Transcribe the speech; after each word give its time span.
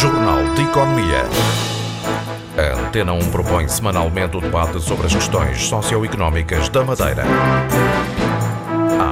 Jornal 0.00 0.54
de 0.54 0.62
Economia. 0.62 1.22
A 2.56 2.86
Antena 2.86 3.12
1 3.12 3.30
propõe 3.30 3.68
semanalmente 3.68 4.36
o 4.36 4.40
debate 4.40 4.80
sobre 4.80 5.06
as 5.06 5.14
questões 5.14 5.62
socioeconómicas 5.64 6.68
da 6.70 6.82
Madeira. 6.82 7.22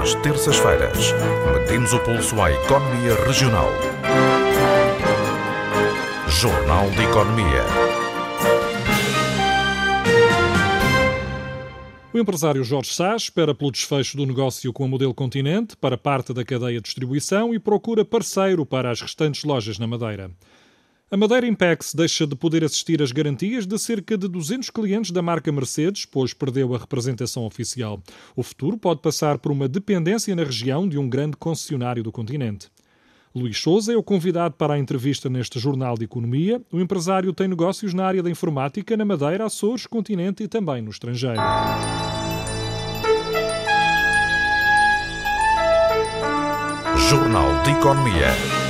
Às 0.00 0.14
terças-feiras, 0.16 1.14
medimos 1.52 1.92
o 1.92 1.98
pulso 2.00 2.40
à 2.40 2.50
economia 2.50 3.14
regional. 3.24 3.68
Jornal 6.28 6.90
de 6.90 7.02
Economia. 7.02 7.64
O 12.12 12.18
empresário 12.18 12.64
Jorge 12.64 12.92
Sá 12.92 13.14
espera 13.14 13.54
pelo 13.54 13.70
desfecho 13.70 14.16
do 14.16 14.26
negócio 14.26 14.72
com 14.72 14.84
a 14.84 14.88
Modelo 14.88 15.14
Continente 15.14 15.76
para 15.76 15.96
parte 15.96 16.32
da 16.32 16.44
cadeia 16.44 16.78
de 16.78 16.82
distribuição 16.82 17.54
e 17.54 17.58
procura 17.60 18.04
parceiro 18.04 18.66
para 18.66 18.90
as 18.90 19.00
restantes 19.00 19.44
lojas 19.44 19.78
na 19.78 19.86
Madeira. 19.86 20.30
A 21.12 21.16
Madeira 21.16 21.44
Impex 21.44 21.92
deixa 21.92 22.24
de 22.24 22.36
poder 22.36 22.62
assistir 22.62 23.02
às 23.02 23.10
garantias 23.10 23.66
de 23.66 23.76
cerca 23.80 24.16
de 24.16 24.28
200 24.28 24.70
clientes 24.70 25.10
da 25.10 25.20
marca 25.20 25.50
Mercedes, 25.50 26.04
pois 26.04 26.32
perdeu 26.32 26.72
a 26.72 26.78
representação 26.78 27.44
oficial. 27.44 28.00
O 28.36 28.44
futuro 28.44 28.78
pode 28.78 29.00
passar 29.00 29.36
por 29.38 29.50
uma 29.50 29.66
dependência 29.66 30.36
na 30.36 30.44
região 30.44 30.88
de 30.88 30.96
um 30.96 31.08
grande 31.08 31.36
concessionário 31.36 32.04
do 32.04 32.12
continente. 32.12 32.68
Luís 33.34 33.58
Souza 33.58 33.92
é 33.92 33.96
o 33.96 34.04
convidado 34.04 34.54
para 34.54 34.74
a 34.74 34.78
entrevista 34.78 35.28
neste 35.28 35.58
Jornal 35.58 35.98
de 35.98 36.04
Economia. 36.04 36.62
O 36.70 36.78
empresário 36.78 37.32
tem 37.32 37.48
negócios 37.48 37.92
na 37.92 38.04
área 38.04 38.22
da 38.22 38.30
informática 38.30 38.96
na 38.96 39.04
Madeira, 39.04 39.46
Açores, 39.46 39.88
continente 39.88 40.44
e 40.44 40.48
também 40.48 40.80
no 40.80 40.90
estrangeiro. 40.90 41.40
Jornal 47.08 47.64
de 47.64 47.72
Economia. 47.72 48.69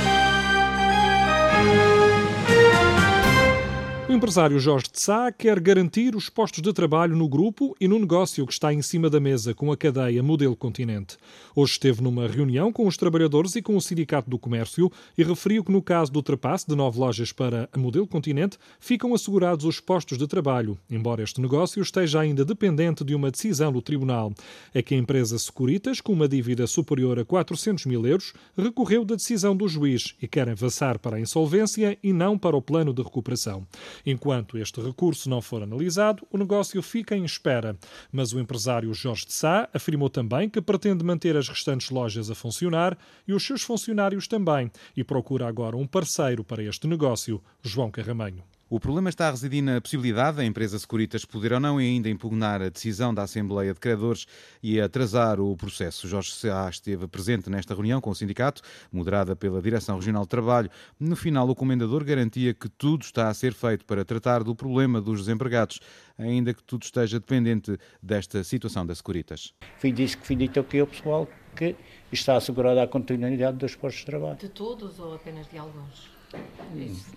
O 4.11 4.13
empresário 4.13 4.59
Jorge 4.59 4.87
de 4.91 4.99
Sá 4.99 5.31
quer 5.31 5.57
garantir 5.57 6.17
os 6.17 6.27
postos 6.27 6.61
de 6.61 6.73
trabalho 6.73 7.15
no 7.15 7.29
grupo 7.29 7.73
e 7.79 7.87
no 7.87 7.97
negócio 7.97 8.45
que 8.45 8.51
está 8.51 8.73
em 8.73 8.81
cima 8.81 9.09
da 9.09 9.21
mesa 9.21 9.53
com 9.53 9.71
a 9.71 9.77
cadeia 9.77 10.21
Modelo 10.21 10.53
Continente. 10.53 11.15
Hoje 11.55 11.71
esteve 11.71 12.03
numa 12.03 12.27
reunião 12.27 12.73
com 12.73 12.85
os 12.85 12.97
trabalhadores 12.97 13.55
e 13.55 13.61
com 13.61 13.73
o 13.73 13.81
Sindicato 13.81 14.29
do 14.29 14.37
Comércio 14.37 14.91
e 15.17 15.23
referiu 15.23 15.63
que 15.63 15.71
no 15.71 15.81
caso 15.81 16.11
do 16.11 16.17
ultrapasse 16.17 16.67
de 16.67 16.75
nove 16.75 16.99
lojas 16.99 17.31
para 17.31 17.69
a 17.71 17.77
Modelo 17.77 18.05
Continente 18.05 18.57
ficam 18.81 19.13
assegurados 19.13 19.63
os 19.63 19.79
postos 19.79 20.17
de 20.17 20.27
trabalho, 20.27 20.77
embora 20.89 21.23
este 21.23 21.39
negócio 21.39 21.81
esteja 21.81 22.19
ainda 22.19 22.43
dependente 22.43 23.05
de 23.05 23.15
uma 23.15 23.31
decisão 23.31 23.71
do 23.71 23.81
Tribunal. 23.81 24.33
É 24.73 24.81
que 24.81 24.93
a 24.93 24.97
empresa 24.97 25.39
Securitas, 25.39 26.01
com 26.01 26.11
uma 26.11 26.27
dívida 26.27 26.67
superior 26.67 27.17
a 27.17 27.23
400 27.23 27.85
mil 27.85 28.05
euros, 28.05 28.33
recorreu 28.57 29.05
da 29.05 29.15
decisão 29.15 29.55
do 29.55 29.69
juiz 29.69 30.15
e 30.21 30.27
quer 30.27 30.49
avançar 30.49 30.99
para 30.99 31.15
a 31.15 31.19
insolvência 31.21 31.97
e 32.03 32.11
não 32.11 32.37
para 32.37 32.57
o 32.57 32.61
plano 32.61 32.93
de 32.93 33.01
recuperação. 33.01 33.65
Enquanto 34.05 34.57
este 34.57 34.81
recurso 34.81 35.29
não 35.29 35.41
for 35.41 35.63
analisado, 35.63 36.25
o 36.31 36.37
negócio 36.37 36.81
fica 36.81 37.15
em 37.15 37.25
espera. 37.25 37.77
Mas 38.11 38.33
o 38.33 38.39
empresário 38.39 38.93
Jorge 38.93 39.25
de 39.25 39.33
Sá 39.33 39.69
afirmou 39.73 40.09
também 40.09 40.49
que 40.49 40.61
pretende 40.61 41.03
manter 41.03 41.35
as 41.35 41.47
restantes 41.47 41.89
lojas 41.89 42.29
a 42.29 42.35
funcionar 42.35 42.97
e 43.27 43.33
os 43.33 43.45
seus 43.45 43.61
funcionários 43.61 44.27
também, 44.27 44.71
e 44.95 45.03
procura 45.03 45.47
agora 45.47 45.77
um 45.77 45.87
parceiro 45.87 46.43
para 46.43 46.63
este 46.63 46.87
negócio, 46.87 47.41
João 47.61 47.91
Carramanho. 47.91 48.43
O 48.73 48.79
problema 48.79 49.09
está 49.09 49.27
a 49.27 49.31
residir 49.31 49.61
na 49.61 49.81
possibilidade 49.81 50.37
da 50.37 50.45
empresa 50.45 50.79
Securitas 50.79 51.25
poder 51.25 51.51
ou 51.51 51.59
não 51.59 51.77
ainda 51.77 52.07
impugnar 52.07 52.61
a 52.61 52.69
decisão 52.69 53.13
da 53.13 53.23
Assembleia 53.23 53.73
de 53.73 53.79
Credores 53.81 54.25
e 54.63 54.79
atrasar 54.79 55.41
o 55.41 55.57
processo. 55.57 56.07
Jorge 56.07 56.31
Sá 56.31 56.69
esteve 56.69 57.05
presente 57.05 57.49
nesta 57.49 57.73
reunião 57.73 57.99
com 57.99 58.11
o 58.11 58.15
sindicato, 58.15 58.61
moderada 58.89 59.35
pela 59.35 59.61
Direção 59.61 59.97
Regional 59.97 60.23
de 60.23 60.29
Trabalho. 60.29 60.69
No 60.97 61.17
final, 61.17 61.49
o 61.49 61.53
comendador 61.53 62.05
garantia 62.05 62.53
que 62.53 62.69
tudo 62.69 63.01
está 63.01 63.27
a 63.27 63.33
ser 63.33 63.53
feito 63.53 63.83
para 63.83 64.05
tratar 64.05 64.41
do 64.41 64.55
problema 64.55 65.01
dos 65.01 65.19
desempregados, 65.19 65.81
ainda 66.17 66.53
que 66.53 66.63
tudo 66.63 66.83
esteja 66.83 67.19
dependente 67.19 67.77
desta 68.01 68.41
situação 68.41 68.85
da 68.85 68.95
Securitas. 68.95 69.53
Fui 69.79 69.91
disse 69.91 70.15
que 70.15 70.25
fui 70.25 70.37
dito 70.37 70.61
aqui 70.61 70.79
ao 70.79 70.87
pessoal 70.87 71.27
que 71.57 71.75
está 72.09 72.37
assegurada 72.37 72.81
a 72.81 72.87
continuidade 72.87 73.57
dos 73.57 73.75
postos 73.75 73.99
de 73.99 74.05
trabalho. 74.05 74.37
De 74.37 74.47
todos 74.47 74.97
ou 74.97 75.13
apenas 75.13 75.45
de 75.49 75.57
alguns? 75.57 76.20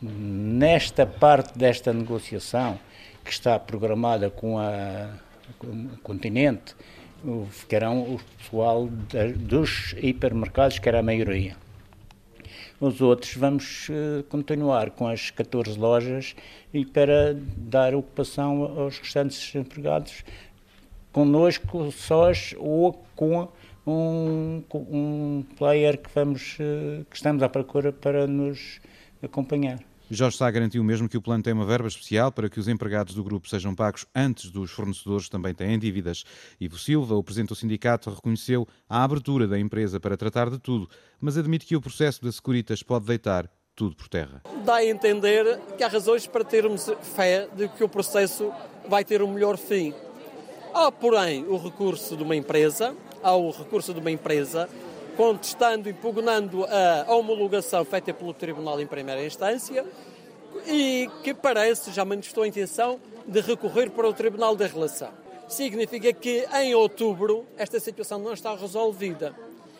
Nesta 0.02 1.06
parte 1.06 1.56
desta 1.58 1.92
negociação 1.92 2.78
que 3.24 3.30
está 3.30 3.58
programada 3.58 4.30
com, 4.30 4.58
a, 4.58 5.10
com 5.58 5.66
o 5.66 5.98
continente, 6.02 6.74
ficarão 7.50 8.02
o 8.02 8.20
pessoal 8.38 8.88
dos 9.36 9.94
hipermercados, 10.02 10.78
que 10.78 10.88
era 10.88 11.00
a 11.00 11.02
maioria. 11.02 11.56
Os 12.80 13.00
outros 13.00 13.34
vamos 13.34 13.88
eh, 13.88 14.24
continuar 14.28 14.90
com 14.90 15.06
as 15.06 15.30
14 15.30 15.78
lojas 15.78 16.34
e 16.72 16.84
para 16.84 17.34
dar 17.56 17.94
ocupação 17.94 18.64
aos 18.78 18.98
restantes 18.98 19.54
empregados 19.54 20.24
conosco 21.12 21.90
sós 21.92 22.54
ou 22.58 22.92
com 23.14 23.48
um, 23.86 24.62
um 24.74 25.44
player 25.56 25.96
que, 25.96 26.10
vamos, 26.12 26.56
eh, 26.58 27.04
que 27.08 27.16
estamos 27.16 27.42
à 27.42 27.48
procura 27.48 27.92
para 27.92 28.26
nos 28.26 28.80
acompanhar. 29.24 29.78
Jorge 30.10 30.36
Sá 30.36 30.50
garantiu 30.50 30.84
mesmo 30.84 31.08
que 31.08 31.16
o 31.16 31.22
plano 31.22 31.42
tem 31.42 31.52
uma 31.52 31.64
verba 31.64 31.88
especial 31.88 32.30
para 32.30 32.48
que 32.50 32.60
os 32.60 32.68
empregados 32.68 33.14
do 33.14 33.24
grupo 33.24 33.48
sejam 33.48 33.74
pagos 33.74 34.06
antes 34.14 34.50
dos 34.50 34.70
fornecedores 34.70 35.26
que 35.26 35.30
também 35.30 35.54
têm 35.54 35.78
dívidas. 35.78 36.24
Ivo 36.60 36.78
Silva, 36.78 37.14
o 37.14 37.24
presidente 37.24 37.48
do 37.48 37.54
sindicato, 37.54 38.10
reconheceu 38.10 38.68
a 38.88 39.02
abertura 39.02 39.48
da 39.48 39.58
empresa 39.58 39.98
para 39.98 40.16
tratar 40.16 40.50
de 40.50 40.58
tudo, 40.58 40.88
mas 41.18 41.38
admite 41.38 41.64
que 41.64 41.74
o 41.74 41.80
processo 41.80 42.22
da 42.22 42.30
Securitas 42.30 42.82
pode 42.82 43.06
deitar 43.06 43.50
tudo 43.74 43.96
por 43.96 44.08
terra. 44.08 44.42
Dá 44.62 44.76
a 44.76 44.84
entender 44.84 45.58
que 45.76 45.82
há 45.82 45.88
razões 45.88 46.26
para 46.26 46.44
termos 46.44 46.90
fé 47.16 47.48
de 47.56 47.66
que 47.68 47.82
o 47.82 47.88
processo 47.88 48.52
vai 48.88 49.04
ter 49.04 49.22
um 49.22 49.32
melhor 49.32 49.56
fim. 49.56 49.94
Há, 50.74 50.92
porém, 50.92 51.44
o 51.48 51.56
recurso 51.56 52.16
de 52.16 52.22
uma 52.22 52.36
empresa, 52.36 52.94
há 53.22 53.34
o 53.34 53.50
recurso 53.50 53.94
de 53.94 54.00
uma 54.00 54.10
empresa 54.10 54.68
contestando, 55.16 55.88
impugnando 55.88 56.64
a 56.64 57.14
homologação 57.14 57.84
feita 57.84 58.12
pelo 58.12 58.34
Tribunal 58.34 58.80
em 58.80 58.86
primeira 58.86 59.24
instância 59.24 59.84
e 60.66 61.10
que 61.22 61.34
parece 61.34 61.92
já 61.92 62.04
manifestou 62.04 62.44
a 62.44 62.48
intenção 62.48 63.00
de 63.26 63.40
recorrer 63.40 63.90
para 63.90 64.08
o 64.08 64.12
Tribunal 64.12 64.54
da 64.54 64.66
Relação. 64.66 65.10
Significa 65.48 66.12
que 66.12 66.46
em 66.54 66.74
outubro 66.74 67.46
esta 67.56 67.78
situação 67.78 68.18
não 68.18 68.32
está 68.32 68.54
resolvida 68.54 69.34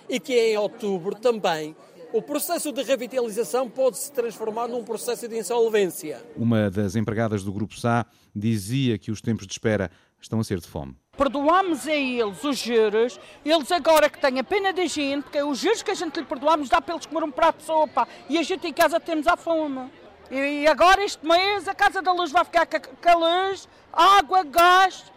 e 0.09 0.21
que 0.21 0.39
em 0.39 0.57
outubro 0.57 1.15
também 1.15 1.75
o 2.15 2.23
processo 2.23 2.71
de 2.71 2.81
revitalização 2.85 3.69
pode 3.69 3.99
se 3.99 4.13
transformar 4.13 4.69
num 4.69 4.85
processo 4.85 5.27
de 5.27 5.37
insolvência. 5.37 6.25
Uma 6.37 6.71
das 6.71 6.95
empregadas 6.95 7.43
do 7.43 7.53
Grupo 7.53 7.75
SA 7.75 8.07
dizia 8.33 8.97
que 8.97 9.11
os 9.11 9.21
tempos 9.21 9.49
de 9.49 9.53
espera 9.53 9.91
estão 10.21 10.39
a 10.39 10.45
ser 10.45 10.61
de 10.61 10.69
fome. 10.69 10.97
Perdoamos 11.17 11.89
a 11.89 11.93
eles 11.93 12.45
os 12.45 12.57
juros, 12.57 13.19
eles 13.45 13.73
agora 13.73 14.09
que 14.09 14.21
têm 14.21 14.39
a 14.39 14.45
pena 14.45 14.73
da 14.73 14.87
gente, 14.87 15.25
porque 15.25 15.43
os 15.43 15.59
juros 15.59 15.83
que 15.83 15.91
a 15.91 15.95
gente 15.95 16.21
lhe 16.21 16.25
perdoamos 16.25 16.69
dá 16.69 16.81
para 16.81 16.95
eles 16.95 17.05
comer 17.05 17.25
um 17.25 17.33
prato 17.33 17.59
de 17.59 17.65
sopa 17.65 18.07
e 18.29 18.39
a 18.39 18.43
gente 18.45 18.65
em 18.65 18.73
casa 18.73 19.01
temos 19.01 19.27
a 19.27 19.37
fome. 19.37 19.91
E 20.31 20.69
agora 20.69 21.05
este 21.05 21.27
mês 21.27 21.67
a 21.67 21.75
Casa 21.75 22.01
da 22.01 22.13
Luz 22.13 22.31
vai 22.31 22.45
ficar 22.45 22.65
com 22.65 23.09
a 23.09 23.49
luz, 23.49 23.69
água, 23.93 24.45
gás, 24.45 25.13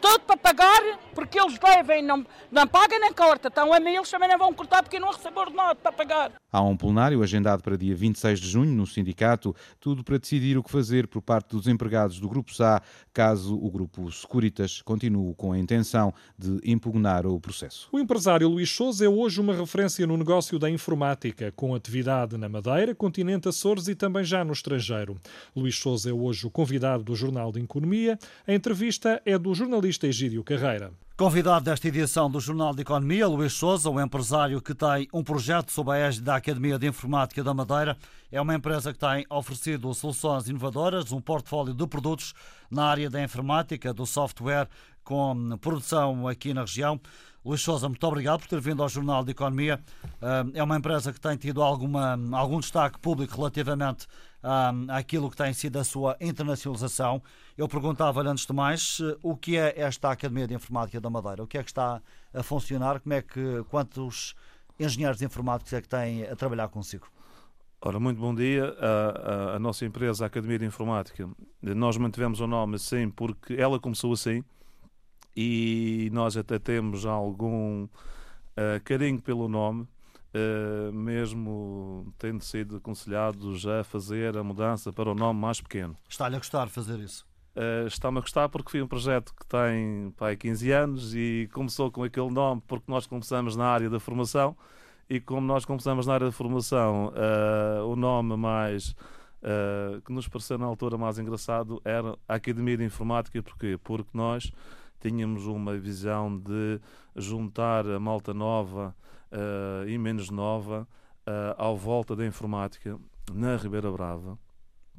tudo 0.00 0.20
para 0.20 0.36
pagar, 0.36 0.98
porque 1.14 1.40
eles 1.40 1.58
devem, 1.58 2.02
não, 2.02 2.24
não 2.50 2.66
pagam 2.66 3.00
nem 3.00 3.12
corta. 3.12 3.48
Então 3.48 3.72
a 3.72 3.80
mim 3.80 3.94
eles 3.94 4.10
também 4.10 4.28
não 4.28 4.38
vão 4.38 4.52
cortar 4.52 4.82
porque 4.82 4.98
não 4.98 5.10
recebem 5.10 5.38
ordenado 5.38 5.80
para 5.80 5.92
pagar. 5.92 6.32
Há 6.52 6.62
um 6.62 6.76
plenário 6.76 7.22
agendado 7.22 7.62
para 7.62 7.76
dia 7.76 7.96
26 7.96 8.38
de 8.38 8.48
junho 8.48 8.70
no 8.70 8.86
sindicato, 8.86 9.54
tudo 9.80 10.04
para 10.04 10.18
decidir 10.18 10.56
o 10.56 10.62
que 10.62 10.70
fazer 10.70 11.08
por 11.08 11.20
parte 11.20 11.48
dos 11.48 11.66
empregados 11.66 12.20
do 12.20 12.28
Grupo 12.28 12.54
SA, 12.54 12.80
caso 13.12 13.56
o 13.56 13.70
Grupo 13.70 14.10
Securitas 14.12 14.80
continue 14.82 15.34
com 15.34 15.52
a 15.52 15.58
intenção 15.58 16.12
de 16.38 16.60
impugnar 16.64 17.26
o 17.26 17.40
processo. 17.40 17.88
O 17.90 17.98
empresário 17.98 18.48
Luís 18.48 18.70
Souza 18.70 19.04
é 19.04 19.08
hoje 19.08 19.40
uma 19.40 19.54
referência 19.54 20.06
no 20.06 20.16
negócio 20.16 20.58
da 20.58 20.70
informática, 20.70 21.52
com 21.56 21.74
atividade 21.74 22.36
na 22.36 22.48
Madeira, 22.48 22.94
continente 22.94 23.48
Açores 23.48 23.88
e 23.88 23.94
também 23.94 24.22
já 24.22 24.44
no 24.44 24.52
estrangeiro. 24.52 25.18
Luís 25.56 25.76
Souza 25.76 26.10
é 26.10 26.12
hoje 26.12 26.46
o 26.46 26.50
convidado 26.50 27.02
do 27.02 27.16
Jornal 27.16 27.50
de 27.50 27.60
Economia. 27.60 28.18
A 28.46 28.54
entrevista 28.54 29.20
é 29.24 29.36
do 29.38 29.54
jornalista 29.64 30.06
Egídio 30.06 30.44
Carreira. 30.44 30.92
Convidado 31.16 31.64
desta 31.64 31.88
edição 31.88 32.30
do 32.30 32.38
Jornal 32.38 32.74
de 32.74 32.82
Economia, 32.82 33.26
Luís 33.26 33.54
Souza, 33.54 33.88
um 33.88 34.00
empresário 34.00 34.60
que 34.60 34.74
tem 34.74 35.08
um 35.12 35.24
projeto 35.24 35.72
sob 35.72 35.90
a 35.90 35.96
égide 35.96 36.24
da 36.24 36.36
Academia 36.36 36.78
de 36.78 36.86
Informática 36.86 37.42
da 37.42 37.54
Madeira. 37.54 37.96
É 38.30 38.38
uma 38.40 38.54
empresa 38.54 38.92
que 38.92 38.98
tem 38.98 39.24
oferecido 39.30 39.94
soluções 39.94 40.48
inovadoras, 40.48 41.12
um 41.12 41.20
portfólio 41.20 41.72
de 41.72 41.86
produtos 41.86 42.34
na 42.70 42.84
área 42.84 43.08
da 43.08 43.22
informática, 43.22 43.94
do 43.94 44.04
software, 44.04 44.68
com 45.02 45.56
produção 45.58 46.28
aqui 46.28 46.52
na 46.52 46.62
região. 46.62 47.00
Luís 47.44 47.60
Souza, 47.62 47.88
muito 47.88 48.06
obrigado 48.06 48.40
por 48.40 48.48
ter 48.48 48.60
vindo 48.60 48.82
ao 48.82 48.88
Jornal 48.88 49.24
de 49.24 49.30
Economia. 49.30 49.80
É 50.52 50.62
uma 50.62 50.76
empresa 50.76 51.12
que 51.12 51.20
tem 51.20 51.36
tido 51.36 51.62
alguma, 51.62 52.18
algum 52.32 52.60
destaque 52.60 52.98
público 52.98 53.36
relativamente 53.36 54.06
àquilo 54.88 55.30
que 55.30 55.36
tem 55.36 55.52
sido 55.52 55.78
a 55.78 55.84
sua 55.84 56.16
internacionalização. 56.20 57.22
Eu 57.56 57.68
perguntava-lhe, 57.68 58.28
antes 58.28 58.46
de 58.46 58.52
mais, 58.52 58.98
o 59.22 59.36
que 59.36 59.56
é 59.56 59.80
esta 59.80 60.10
Academia 60.10 60.46
de 60.46 60.54
Informática 60.54 61.00
da 61.00 61.08
Madeira? 61.08 61.42
O 61.42 61.46
que 61.46 61.58
é 61.58 61.62
que 61.62 61.70
está 61.70 62.02
a 62.32 62.42
funcionar? 62.42 63.00
Como 63.00 63.14
é 63.14 63.22
que, 63.22 63.64
quantos 63.70 64.34
engenheiros 64.78 65.22
informáticos 65.22 65.72
é 65.72 65.80
que 65.80 65.88
têm 65.88 66.24
a 66.24 66.36
trabalhar 66.36 66.68
consigo? 66.68 67.06
Ora, 67.80 68.00
muito 68.00 68.18
bom 68.18 68.34
dia. 68.34 68.74
A, 68.78 69.52
a, 69.52 69.56
a, 69.56 69.58
nossa 69.58 69.84
empresa, 69.84 70.24
a 70.24 70.26
Academia 70.26 70.58
de 70.58 70.64
Informática, 70.64 71.28
nós 71.60 71.96
mantivemos 71.96 72.40
o 72.40 72.46
nome 72.46 72.76
assim 72.76 73.10
porque 73.10 73.54
ela 73.54 73.78
começou 73.78 74.12
assim 74.12 74.42
e 75.36 76.08
nós 76.12 76.36
até 76.36 76.58
temos 76.58 77.04
algum 77.04 77.84
uh, 77.84 78.80
carinho 78.84 79.20
pelo 79.20 79.48
nome, 79.48 79.86
uh, 80.34 80.92
mesmo 80.92 82.12
tendo 82.18 82.42
sido 82.42 82.76
aconselhados 82.76 83.66
a 83.66 83.84
fazer 83.84 84.36
a 84.36 84.42
mudança 84.42 84.92
para 84.92 85.10
o 85.10 85.14
nome 85.14 85.40
mais 85.40 85.60
pequeno. 85.60 85.96
Está-lhe 86.08 86.36
a 86.36 86.38
gostar 86.38 86.68
fazer 86.68 86.98
isso? 86.98 87.26
Uh, 87.54 87.86
Está-me 87.86 88.18
a 88.18 88.20
gostar 88.20 88.48
porque 88.48 88.72
foi 88.72 88.82
um 88.82 88.88
projeto 88.88 89.32
que 89.34 89.46
tem 89.46 90.12
pai, 90.16 90.36
15 90.36 90.70
anos 90.72 91.14
e 91.14 91.48
começou 91.52 91.90
com 91.90 92.02
aquele 92.02 92.30
nome 92.30 92.60
porque 92.66 92.90
nós 92.90 93.06
começamos 93.06 93.54
na 93.54 93.66
área 93.66 93.88
da 93.88 94.00
formação 94.00 94.56
e 95.08 95.20
como 95.20 95.46
nós 95.46 95.64
começamos 95.64 96.06
na 96.06 96.14
área 96.14 96.28
de 96.28 96.34
formação, 96.34 97.08
uh, 97.08 97.86
o 97.86 97.94
nome 97.94 98.36
mais 98.36 98.94
que 100.06 100.10
nos 100.10 100.26
pareceu 100.26 100.56
na 100.56 100.64
altura 100.64 100.96
mais 100.96 101.18
engraçado 101.18 101.78
era 101.84 102.16
Academia 102.26 102.78
de 102.78 102.84
Informática. 102.84 103.42
Porquê? 103.42 103.78
Porque 103.84 104.08
nós 104.14 104.50
tínhamos 105.02 105.46
uma 105.46 105.76
visão 105.76 106.34
de 106.34 106.80
juntar 107.14 107.86
a 107.86 108.00
malta 108.00 108.32
nova 108.32 108.96
uh, 109.34 109.88
e 109.88 109.98
menos 109.98 110.30
nova 110.30 110.86
ao 111.56 111.74
volta 111.74 112.14
da 112.14 112.26
informática 112.26 112.98
na 113.32 113.56
Ribeira 113.56 113.90
Brava. 113.90 114.38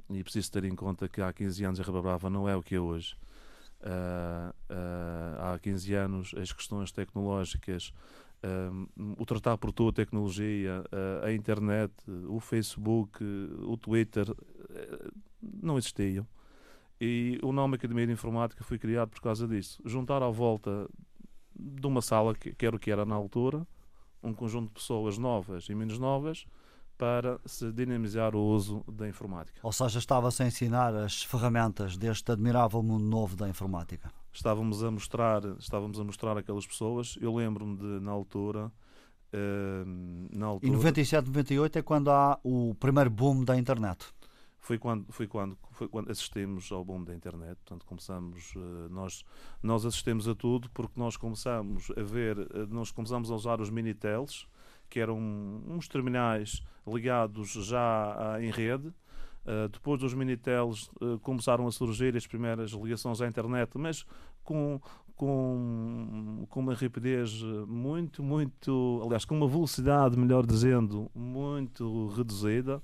E 0.10 0.24
preciso 0.24 0.52
ter 0.52 0.64
em 0.64 0.76
conta 0.76 1.08
que 1.08 1.22
há 1.22 1.32
15 1.32 1.64
anos 1.64 1.80
a 1.80 1.84
Ribeira 1.84 2.02
Brava 2.02 2.32
não 2.32 2.50
é 2.50 2.56
o 2.56 2.64
que 2.64 2.74
é 2.74 2.80
hoje. 2.80 3.16
há 5.40 5.60
15 5.60 5.94
anos 5.94 6.34
as 6.36 6.52
questões 6.52 6.92
tecnológicas 6.92 7.94
o 9.18 9.26
tratar 9.26 9.58
por 9.58 9.72
toda 9.72 9.90
a 9.90 9.94
tecnologia, 9.94 10.84
uh, 10.92 11.26
a 11.26 11.34
internet, 11.34 11.94
o 12.28 12.40
Facebook, 12.40 13.24
o 13.24 13.78
Twitter, 13.78 14.26
não 15.42 15.78
existiam. 15.78 16.28
E 17.00 17.40
o 17.44 17.52
nome 17.52 17.76
Academia 17.76 18.08
de 18.08 18.14
Informática 18.14 18.64
foi 18.64 18.80
criado 18.80 19.10
por 19.10 19.22
causa 19.22 19.48
disso. 19.48 19.82
Juntar 19.86 20.24
à 20.24 20.30
volta 20.30 20.90
de 21.54 21.86
uma 21.88 22.02
sala, 22.02 22.34
que, 22.34 22.54
que 22.54 22.66
era 22.66 22.76
o 22.76 22.80
que 22.80 22.92
era 22.92 23.06
na 23.06 23.16
altura, 23.16 23.68
um 24.26 24.34
conjunto 24.34 24.68
de 24.68 24.74
pessoas 24.74 25.18
novas 25.18 25.70
e 25.70 25.76
menos 25.76 26.00
novas, 26.00 26.46
para 26.98 27.40
se 27.46 27.72
dinamizar 27.72 28.36
o 28.36 28.42
uso 28.42 28.84
da 28.88 29.08
informática. 29.08 29.60
Ou 29.62 29.72
seja, 29.72 30.00
estava-se 30.00 30.42
a 30.44 30.48
ensinar 30.48 30.96
as 30.96 31.24
ferramentas 31.24 31.98
deste 31.98 32.32
admirável 32.32 32.82
mundo 32.82 33.04
novo 33.04 33.36
da 33.36 33.50
informática 33.50 34.12
estávamos 34.36 34.84
a 34.84 34.92
mostrar, 34.92 35.42
estávamos 35.58 36.00
a 36.00 36.04
mostrar 36.04 36.38
aquelas 36.38 36.68
pessoas. 36.68 37.18
Eu 37.22 37.34
lembro-me 37.34 37.78
de 37.78 38.04
na 38.04 38.12
altura, 38.12 38.72
uh, 39.34 40.30
na 40.32 40.48
altura. 40.48 40.72
E 40.72 40.76
97, 40.76 41.28
98 41.28 41.80
é 41.80 41.82
quando 41.82 42.12
há 42.12 42.38
o 42.44 42.76
primeiro 42.76 43.10
boom 43.10 43.44
da 43.44 43.58
internet. 43.58 44.06
Foi 44.66 44.80
quando, 44.80 45.06
foi 45.12 45.28
quando, 45.28 45.56
foi 45.72 45.88
quando 45.88 46.10
assistimos 46.10 46.72
ao 46.72 46.84
boom 46.84 47.04
da 47.04 47.14
internet. 47.14 47.56
Portanto, 47.58 47.86
começamos, 47.86 48.56
uh, 48.56 48.90
nós, 48.90 49.24
nós 49.62 49.86
assistimos 49.86 50.28
a 50.28 50.34
tudo 50.34 50.70
porque 50.72 51.00
nós 51.00 51.16
começamos 51.16 51.92
a 51.96 52.02
ver, 52.02 52.40
uh, 52.40 52.68
nós 52.70 52.90
começamos 52.90 53.30
a 53.30 53.36
usar 53.36 53.62
os 53.62 53.70
Minitels, 53.70 54.48
que 54.90 55.00
eram 55.00 55.20
uns 55.68 55.88
terminais 55.88 56.64
ligados 56.88 57.52
já 57.52 58.38
em 58.42 58.50
rede 58.50 58.92
Uh, 59.46 59.70
depois 59.70 60.00
dos 60.00 60.12
Minitels 60.16 60.90
uh, 61.00 61.20
começaram 61.20 61.68
a 61.68 61.72
surgir 61.72 62.18
as 62.18 62.26
primeiras 62.26 62.72
ligações 62.72 63.22
à 63.22 63.28
internet, 63.28 63.78
mas 63.78 64.04
com, 64.44 64.82
com, 65.16 66.48
com 66.50 66.60
uma 66.60 66.74
rapidez 66.74 67.44
muito, 67.68 68.24
muito, 68.24 69.02
aliás, 69.04 69.24
com 69.24 69.38
uma 69.38 69.48
velocidade, 69.48 70.18
melhor 70.18 70.48
dizendo, 70.48 71.12
muito 71.14 72.08
reduzida. 72.08 72.82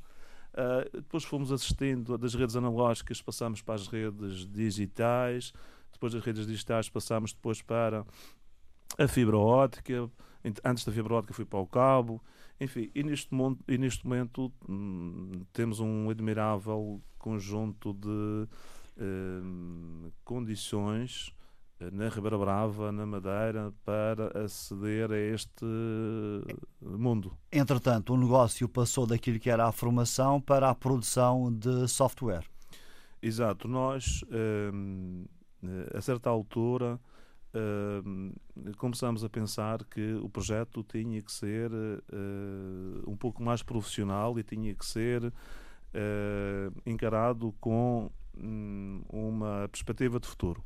Uh, 0.53 0.97
depois 0.97 1.23
fomos 1.23 1.51
assistindo 1.51 2.17
das 2.17 2.33
redes 2.33 2.55
analógicas, 2.55 3.21
passamos 3.21 3.61
para 3.61 3.75
as 3.75 3.87
redes 3.87 4.45
digitais, 4.45 5.53
depois 5.91 6.13
das 6.13 6.23
redes 6.23 6.45
digitais 6.45 6.89
passamos 6.89 7.31
depois 7.33 7.61
para 7.61 8.05
a 8.97 9.07
fibra 9.07 9.37
óptica, 9.37 10.09
antes 10.63 10.83
da 10.83 10.91
fibra 10.91 11.13
óptica 11.15 11.33
fui 11.33 11.45
para 11.45 11.59
o 11.59 11.67
cabo, 11.67 12.21
enfim, 12.59 12.91
e 12.93 13.01
neste, 13.01 13.33
momento, 13.33 13.63
e 13.67 13.77
neste 13.77 14.05
momento 14.05 14.51
hum, 14.67 15.43
temos 15.53 15.79
um 15.79 16.09
admirável 16.09 17.01
conjunto 17.17 17.93
de 17.93 18.47
hum, 18.99 20.11
condições 20.25 21.33
na 21.91 22.09
Ribeira 22.09 22.37
Brava, 22.37 22.91
na 22.91 23.05
Madeira, 23.05 23.73
para 23.83 24.43
aceder 24.43 25.11
a 25.11 25.17
este 25.17 25.65
mundo. 26.81 27.35
Entretanto, 27.51 28.13
o 28.13 28.17
negócio 28.17 28.67
passou 28.67 29.07
daquilo 29.07 29.39
que 29.39 29.49
era 29.49 29.67
a 29.67 29.71
formação 29.71 30.39
para 30.39 30.69
a 30.69 30.75
produção 30.75 31.51
de 31.51 31.87
software. 31.87 32.45
Exato. 33.21 33.67
Nós, 33.67 34.23
hum, 34.73 35.25
a 35.93 36.01
certa 36.01 36.29
altura, 36.29 36.99
Uh, 37.53 38.33
começamos 38.77 39.25
a 39.25 39.29
pensar 39.29 39.83
que 39.83 40.13
o 40.23 40.29
projeto 40.29 40.85
tinha 40.85 41.21
que 41.21 41.29
ser 41.29 41.69
uh, 41.69 43.03
um 43.05 43.17
pouco 43.17 43.43
mais 43.43 43.61
profissional 43.61 44.39
e 44.39 44.43
tinha 44.43 44.73
que 44.73 44.85
ser 44.85 45.33
encarado 46.85 47.53
com 47.59 48.09
um, 48.37 49.03
uma 49.09 49.67
perspectiva 49.69 50.17
de 50.17 50.27
futuro. 50.29 50.63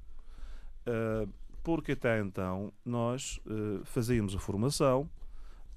Porque 1.64 1.94
até 1.94 2.20
então 2.20 2.72
nós 2.84 3.40
fazíamos 3.86 4.36
a 4.36 4.40
formação, 4.40 5.10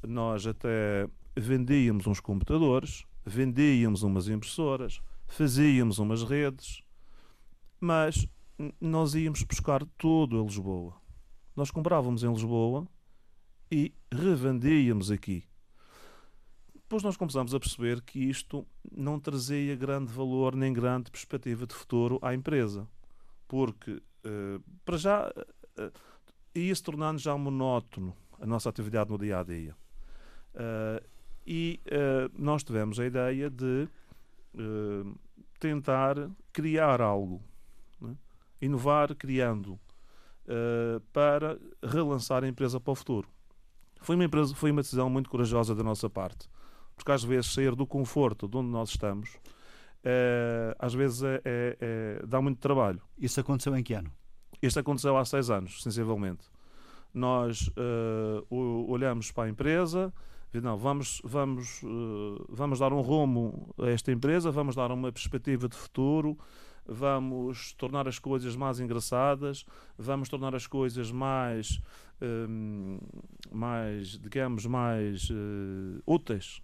nós 0.06 0.46
até 0.46 1.08
vendíamos 1.36 2.06
uns 2.06 2.20
computadores, 2.20 3.04
vendíamos 3.24 4.02
umas 4.02 4.28
impressoras, 4.28 5.00
fazíamos 5.26 5.98
umas 5.98 6.22
redes, 6.22 6.82
mas 7.80 8.26
nós 8.80 9.14
íamos 9.14 9.42
buscar 9.42 9.84
tudo 9.96 10.40
a 10.40 10.44
Lisboa. 10.44 10.94
Nós 11.54 11.70
comprávamos 11.70 12.22
em 12.22 12.32
Lisboa 12.32 12.86
e 13.70 13.94
revendíamos 14.12 15.10
aqui. 15.10 15.44
Depois 16.74 17.02
nós 17.02 17.16
começamos 17.16 17.54
a 17.54 17.60
perceber 17.60 18.00
que 18.00 18.18
isto 18.18 18.66
não 18.90 19.20
trazia 19.20 19.76
grande 19.76 20.10
valor 20.10 20.56
nem 20.56 20.72
grande 20.72 21.10
perspectiva 21.10 21.66
de 21.66 21.74
futuro 21.74 22.18
à 22.22 22.32
empresa. 22.32 22.88
Porque, 23.46 24.02
uh, 24.24 24.62
para 24.84 24.96
já, 24.96 25.28
uh, 25.28 25.92
ia 26.54 26.74
se 26.74 26.82
tornando 26.82 27.18
já 27.18 27.36
monótono 27.36 28.16
a 28.40 28.46
nossa 28.46 28.68
atividade 28.68 29.10
no 29.10 29.18
dia 29.18 29.40
a 29.40 29.42
dia. 29.42 29.74
Uh, 30.54 31.04
e 31.46 31.80
nós 32.34 32.62
tivemos 32.62 33.00
a 33.00 33.06
ideia 33.06 33.48
de 33.48 33.88
tentar 35.58 36.30
criar 36.52 37.00
algo 37.00 37.42
inovar 38.60 39.14
criando 39.14 39.80
para 41.10 41.58
relançar 41.82 42.44
a 42.44 42.48
empresa 42.48 42.78
para 42.78 42.92
o 42.92 42.94
futuro. 42.94 43.26
Foi 44.02 44.14
uma, 44.14 44.26
empresa, 44.26 44.54
foi 44.54 44.70
uma 44.70 44.82
decisão 44.82 45.08
muito 45.08 45.30
corajosa 45.30 45.74
da 45.74 45.82
nossa 45.82 46.10
parte, 46.10 46.50
porque 46.94 47.10
às 47.10 47.24
vezes 47.24 47.50
sair 47.50 47.74
do 47.74 47.86
conforto 47.86 48.46
de 48.46 48.58
onde 48.58 48.68
nós 48.68 48.90
estamos, 48.90 49.38
uh, 50.04 50.74
às 50.78 50.94
vezes 50.94 51.22
é, 51.22 51.40
é, 51.44 51.76
é, 51.80 52.26
dá 52.26 52.40
muito 52.40 52.58
trabalho. 52.58 53.00
Isso 53.18 53.40
aconteceu 53.40 53.76
em 53.76 53.82
que 53.82 53.94
ano? 53.94 54.10
Isto 54.60 54.80
aconteceu 54.80 55.16
há 55.16 55.24
seis 55.24 55.50
anos, 55.50 55.82
sensivelmente. 55.82 56.44
Nós 57.14 57.68
uh, 57.68 58.46
olhamos 58.90 59.30
para 59.30 59.44
a 59.44 59.48
empresa, 59.48 60.12
não, 60.62 60.76
vamos, 60.76 61.20
vamos, 61.24 61.82
vamos 62.48 62.78
dar 62.78 62.92
um 62.92 63.00
rumo 63.00 63.74
a 63.78 63.88
esta 63.88 64.10
empresa, 64.10 64.50
vamos 64.50 64.74
dar 64.74 64.90
uma 64.90 65.12
perspectiva 65.12 65.68
de 65.68 65.76
futuro, 65.76 66.38
vamos 66.88 67.74
tornar 67.74 68.08
as 68.08 68.18
coisas 68.18 68.56
mais 68.56 68.80
engraçadas, 68.80 69.64
vamos 69.96 70.28
tornar 70.28 70.54
as 70.54 70.66
coisas 70.66 71.12
mais, 71.12 71.80
um, 72.22 72.98
mais 73.52 74.18
digamos, 74.18 74.64
mais 74.64 75.28
uh, 75.28 76.02
úteis 76.06 76.62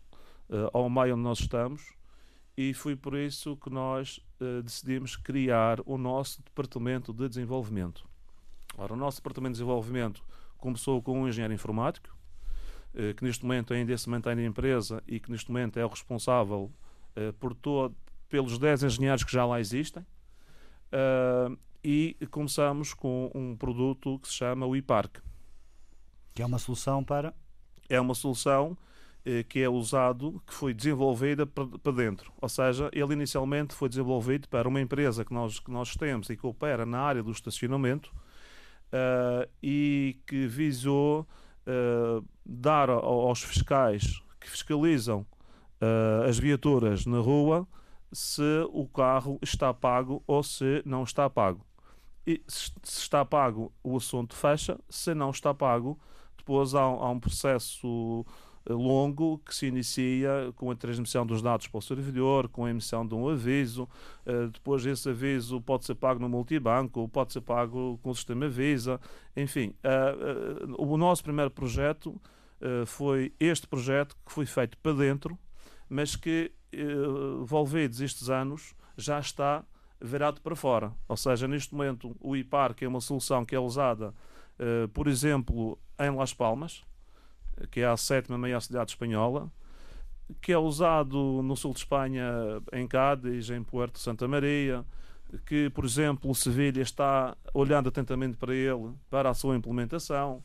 uh, 0.49 0.71
ao 0.73 0.89
meio 0.89 1.15
onde 1.15 1.23
nós 1.23 1.41
estamos. 1.41 1.83
E 2.57 2.73
foi 2.73 2.95
por 2.95 3.17
isso 3.17 3.57
que 3.57 3.69
nós 3.69 4.19
uh, 4.41 4.63
decidimos 4.63 5.17
criar 5.17 5.81
o 5.85 5.99
nosso 5.99 6.43
departamento 6.43 7.13
de 7.13 7.29
desenvolvimento. 7.29 8.07
Ora, 8.77 8.93
o 8.93 8.97
nosso 8.97 9.19
departamento 9.19 9.55
de 9.55 9.59
desenvolvimento 9.59 10.23
começou 10.59 11.03
com 11.03 11.23
um 11.23 11.29
engenheiro 11.29 11.55
informático, 11.55 12.15
que 13.17 13.25
neste 13.25 13.45
momento 13.45 13.75
ainda 13.75 13.97
se 13.99 14.09
mantém 14.09 14.37
na 14.37 14.45
empresa 14.45 15.03
e 15.07 15.19
que 15.19 15.31
neste 15.31 15.51
momento 15.51 15.79
é 15.79 15.85
o 15.85 15.89
responsável 15.89 16.73
por 17.41 17.53
todo, 17.53 17.95
pelos 18.29 18.59
10 18.59 18.85
engenheiros 18.85 19.25
que 19.25 19.33
já 19.33 19.45
lá 19.45 19.61
existem. 19.61 20.05
Uh, 20.93 21.59
e 21.85 22.17
começamos 22.31 22.95
com 22.95 23.31
um 23.35 23.55
produto 23.55 24.19
que 24.19 24.29
se 24.29 24.35
chama 24.35 24.65
o 24.65 24.75
iPark. 24.75 25.21
Que 26.35 26.43
é 26.43 26.47
uma 26.47 26.59
solução 26.59 27.05
para? 27.05 27.35
É 27.89 28.01
uma 28.01 28.15
solução 28.15 28.77
que 29.49 29.61
é 29.61 29.69
usado, 29.69 30.43
que 30.47 30.53
foi 30.53 30.75
desenvolvida 30.75 31.47
para 31.47 31.93
dentro. 31.93 32.31
Ou 32.41 32.49
seja, 32.49 32.91
ele 32.93 33.15
inicialmente 33.15 33.75
foi 33.75 33.89
desenvolvido 33.89 34.49
para 34.49 34.69
uma 34.69 34.81
empresa 34.81 35.25
que 35.25 35.33
nós, 35.33 35.59
que 35.59 35.71
nós 35.71 35.95
temos 35.97 36.29
e 36.29 36.37
que 36.37 36.47
opera 36.47 36.85
na 36.85 37.01
área 37.01 37.23
do 37.23 37.31
estacionamento 37.31 38.13
uh, 38.93 39.49
e 39.63 40.19
que 40.27 40.47
visou 40.47 41.27
uh, 41.67 42.25
dar 42.45 42.91
aos 42.91 43.43
fiscais 43.43 44.23
que 44.41 44.51
fiscalizam 44.51 45.27
as 46.27 46.39
viaturas 46.39 47.05
na 47.05 47.19
rua 47.19 47.69
se 48.11 48.67
o 48.71 48.87
carro 48.89 49.39
está 49.43 49.75
pago 49.75 50.23
ou 50.27 50.43
se 50.43 50.83
não 50.87 51.03
está 51.03 51.29
pago. 51.29 51.67
E 52.27 52.43
se 52.49 52.73
está 52.87 53.23
pago, 53.23 53.71
o 53.83 53.97
assunto 53.97 54.35
fecha, 54.35 54.79
se 54.89 55.15
não 55.15 55.31
está 55.31 55.53
pago, 55.53 55.99
depois 56.39 56.75
há, 56.75 56.81
há 56.81 57.11
um 57.11 57.21
processo 57.21 58.25
longo 58.73 59.39
que 59.39 59.55
se 59.55 59.67
inicia 59.67 60.53
com 60.57 60.71
a 60.71 60.75
transmissão 60.75 61.27
dos 61.27 61.43
dados 61.43 61.67
para 61.67 61.79
o 61.79 61.83
servidor, 61.83 62.49
com 62.49 62.65
a 62.65 62.71
emissão 62.71 63.07
de 63.07 63.15
um 63.15 63.29
aviso. 63.29 63.89
Uh, 64.27 64.49
depois, 64.49 64.87
esse 64.87 65.09
aviso 65.11 65.61
pode 65.61 65.85
ser 65.85 65.95
pago 65.95 66.21
no 66.21 66.29
multibanco, 66.29 67.07
pode 67.09 67.33
ser 67.33 67.43
pago 67.43 67.99
com 68.03 68.11
o 68.11 68.15
sistema 68.15 68.49
Visa. 68.49 68.99
Enfim, 69.37 69.75
uh, 69.85 70.73
uh, 70.73 70.83
o 70.83 70.97
nosso 70.97 71.23
primeiro 71.23 71.51
projeto 71.51 72.21
foi 72.87 73.35
este 73.39 73.67
projeto 73.67 74.17
que 74.25 74.33
foi 74.33 74.47
feito 74.47 74.79
para 74.79 74.95
dentro, 74.95 75.39
mas 75.87 76.17
que, 76.17 76.51
envolvidos 76.73 78.01
estes 78.01 78.31
anos, 78.31 78.75
já 78.97 79.19
está 79.19 79.63
virado 80.01 80.41
para 80.41 80.57
fora. 80.57 80.91
Ou 81.07 81.17
seja, 81.17 81.47
neste 81.47 81.75
momento, 81.75 82.17
o 82.19 82.35
IPAR, 82.35 82.73
que 82.75 82.87
é 82.87 82.89
uma 82.89 83.03
solução 83.03 83.45
que 83.45 83.55
é 83.55 83.59
usada, 83.59 84.15
por 84.95 85.09
exemplo, 85.09 85.79
em 85.99 86.11
Las 86.11 86.33
Palmas, 86.33 86.83
que 87.71 87.81
é 87.81 87.87
a 87.87 87.97
sétima 87.97 88.39
maior 88.39 88.61
cidade 88.61 88.93
espanhola, 88.93 89.51
que 90.41 90.53
é 90.53 90.59
usado 90.59 91.43
no 91.43 91.57
sul 91.57 91.73
de 91.73 91.81
Espanha, 91.81 92.25
em 92.73 92.87
Cádiz, 92.87 93.51
em 93.51 93.63
Puerto 93.63 93.99
Santa 93.99 94.27
Maria, 94.27 94.85
que, 95.47 95.71
por 95.71 95.85
exemplo, 95.85 96.35
Sevilha 96.35 96.83
está 96.83 97.37
olhando 97.53 97.89
atentamente 97.89 98.37
para 98.37 98.55
ele, 98.55 98.93
para 99.11 99.31
a 99.31 99.35
sua 99.35 99.57
implementação, 99.57 100.43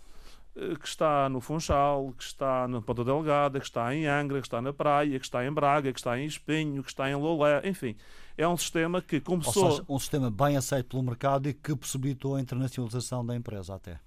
eh, 0.56 0.75
que 0.75 0.88
está 0.88 1.30
no 1.30 1.39
Funchal, 1.39 2.13
que 2.18 2.24
está 2.24 2.68
na 2.68 2.82
Ponta 2.82 3.04
Delgada, 3.04 3.60
que 3.60 3.66
está 3.66 3.94
em 3.94 4.08
Angra, 4.08 4.42
que 4.42 4.48
está 4.48 4.62
na 4.62 4.74
Praia, 4.74 5.20
que 5.20 5.25
está 5.25 5.46
em 5.46 5.51
Braga, 5.51 5.94
que 5.94 6.00
está 6.00 6.20
em 6.20 6.25
Espinho, 6.25 6.84
que 6.84 6.89
está 6.89 7.10
em 7.10 7.16
Lolé, 7.16 7.62
enfim. 7.68 7.96
É 8.38 8.48
um 8.48 8.58
sistema 8.58 9.01
que 9.01 9.20
começou... 9.20 9.63
Ou 9.63 9.72
seja, 9.72 9.86
um 9.88 10.00
sistema 10.00 10.32
bem 10.32 10.58
aceito 10.58 10.88
pelo 10.89 11.04
mercado 11.04 11.48
e 11.48 11.54
que 11.54 11.75
possibilitou 11.75 12.36
a 12.36 12.42
internacionalização 12.42 13.25
da 13.25 13.36
empresa 13.36 13.75
até. 13.75 14.00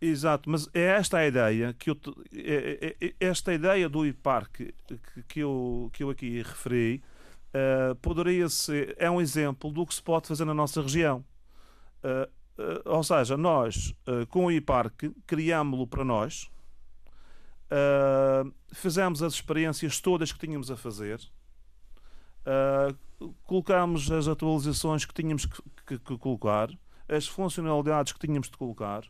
Exato, 0.00 0.48
mas 0.48 0.68
é 0.72 0.82
esta 0.82 1.18
a 1.18 1.26
ideia 1.26 1.74
que 1.74 1.90
eu, 1.90 1.98
é, 2.32 2.94
é, 3.00 3.06
é 3.08 3.14
esta 3.18 3.52
ideia 3.52 3.88
do 3.88 4.06
IPAR 4.06 4.48
que, 4.48 4.72
que, 5.26 5.40
eu, 5.40 5.90
que 5.92 6.04
eu 6.04 6.10
aqui 6.10 6.40
referi 6.40 7.02
uh, 7.48 7.96
poderia 7.96 8.48
ser 8.48 8.94
é 8.96 9.10
um 9.10 9.20
exemplo 9.20 9.72
do 9.72 9.84
que 9.84 9.92
se 9.92 10.02
pode 10.02 10.28
fazer 10.28 10.44
na 10.44 10.54
nossa 10.54 10.80
região. 10.80 11.24
Uh, 12.04 12.62
uh, 12.62 12.82
ou 12.84 13.02
seja, 13.02 13.36
nós 13.36 13.92
com 14.30 14.46
o 14.46 14.52
IPARC 14.52 15.12
criámo-lo 15.26 15.86
para 15.86 16.04
nós, 16.04 16.48
fizemos 18.72 19.22
as 19.22 19.34
experiências 19.34 20.00
todas 20.00 20.32
que 20.32 20.38
tínhamos 20.38 20.70
a 20.70 20.76
fazer, 20.76 21.20
colocamos 23.44 24.10
as 24.10 24.26
atualizações 24.26 25.04
que 25.04 25.12
tínhamos 25.12 25.44
que, 25.44 25.62
que, 25.86 25.98
que 25.98 26.18
colocar, 26.18 26.70
as 27.06 27.26
funcionalidades 27.26 28.12
que 28.12 28.18
tínhamos 28.18 28.48
de 28.48 28.56
colocar 28.56 29.02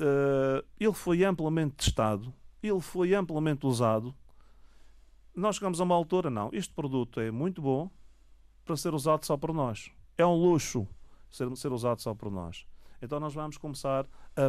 uh, 0.00 0.64
ele 0.78 0.92
foi 0.92 1.24
amplamente 1.24 1.76
testado, 1.76 2.32
ele 2.62 2.80
foi 2.80 3.14
amplamente 3.14 3.66
usado. 3.66 4.14
Nós 5.34 5.56
chegamos 5.56 5.80
a 5.80 5.84
uma 5.84 5.94
altura, 5.94 6.30
não, 6.30 6.50
este 6.52 6.72
produto 6.72 7.20
é 7.20 7.30
muito 7.30 7.62
bom 7.62 7.90
para 8.64 8.76
ser 8.76 8.94
usado 8.94 9.24
só 9.24 9.36
por 9.36 9.52
nós. 9.52 9.90
É 10.16 10.26
um 10.26 10.34
luxo 10.34 10.86
ser, 11.30 11.54
ser 11.56 11.72
usado 11.72 12.00
só 12.00 12.14
por 12.14 12.30
nós. 12.30 12.66
Então 13.00 13.20
nós 13.20 13.34
vamos 13.34 13.56
começar 13.56 14.06
a, 14.36 14.46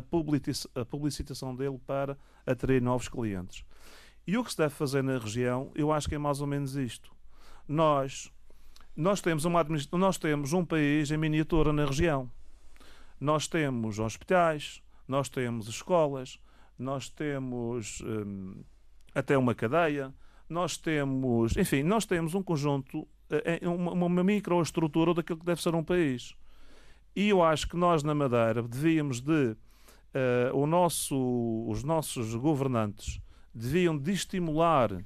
a 0.81 0.85
publicitação 0.85 1.55
dele 1.55 1.79
para 1.85 2.17
atrair 2.45 2.81
novos 2.81 3.07
clientes. 3.07 3.63
E 4.25 4.37
o 4.37 4.43
que 4.43 4.51
se 4.51 4.57
deve 4.57 4.73
fazer 4.73 5.03
na 5.03 5.17
região, 5.17 5.71
eu 5.75 5.91
acho 5.91 6.07
que 6.07 6.15
é 6.15 6.17
mais 6.17 6.41
ou 6.41 6.47
menos 6.47 6.75
isto. 6.75 7.11
Nós, 7.67 8.31
nós, 8.95 9.21
temos, 9.21 9.45
uma 9.45 9.65
nós 9.91 10.17
temos 10.17 10.53
um 10.53 10.65
país 10.65 11.11
em 11.11 11.17
miniatura 11.17 11.71
na 11.71 11.85
região. 11.85 12.29
Nós 13.19 13.47
temos 13.47 13.99
hospitais, 13.99 14.81
nós 15.09 15.27
temos 15.27 15.67
escolas, 15.67 16.39
nós 16.77 17.09
temos 17.09 18.01
hum, 18.01 18.63
até 19.13 19.35
uma 19.35 19.55
cadeia, 19.55 20.13
nós 20.47 20.77
temos, 20.77 21.57
enfim, 21.57 21.81
nós 21.81 22.05
temos 22.05 22.35
um 22.35 22.43
conjunto, 22.43 23.07
eh, 23.29 23.59
uma, 23.67 24.05
uma 24.05 24.23
microestrutura 24.23 25.13
daquilo 25.15 25.39
que 25.39 25.45
deve 25.45 25.61
ser 25.61 25.73
um 25.73 25.83
país. 25.83 26.35
E 27.15 27.29
eu 27.29 27.43
acho 27.43 27.67
que 27.67 27.75
nós 27.75 28.03
na 28.03 28.13
Madeira 28.13 28.61
devíamos 28.61 29.19
de, 29.19 29.31
uh, 29.51 29.57
o 30.55 30.67
nosso, 30.67 31.65
os 31.67 31.83
nossos 31.83 32.35
governantes 32.35 33.19
deviam 33.53 33.97
de 33.97 34.11
estimular, 34.11 34.93
uh, 34.93 35.03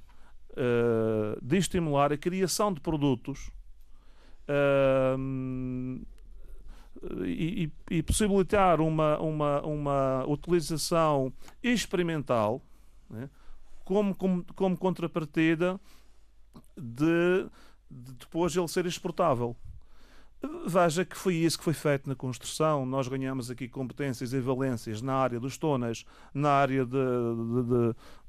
de 1.41 1.57
estimular 1.57 2.11
a 2.11 2.17
criação 2.17 2.73
de 2.73 2.81
produtos 2.81 3.49
uh, 4.49 5.17
e, 7.25 7.71
e, 7.89 8.03
possibilitar 8.03 8.79
uma, 8.79 9.19
uma, 9.19 9.61
uma 9.61 10.25
utilização 10.25 11.31
experimental 11.61 12.61
né, 13.09 13.29
como, 13.83 14.15
como, 14.15 14.45
como 14.55 14.77
contrapartida 14.77 15.79
de, 16.77 17.45
de 17.89 18.13
depois 18.13 18.55
ele 18.55 18.67
ser 18.67 18.85
exportável. 18.85 19.55
Veja 20.65 21.05
que 21.05 21.15
foi 21.15 21.35
isso 21.35 21.57
que 21.57 21.63
foi 21.63 21.73
feito 21.73 22.07
na 22.07 22.15
construção. 22.15 22.85
Nós 22.85 23.07
ganhamos 23.07 23.49
aqui 23.49 23.67
competências 23.67 24.33
e 24.33 24.39
valências 24.41 25.01
na 25.01 25.15
área 25.15 25.39
dos 25.39 25.57
tonas, 25.57 26.05
na 26.33 26.49
área 26.49 26.85
de, 26.85 26.97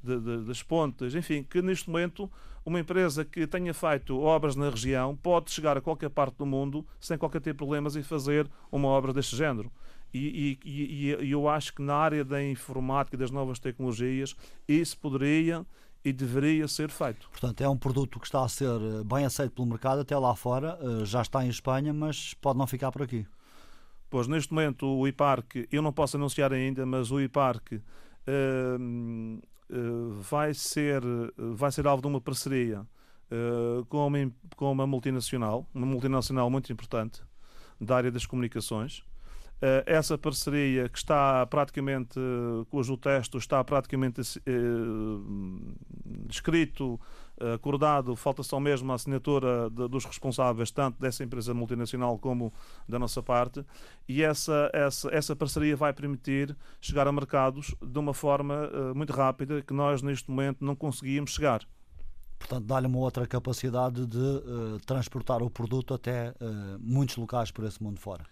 de, 0.03 0.21
de, 0.21 0.45
das 0.45 0.63
pontes, 0.63 1.15
enfim, 1.15 1.43
que 1.43 1.61
neste 1.61 1.91
momento 1.91 2.31
uma 2.65 2.79
empresa 2.79 3.25
que 3.25 3.47
tenha 3.47 3.75
feito 3.75 4.19
obras 4.19 4.55
na 4.55 4.71
região 4.71 5.17
pode 5.17 5.51
chegar 5.51 5.77
a 5.77 5.81
qualquer 5.81 6.09
parte 6.09 6.37
do 6.37 6.47
mundo 6.47 6.87
sem 7.01 7.19
qualquer 7.19 7.41
tipo 7.41 7.53
de 7.53 7.59
problemas 7.59 7.97
e 7.97 8.03
fazer 8.03 8.49
uma 8.71 8.89
obra 8.89 9.13
deste 9.13 9.37
género. 9.37 9.71
E, 10.13 10.57
e, 10.65 11.17
e, 11.21 11.31
eu 11.31 11.49
acho 11.49 11.75
que 11.75 11.83
na 11.83 11.97
área 11.97 12.25
da 12.25 12.43
informática 12.43 13.17
e 13.17 13.19
das 13.19 13.33
novas 13.33 13.59
tecnologias 13.59 14.37
isso 14.69 14.97
poderia 14.99 15.67
e 16.05 16.13
deveria 16.13 16.69
ser 16.69 16.91
feito. 16.91 17.29
Portanto, 17.31 17.61
é 17.63 17.69
um 17.69 17.77
produto 17.77 18.21
que 18.21 18.27
está 18.27 18.45
a 18.45 18.49
ser 18.49 18.69
eh, 18.69 19.05
bem 19.05 19.25
aceito 19.25 19.53
pelo 19.53 19.67
mercado 19.67 20.01
até 20.01 20.17
lá 20.17 20.35
fora, 20.35 20.79
eh, 20.81 21.05
já 21.05 21.23
está 21.23 21.45
em 21.45 21.49
Espanha, 21.49 21.93
mas 21.95 22.35
pode 22.35 22.59
não 22.59 22.67
ficar 22.67 22.93
por 22.93 23.03
aqui. 23.03 23.27
Pois, 24.11 24.29
neste 24.29 24.53
momento, 24.53 24.87
o 24.87 25.09
IPARC, 25.09 25.67
eu 25.73 25.83
não 25.83 25.93
posso 25.93 26.17
anunciar 26.17 26.53
ainda, 26.53 26.85
mas 26.87 27.11
o 27.11 27.21
IPARC 27.21 27.75
uh, 27.75 27.81
uh, 29.71 30.11
vai, 30.21 30.55
ser, 30.55 31.03
vai 31.37 31.73
ser 31.73 31.85
alvo 31.87 32.01
de 32.01 32.07
uma 32.07 32.21
parceria 32.21 32.83
uh, 32.83 33.85
com, 33.87 34.07
uma, 34.07 34.33
com 34.57 34.71
uma 34.71 34.87
multinacional, 34.87 35.67
uma 35.75 35.87
multinacional 35.87 36.49
muito 36.49 36.73
importante 36.73 37.23
da 37.81 37.97
área 37.97 38.11
das 38.11 38.25
comunicações, 38.25 39.03
eh, 39.03 39.14
essa 39.87 40.19
parceria 40.19 40.89
que 40.89 40.99
está 40.99 41.47
praticamente, 41.47 42.19
cujo 42.71 42.97
texto 42.97 43.39
está 43.39 43.63
praticamente 43.65 44.21
uh, 44.21 45.75
escrito, 46.29 47.01
acordado, 47.55 48.15
falta 48.15 48.43
só 48.43 48.61
mesmo 48.61 48.93
a 48.93 48.95
assinatura 48.95 49.69
de, 49.71 49.89
dos 49.89 50.05
responsáveis, 50.05 50.71
tanto 50.71 51.01
dessa 51.01 51.25
empresa 51.25 51.53
multinacional 51.53 52.19
como 52.19 52.53
da 52.89 52.99
nossa 52.99 53.23
parte, 53.23 53.65
e 54.09 54.23
essa, 54.23 54.71
essa, 54.73 55.09
essa 55.13 55.35
parceria 55.35 55.77
vai 55.77 55.93
permitir 55.93 56.57
chegar 56.81 57.09
a 57.09 57.13
mercados 57.13 57.75
de 57.83 57.99
uma 57.99 58.15
forma 58.15 58.69
uh, 58.69 58.95
muito 58.95 59.13
rápida 59.13 59.63
que 59.63 59.73
nós 59.73 60.03
neste 60.03 60.31
momento 60.31 60.65
não 60.65 60.77
conseguíamos 60.77 61.33
chegar. 61.33 61.63
Portanto, 62.39 62.67
dá-lhe 62.67 62.87
uma 62.87 62.99
outra 62.99 63.27
capacidade 63.27 64.07
de 64.07 64.19
uh, 64.19 64.79
transportar 64.85 65.43
o 65.43 65.49
produto 65.49 65.95
até 65.95 66.35
muitos 66.79 67.17
locais 67.17 67.51
por 67.51 67.65
esse 67.65 67.83
mundo 67.83 67.99
fora. 67.99 68.25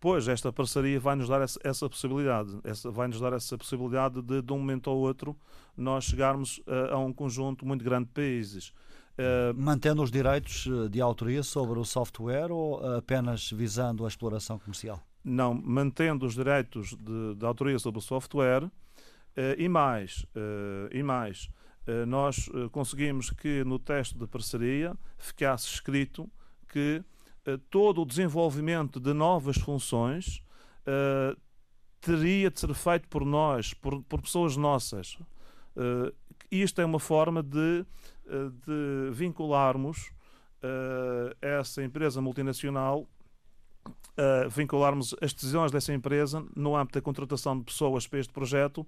Pois, 0.00 0.26
esta 0.28 0.50
parceria 0.50 0.98
vai-nos 0.98 1.28
dar 1.28 1.42
essa, 1.42 1.60
essa 1.62 1.86
possibilidade, 1.86 2.58
vai-nos 2.84 3.20
dar 3.20 3.34
essa 3.34 3.58
possibilidade 3.58 4.22
de, 4.22 4.40
de 4.40 4.50
um 4.50 4.58
momento 4.58 4.88
ao 4.88 4.96
outro, 4.96 5.36
nós 5.76 6.04
chegarmos 6.04 6.56
uh, 6.60 6.94
a 6.94 6.98
um 6.98 7.12
conjunto 7.12 7.66
muito 7.66 7.84
grande 7.84 8.06
de 8.06 8.12
países. 8.12 8.72
Uh, 9.18 9.52
Mantendo 9.54 10.02
os 10.02 10.10
direitos 10.10 10.66
eh, 10.66 10.88
de 10.88 11.00
autoria 11.02 11.42
sobre 11.42 11.78
o 11.78 11.84
software 11.84 12.50
ou 12.50 12.96
apenas 12.96 13.50
visando 13.50 14.06
a 14.06 14.08
exploração 14.08 14.58
comercial? 14.58 15.02
Não, 15.22 15.52
mantendo 15.52 16.24
os 16.24 16.34
direitos 16.34 16.96
de, 16.96 17.34
de 17.34 17.44
autoria 17.44 17.78
sobre 17.78 17.98
o 17.98 18.02
software 18.02 18.64
uh, 18.64 18.70
e 19.58 19.68
mais, 19.68 20.24
e 20.90 21.02
mais 21.02 21.50
nós 22.06 22.48
conseguimos 22.70 23.30
que 23.30 23.64
no 23.64 23.78
teste 23.78 24.16
de 24.16 24.26
parceria 24.26 24.96
ficasse 25.18 25.66
escrito 25.66 26.30
que 26.68 27.02
todo 27.70 28.02
o 28.02 28.06
desenvolvimento 28.06 29.00
de 29.00 29.12
novas 29.12 29.56
funções 29.56 30.42
uh, 30.86 31.38
teria 32.00 32.50
de 32.50 32.58
ser 32.58 32.72
feito 32.74 33.08
por 33.08 33.24
nós, 33.24 33.74
por, 33.74 34.02
por 34.02 34.20
pessoas 34.20 34.56
nossas. 34.56 35.18
Uh, 35.76 36.12
isto 36.50 36.80
é 36.80 36.84
uma 36.84 36.98
forma 36.98 37.42
de, 37.42 37.84
de 38.26 39.10
vincularmos 39.12 40.10
uh, 40.62 41.36
essa 41.40 41.82
empresa 41.82 42.20
multinacional, 42.20 43.06
uh, 43.86 44.48
vincularmos 44.48 45.14
as 45.20 45.32
decisões 45.32 45.70
dessa 45.70 45.92
empresa 45.92 46.44
no 46.56 46.74
âmbito 46.74 46.98
da 46.98 47.02
contratação 47.02 47.58
de 47.58 47.64
pessoas 47.64 48.06
para 48.06 48.18
este 48.18 48.32
projeto 48.32 48.86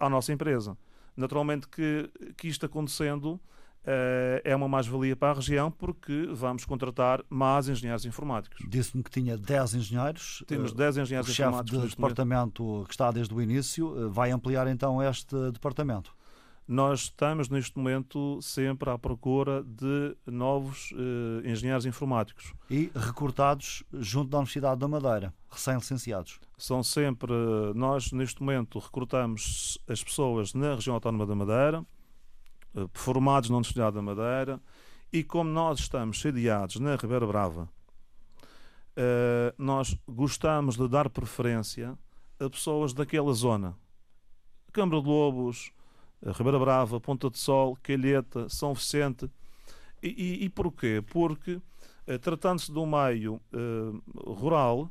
à 0.00 0.08
nossa 0.08 0.32
empresa. 0.32 0.76
Naturalmente 1.14 1.68
que, 1.68 2.10
que 2.34 2.48
isto 2.48 2.64
acontecendo, 2.64 3.38
é 4.44 4.54
uma 4.54 4.68
mais-valia 4.68 5.16
para 5.16 5.30
a 5.30 5.34
região 5.34 5.70
porque 5.70 6.28
vamos 6.32 6.64
contratar 6.64 7.24
mais 7.30 7.68
engenheiros 7.68 8.04
informáticos. 8.04 8.64
Disse-me 8.68 9.02
que 9.02 9.10
tinha 9.10 9.36
10 9.36 9.74
engenheiros. 9.74 10.44
Temos 10.46 10.72
10 10.72 10.98
engenheiros 10.98 11.28
o 11.28 11.32
informáticos. 11.32 11.72
O 11.72 11.74
chefe 11.76 11.88
de 11.88 11.96
departamento 11.96 12.62
momento. 12.62 12.86
que 12.86 12.94
está 12.94 13.10
desde 13.10 13.34
o 13.34 13.40
início 13.40 14.10
vai 14.10 14.30
ampliar 14.30 14.66
então 14.66 15.02
este 15.02 15.34
departamento? 15.52 16.16
Nós 16.66 17.04
estamos 17.04 17.48
neste 17.48 17.78
momento 17.78 18.38
sempre 18.42 18.90
à 18.90 18.98
procura 18.98 19.62
de 19.62 20.14
novos 20.26 20.92
engenheiros 21.42 21.86
informáticos. 21.86 22.52
E 22.70 22.90
recrutados 22.94 23.82
junto 23.94 24.28
da 24.28 24.36
Universidade 24.36 24.78
da 24.78 24.86
Madeira, 24.86 25.32
recém-licenciados. 25.48 26.38
São 26.58 26.82
sempre, 26.82 27.32
nós 27.74 28.12
neste 28.12 28.42
momento 28.42 28.78
recrutamos 28.78 29.78
as 29.88 30.04
pessoas 30.04 30.52
na 30.52 30.74
região 30.74 30.92
autónoma 30.92 31.24
da 31.24 31.34
Madeira, 31.34 31.82
formados 32.92 33.50
na 33.50 33.56
Universidade 33.56 33.94
da 33.96 34.02
Madeira, 34.02 34.60
e 35.12 35.24
como 35.24 35.50
nós 35.50 35.80
estamos 35.80 36.20
sediados 36.20 36.76
na 36.76 36.96
Ribeira 36.96 37.26
Brava, 37.26 37.68
uh, 38.96 39.54
nós 39.56 39.96
gostamos 40.06 40.76
de 40.76 40.86
dar 40.88 41.08
preferência 41.08 41.98
a 42.38 42.50
pessoas 42.50 42.92
daquela 42.92 43.32
zona. 43.32 43.74
Câmara 44.72 45.00
de 45.00 45.08
Lobos, 45.08 45.72
Ribeira 46.22 46.58
Brava, 46.58 47.00
Ponta 47.00 47.30
de 47.30 47.38
Sol, 47.38 47.76
Calheta, 47.82 48.48
São 48.48 48.74
Vicente. 48.74 49.30
E, 50.02 50.08
e, 50.08 50.44
e 50.44 50.48
porquê? 50.48 51.02
Porque, 51.06 51.60
eh, 52.06 52.18
tratando-se 52.18 52.70
de 52.70 52.78
um 52.78 52.86
meio 52.86 53.40
uh, 53.52 54.32
rural, 54.32 54.90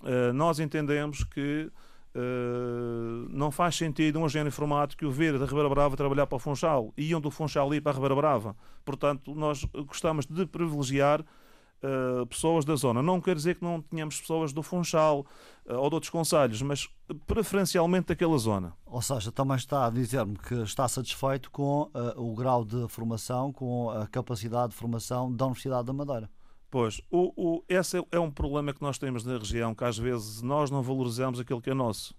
uh, 0.00 0.32
nós 0.32 0.60
entendemos 0.60 1.24
que 1.24 1.70
uh, 2.14 3.28
não 3.28 3.50
faz 3.50 3.76
sentido 3.76 4.18
um 4.18 4.26
engenheiro 4.26 4.48
informático 4.48 5.10
vir 5.10 5.38
da 5.38 5.46
Ribeira 5.46 5.68
Brava 5.68 5.96
trabalhar 5.96 6.26
para 6.26 6.36
o 6.36 6.38
Funchal 6.38 6.92
e 6.96 7.10
iam 7.10 7.20
do 7.20 7.30
Funchal 7.30 7.72
ir 7.74 7.80
para 7.80 7.92
a 7.92 7.94
Ribeira 7.94 8.14
Brava. 8.14 8.56
Portanto, 8.84 9.34
nós 9.34 9.64
gostamos 9.86 10.26
de 10.26 10.46
privilegiar 10.46 11.20
uh, 11.20 12.26
pessoas 12.26 12.64
da 12.64 12.74
zona. 12.76 13.02
Não 13.02 13.20
quer 13.20 13.34
dizer 13.34 13.56
que 13.56 13.64
não 13.64 13.80
tenhamos 13.80 14.20
pessoas 14.20 14.52
do 14.52 14.62
Funchal 14.62 15.26
uh, 15.66 15.74
ou 15.74 15.88
de 15.88 15.94
outros 15.94 16.10
conselhos, 16.10 16.62
mas 16.62 16.88
preferencialmente 17.26 18.08
daquela 18.08 18.38
zona. 18.38 18.72
Ou 18.86 19.02
seja, 19.02 19.32
também 19.32 19.56
está 19.56 19.86
a 19.86 19.90
dizer-me 19.90 20.36
que 20.36 20.54
está 20.62 20.86
satisfeito 20.88 21.50
com 21.50 21.90
o 22.16 22.34
grau 22.34 22.64
de 22.64 22.88
formação, 22.88 23.52
com 23.52 23.90
a 23.90 24.06
capacidade 24.06 24.70
de 24.70 24.76
formação 24.76 25.30
da 25.32 25.44
Universidade 25.46 25.86
da 25.86 25.92
Madeira. 25.92 26.30
Pois, 26.74 27.00
o, 27.08 27.32
o, 27.36 27.64
esse 27.68 28.04
é 28.10 28.18
um 28.18 28.32
problema 28.32 28.74
que 28.74 28.82
nós 28.82 28.98
temos 28.98 29.24
na 29.24 29.38
região, 29.38 29.72
que 29.76 29.84
às 29.84 29.96
vezes 29.96 30.42
nós 30.42 30.72
não 30.72 30.82
valorizamos 30.82 31.38
aquilo 31.38 31.62
que 31.62 31.70
é 31.70 31.74
nosso. 31.74 32.12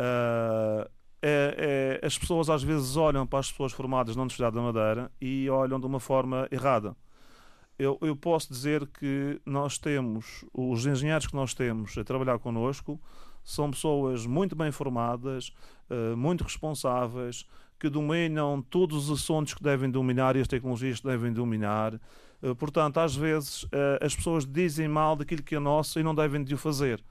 Uh, 0.00 0.88
é, 1.20 1.98
é, 2.00 2.06
as 2.06 2.16
pessoas 2.16 2.48
às 2.48 2.62
vezes 2.62 2.96
olham 2.96 3.26
para 3.26 3.40
as 3.40 3.50
pessoas 3.50 3.72
formadas 3.72 4.16
na 4.16 4.22
Universidade 4.22 4.56
da 4.56 4.62
Madeira 4.62 5.12
e 5.20 5.50
olham 5.50 5.78
de 5.78 5.84
uma 5.84 6.00
forma 6.00 6.48
errada 6.50 6.96
eu, 7.78 7.96
eu 8.00 8.16
posso 8.16 8.52
dizer 8.52 8.86
que 8.88 9.40
nós 9.46 9.78
temos, 9.78 10.44
os 10.52 10.84
engenheiros 10.84 11.28
que 11.28 11.34
nós 11.34 11.54
temos 11.54 11.96
a 11.96 12.02
trabalhar 12.02 12.38
connosco, 12.40 13.00
são 13.44 13.70
pessoas 13.70 14.26
muito 14.26 14.56
bem 14.56 14.72
formadas, 14.72 15.52
uh, 15.88 16.16
muito 16.16 16.42
responsáveis, 16.42 17.46
que 17.78 17.88
dominam 17.88 18.60
todos 18.60 19.08
os 19.08 19.22
assuntos 19.22 19.54
que 19.54 19.62
devem 19.62 19.88
dominar 19.88 20.34
e 20.34 20.40
as 20.40 20.48
tecnologias 20.48 20.98
que 20.98 21.06
devem 21.06 21.32
dominar. 21.32 21.98
Uh, 22.42 22.54
portanto, 22.54 22.98
às 22.98 23.14
vezes 23.14 23.64
uh, 23.64 23.98
as 24.00 24.14
pessoas 24.14 24.46
dizem 24.46 24.88
mal 24.88 25.16
daquilo 25.16 25.42
que 25.42 25.54
é 25.54 25.58
nosso 25.58 25.98
e 25.98 26.02
não 26.02 26.14
devem 26.14 26.42
de 26.42 26.54
o 26.54 26.58
fazer. 26.58 27.02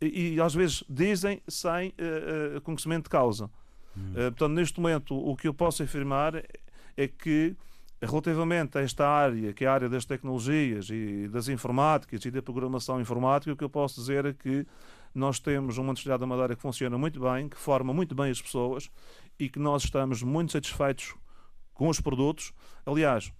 E, 0.00 0.34
e 0.34 0.40
às 0.40 0.54
vezes 0.54 0.82
dizem 0.88 1.40
sem 1.46 1.94
conhecimento 2.64 3.04
de 3.04 3.10
causa. 3.10 3.48
Hum. 3.96 4.14
portanto, 4.14 4.48
neste 4.48 4.80
momento, 4.80 5.16
o 5.16 5.36
que 5.36 5.46
eu 5.46 5.54
posso 5.54 5.82
afirmar 5.82 6.42
é 6.96 7.06
que 7.06 7.56
Relativamente 8.02 8.78
a 8.78 8.80
esta 8.80 9.06
área, 9.06 9.52
que 9.52 9.62
é 9.62 9.68
a 9.68 9.74
área 9.74 9.88
das 9.88 10.06
tecnologias 10.06 10.88
e 10.88 11.28
das 11.28 11.48
informáticas 11.48 12.24
e 12.24 12.30
da 12.30 12.40
programação 12.40 12.98
informática, 12.98 13.52
o 13.52 13.56
que 13.56 13.62
eu 13.62 13.68
posso 13.68 14.00
dizer 14.00 14.24
é 14.24 14.32
que 14.32 14.66
nós 15.14 15.38
temos 15.38 15.76
uma 15.76 15.88
Universidade 15.88 16.20
da 16.20 16.26
Madeira 16.26 16.56
que 16.56 16.62
funciona 16.62 16.96
muito 16.96 17.20
bem, 17.20 17.46
que 17.46 17.58
forma 17.58 17.92
muito 17.92 18.14
bem 18.14 18.30
as 18.30 18.40
pessoas 18.40 18.88
e 19.38 19.50
que 19.50 19.58
nós 19.58 19.84
estamos 19.84 20.22
muito 20.22 20.52
satisfeitos 20.52 21.14
com 21.74 21.88
os 21.88 22.00
produtos. 22.00 22.54
Aliás, 22.86 23.30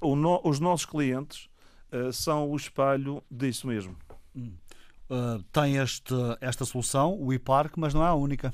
no, 0.00 0.40
os 0.44 0.60
nossos 0.60 0.86
clientes 0.86 1.48
uh, 1.92 2.12
são 2.12 2.50
o 2.50 2.56
espelho 2.56 3.22
disso 3.30 3.66
mesmo. 3.66 3.96
Uh, 4.36 5.42
tem 5.52 5.76
este, 5.76 6.14
esta 6.40 6.64
solução, 6.64 7.18
o 7.18 7.32
iPark, 7.32 7.78
mas 7.78 7.94
não 7.94 8.04
é 8.04 8.08
a 8.08 8.14
única. 8.14 8.52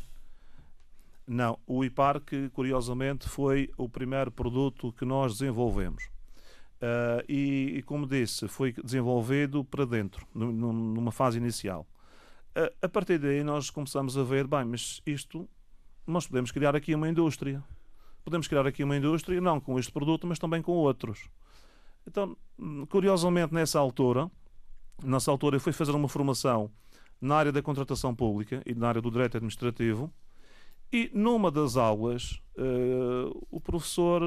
Não, 1.26 1.58
o 1.66 1.82
IPARC, 1.84 2.50
curiosamente, 2.52 3.28
foi 3.28 3.70
o 3.78 3.88
primeiro 3.88 4.30
produto 4.30 4.92
que 4.92 5.06
nós 5.06 5.38
desenvolvemos. 5.38 6.04
Uh, 6.74 7.24
e, 7.26 7.82
como 7.86 8.06
disse, 8.06 8.46
foi 8.46 8.72
desenvolvido 8.72 9.64
para 9.64 9.86
dentro, 9.86 10.26
numa 10.34 11.10
fase 11.10 11.38
inicial. 11.38 11.86
A 12.80 12.88
partir 12.88 13.18
daí, 13.18 13.42
nós 13.42 13.70
começamos 13.70 14.18
a 14.18 14.22
ver: 14.22 14.46
bem, 14.46 14.64
mas 14.64 15.00
isto, 15.06 15.48
nós 16.06 16.26
podemos 16.26 16.52
criar 16.52 16.76
aqui 16.76 16.94
uma 16.94 17.08
indústria. 17.08 17.64
Podemos 18.24 18.48
criar 18.48 18.66
aqui 18.66 18.82
uma 18.82 18.96
indústria, 18.96 19.40
não 19.40 19.60
com 19.60 19.78
este 19.78 19.92
produto, 19.92 20.26
mas 20.26 20.38
também 20.38 20.62
com 20.62 20.72
outros. 20.72 21.28
Então, 22.06 22.36
curiosamente, 22.88 23.52
nessa 23.52 23.78
altura, 23.78 24.30
nessa 25.02 25.30
altura, 25.30 25.56
eu 25.56 25.60
fui 25.60 25.72
fazer 25.72 25.92
uma 25.92 26.08
formação 26.08 26.70
na 27.20 27.36
área 27.36 27.52
da 27.52 27.62
contratação 27.62 28.14
pública 28.14 28.62
e 28.64 28.74
na 28.74 28.88
área 28.88 29.00
do 29.00 29.10
direito 29.10 29.36
administrativo 29.36 30.12
e 30.94 31.10
numa 31.12 31.50
das 31.50 31.76
aulas, 31.76 32.40
uh, 32.56 33.46
o 33.50 33.60
professor 33.60 34.22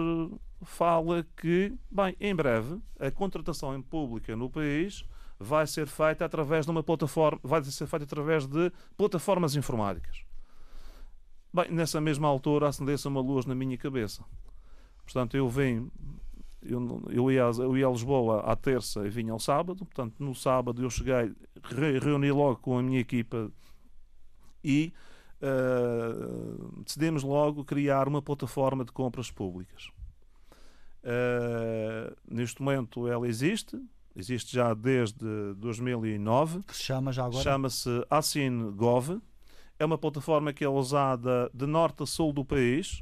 fala 0.63 1.25
que, 1.37 1.73
bem, 1.89 2.13
em 2.19 2.35
breve, 2.35 2.81
a 2.99 3.09
contratação 3.09 3.73
em 3.73 3.81
pública 3.81 4.35
no 4.35 4.49
país 4.49 5.05
vai 5.39 5.65
ser 5.65 5.87
feita 5.87 6.25
através 6.25 6.65
de 6.65 6.71
uma 6.71 6.83
plataforma, 6.83 7.39
vai 7.41 7.63
ser 7.63 7.87
feita 7.87 8.03
através 8.03 8.45
de 8.45 8.69
plataformas 8.97 9.55
informáticas. 9.55 10.26
Bem, 11.57 11.71
nessa 11.71 11.99
mesma 11.99 12.27
altura 12.27 12.67
acendeu-se 12.67 13.07
uma 13.07 13.19
luz 13.19 13.47
na 13.47 13.55
minha 13.55 13.75
cabeça. 13.79 14.23
Portanto, 15.03 15.35
eu 15.35 15.49
vim, 15.49 15.89
eu, 16.61 17.01
eu, 17.09 17.31
ia, 17.31 17.41
eu 17.41 17.75
ia 17.75 17.87
a 17.87 17.89
Lisboa 17.89 18.41
à 18.41 18.55
terça 18.55 19.07
e 19.07 19.09
vinha 19.09 19.33
ao 19.33 19.39
sábado. 19.39 19.83
Portanto, 19.83 20.13
no 20.19 20.35
sábado 20.35 20.83
eu 20.83 20.89
cheguei, 20.91 21.33
reuni 21.99 22.31
logo 22.31 22.57
com 22.57 22.77
a 22.77 22.83
minha 22.83 22.99
equipa 22.99 23.51
e 24.63 24.93
uh, 25.41 26.83
decidimos 26.83 27.23
logo 27.23 27.65
criar 27.65 28.07
uma 28.07 28.21
plataforma 28.21 28.85
de 28.85 28.91
compras 28.91 29.31
públicas. 29.31 29.89
Uh, 31.03 32.15
neste 32.29 32.61
momento 32.61 33.07
ela 33.07 33.27
existe, 33.27 33.81
existe 34.15 34.53
já 34.53 34.75
desde 34.75 35.25
2009. 35.55 36.61
Que 36.67 36.75
se 36.75 36.83
chama 36.83 37.11
já 37.11 37.25
agora? 37.25 37.43
Chama-se 37.43 37.89
AssinGov. 38.11 39.19
É 39.79 39.85
uma 39.85 39.97
plataforma 39.97 40.51
que 40.51 40.63
é 40.63 40.69
usada 40.69 41.51
de 41.53 41.67
norte 41.67 42.01
a 42.01 42.05
sul 42.05 42.33
do 42.33 42.43
país, 42.43 42.99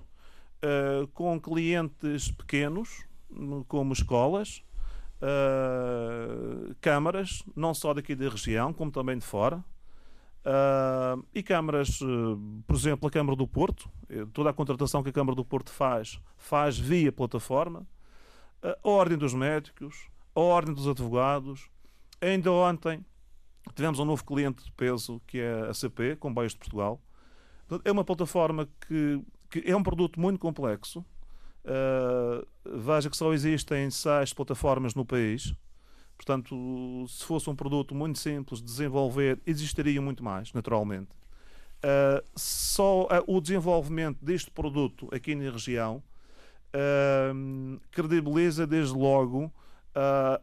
uh, 0.62 1.08
com 1.14 1.40
clientes 1.40 2.30
pequenos, 2.32 3.06
como 3.68 3.94
escolas, 3.94 4.62
uh, 5.22 6.76
câmaras, 6.82 7.44
não 7.56 7.74
só 7.74 7.94
daqui 7.94 8.14
da 8.14 8.30
região, 8.30 8.74
como 8.74 8.92
também 8.92 9.18
de 9.18 9.26
fora. 9.26 9.64
Uh, 10.46 11.26
e 11.34 11.42
câmaras, 11.42 12.00
por 12.68 12.76
exemplo, 12.76 13.08
a 13.08 13.12
Câmara 13.12 13.36
do 13.36 13.48
Porto, 13.48 13.90
toda 14.34 14.50
a 14.50 14.54
contratação 14.54 15.02
que 15.02 15.10
a 15.10 15.14
Câmara 15.14 15.36
do 15.36 15.46
Porto 15.46 15.72
faz, 15.72 16.20
faz 16.38 16.78
via 16.78 17.12
plataforma, 17.12 17.88
a 18.62 18.78
Ordem 18.88 19.18
dos 19.18 19.34
Médicos, 19.34 20.08
a 20.36 20.40
Ordem 20.40 20.76
dos 20.76 20.88
Advogados. 20.88 21.70
Ainda 22.22 22.52
ontem 22.52 23.04
tivemos 23.73 23.99
um 23.99 24.06
novo 24.06 24.23
cliente 24.23 24.63
de 24.63 24.71
peso 24.71 25.21
que 25.25 25.39
é 25.39 25.69
a 25.69 25.73
CP, 25.73 26.15
Comboios 26.17 26.54
de 26.54 26.60
Portugal. 26.60 27.01
É 27.84 27.91
uma 27.91 28.04
plataforma 28.04 28.69
que, 28.88 29.21
que 29.49 29.63
é 29.65 29.75
um 29.75 29.82
produto 29.82 30.19
muito 30.19 30.39
complexo. 30.39 31.04
veja 32.63 33.10
que 33.10 33.17
só 33.17 33.34
existem 33.34 33.89
seis 33.89 34.34
plataformas 34.34 34.93
no 34.93 35.04
país 35.04 35.56
Portanto, 36.17 37.06
se 37.08 37.23
fosse 37.23 37.49
um 37.49 37.56
produto 37.56 37.93
muito 37.93 38.19
simples 38.19 38.60
de 38.60 38.65
desenvolver, 38.65 39.39
existiria 39.45 40.01
muito 40.01 40.23
mais, 40.23 40.51
naturalmente. 40.54 41.10
Uh, 41.84 42.23
só 42.36 43.04
uh, 43.04 43.08
o 43.28 43.41
desenvolvimento 43.41 44.17
deste 44.23 44.49
produto 44.49 45.08
aqui 45.13 45.36
na 45.36 45.51
região 45.51 46.01
uh, 46.73 47.80
credibiliza 47.91 48.65
desde 48.65 48.95
logo 48.97 49.51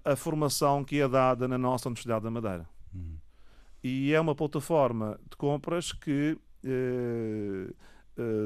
a 0.03 0.17
formação 0.17 0.83
que 0.83 0.99
é 0.99 1.07
dada 1.07 1.47
na 1.47 1.59
nossa 1.59 1.87
Universidade 1.87 2.25
da 2.25 2.31
Madeira. 2.31 2.67
E 3.83 4.13
é 4.13 4.21
uma 4.21 4.35
plataforma 4.35 5.19
de 5.29 5.37
compras 5.37 5.93
que 5.93 6.39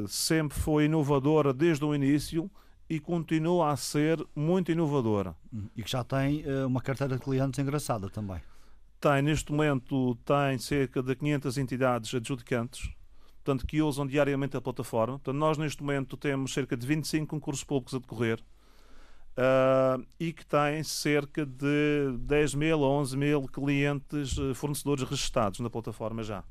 sempre 0.08 0.58
foi 0.58 0.86
inovadora 0.86 1.52
desde 1.52 1.84
o 1.84 1.94
início 1.94 2.50
e 2.88 3.00
continua 3.00 3.70
a 3.70 3.76
ser 3.76 4.24
muito 4.34 4.70
inovadora. 4.70 5.34
E 5.76 5.82
que 5.82 5.90
já 5.90 6.04
tem 6.04 6.44
uh, 6.46 6.66
uma 6.66 6.80
carteira 6.80 7.16
de 7.16 7.22
clientes 7.22 7.58
engraçada 7.58 8.08
também. 8.08 8.40
Tem, 9.00 9.22
neste 9.22 9.52
momento, 9.52 10.16
tem 10.24 10.58
cerca 10.58 11.02
de 11.02 11.14
500 11.14 11.58
entidades 11.58 12.14
adjudicantes. 12.14 12.88
portanto, 13.44 13.66
que 13.66 13.82
usam 13.82 14.06
diariamente 14.06 14.56
a 14.56 14.60
plataforma. 14.60 15.18
Portanto, 15.18 15.36
nós 15.36 15.58
neste 15.58 15.82
momento 15.82 16.16
temos 16.16 16.52
cerca 16.52 16.76
de 16.76 16.86
25 16.86 17.26
concursos 17.26 17.64
públicos 17.64 17.94
a 17.94 17.98
decorrer 17.98 18.40
uh, 19.36 20.04
e 20.18 20.32
que 20.32 20.44
têm 20.44 20.82
cerca 20.82 21.44
de 21.44 22.16
10 22.20 22.54
mil 22.54 22.80
ou 22.80 23.00
11 23.00 23.16
mil 23.16 23.42
clientes, 23.42 24.36
uh, 24.38 24.54
fornecedores 24.54 25.04
registados 25.04 25.60
na 25.60 25.70
plataforma 25.70 26.22
já. 26.22 26.42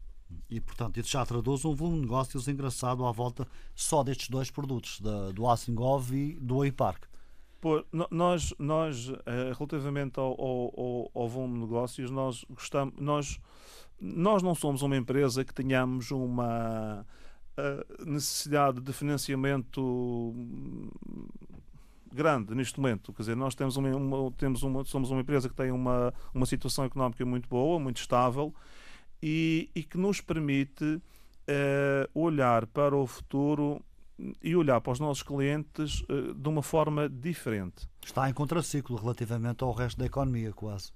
E, 0.49 0.59
portanto, 0.59 0.99
isso 0.99 1.09
já 1.09 1.25
traduz 1.25 1.65
um 1.65 1.75
volume 1.75 1.97
de 1.97 2.01
negócios 2.03 2.47
engraçado 2.47 3.05
à 3.05 3.11
volta 3.11 3.47
só 3.73 4.03
destes 4.03 4.29
dois 4.29 4.49
produtos, 4.49 4.99
da, 4.99 5.31
do 5.31 5.47
Assingov 5.47 6.11
e 6.13 6.33
do 6.39 6.65
iPark. 6.65 7.07
Pô, 7.61 7.83
nós, 8.11 8.53
nós 8.59 9.11
eh, 9.25 9.51
relativamente 9.57 10.19
ao, 10.19 10.39
ao, 10.39 11.11
ao, 11.15 11.27
volume 11.27 11.55
de 11.55 11.59
negócios, 11.61 12.11
nós 12.11 12.45
gostamos, 12.47 12.93
nós, 12.99 13.39
nós 13.99 14.43
não 14.43 14.53
somos 14.53 14.83
uma 14.83 14.95
empresa 14.95 15.43
que 15.43 15.53
tenhamos 15.53 16.11
uma 16.11 17.05
eh, 17.57 17.85
necessidade 18.05 18.81
de 18.81 18.93
financiamento 18.93 20.35
grande 22.15 22.55
neste 22.55 22.79
momento. 22.79 23.13
Quer 23.13 23.21
dizer, 23.21 23.35
nós 23.35 23.53
temos 23.53 23.77
uma, 23.77 23.89
uma, 23.95 24.31
temos 24.31 24.63
uma, 24.63 24.83
somos 24.85 25.11
uma 25.11 25.21
empresa 25.21 25.49
que 25.49 25.55
tem 25.55 25.71
uma, 25.71 26.13
uma 26.33 26.45
situação 26.45 26.85
económica 26.85 27.25
muito 27.25 27.47
boa, 27.47 27.79
muito 27.79 27.97
estável 27.97 28.53
e, 29.21 29.69
e 29.75 29.83
que 29.83 29.97
nos 29.97 30.21
permite 30.21 30.83
uh, 30.85 31.01
olhar 32.13 32.65
para 32.67 32.95
o 32.95 33.05
futuro 33.05 33.81
e 34.41 34.55
olhar 34.55 34.79
para 34.81 34.93
os 34.93 34.99
nossos 34.99 35.23
clientes 35.23 36.01
uh, 36.03 36.33
de 36.33 36.49
uma 36.49 36.63
forma 36.63 37.09
diferente. 37.09 37.87
Está 38.03 38.29
em 38.29 38.33
contraciclo 38.33 38.95
relativamente 38.97 39.63
ao 39.63 39.71
resto 39.71 39.99
da 39.99 40.05
economia, 40.05 40.53
quase 40.53 40.91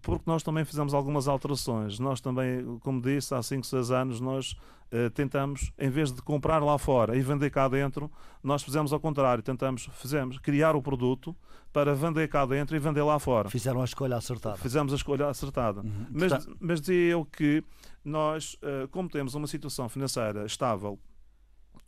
porque 0.00 0.24
nós 0.26 0.42
também 0.42 0.64
fizemos 0.64 0.94
algumas 0.94 1.28
alterações. 1.28 1.98
Nós 1.98 2.20
também, 2.20 2.78
como 2.80 3.00
disse, 3.02 3.34
há 3.34 3.42
5, 3.42 3.66
6 3.66 3.90
anos, 3.90 4.20
nós 4.20 4.52
uh, 4.92 5.10
tentamos, 5.10 5.70
em 5.78 5.90
vez 5.90 6.10
de 6.10 6.22
comprar 6.22 6.62
lá 6.62 6.78
fora 6.78 7.16
e 7.16 7.20
vender 7.20 7.50
cá 7.50 7.68
dentro, 7.68 8.10
nós 8.42 8.62
fizemos 8.62 8.92
ao 8.92 9.00
contrário. 9.00 9.42
Tentamos, 9.42 9.88
fizemos 9.92 10.38
criar 10.38 10.74
o 10.74 10.80
produto 10.80 11.36
para 11.70 11.94
vender 11.94 12.28
cá 12.28 12.46
dentro 12.46 12.74
e 12.74 12.78
vender 12.78 13.02
lá 13.02 13.18
fora. 13.18 13.50
Fizeram 13.50 13.82
a 13.82 13.84
escolha 13.84 14.16
acertada. 14.16 14.56
Fizemos 14.56 14.92
a 14.92 14.96
escolha 14.96 15.28
acertada. 15.28 15.82
Uhum. 15.82 16.06
Mas, 16.10 16.48
mas 16.58 16.80
dizia 16.80 17.12
eu 17.12 17.24
que 17.26 17.62
nós, 18.02 18.54
uh, 18.54 18.88
como 18.88 19.08
temos 19.08 19.34
uma 19.34 19.46
situação 19.46 19.86
financeira 19.88 20.46
estável, 20.46 20.98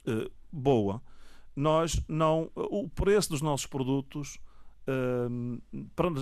uh, 0.07 0.31
boa, 0.53 1.01
nós 1.57 2.03
não. 2.07 2.51
O 2.55 2.88
preço 2.90 3.31
dos 3.31 3.40
nossos 3.40 3.66
produtos 3.66 4.38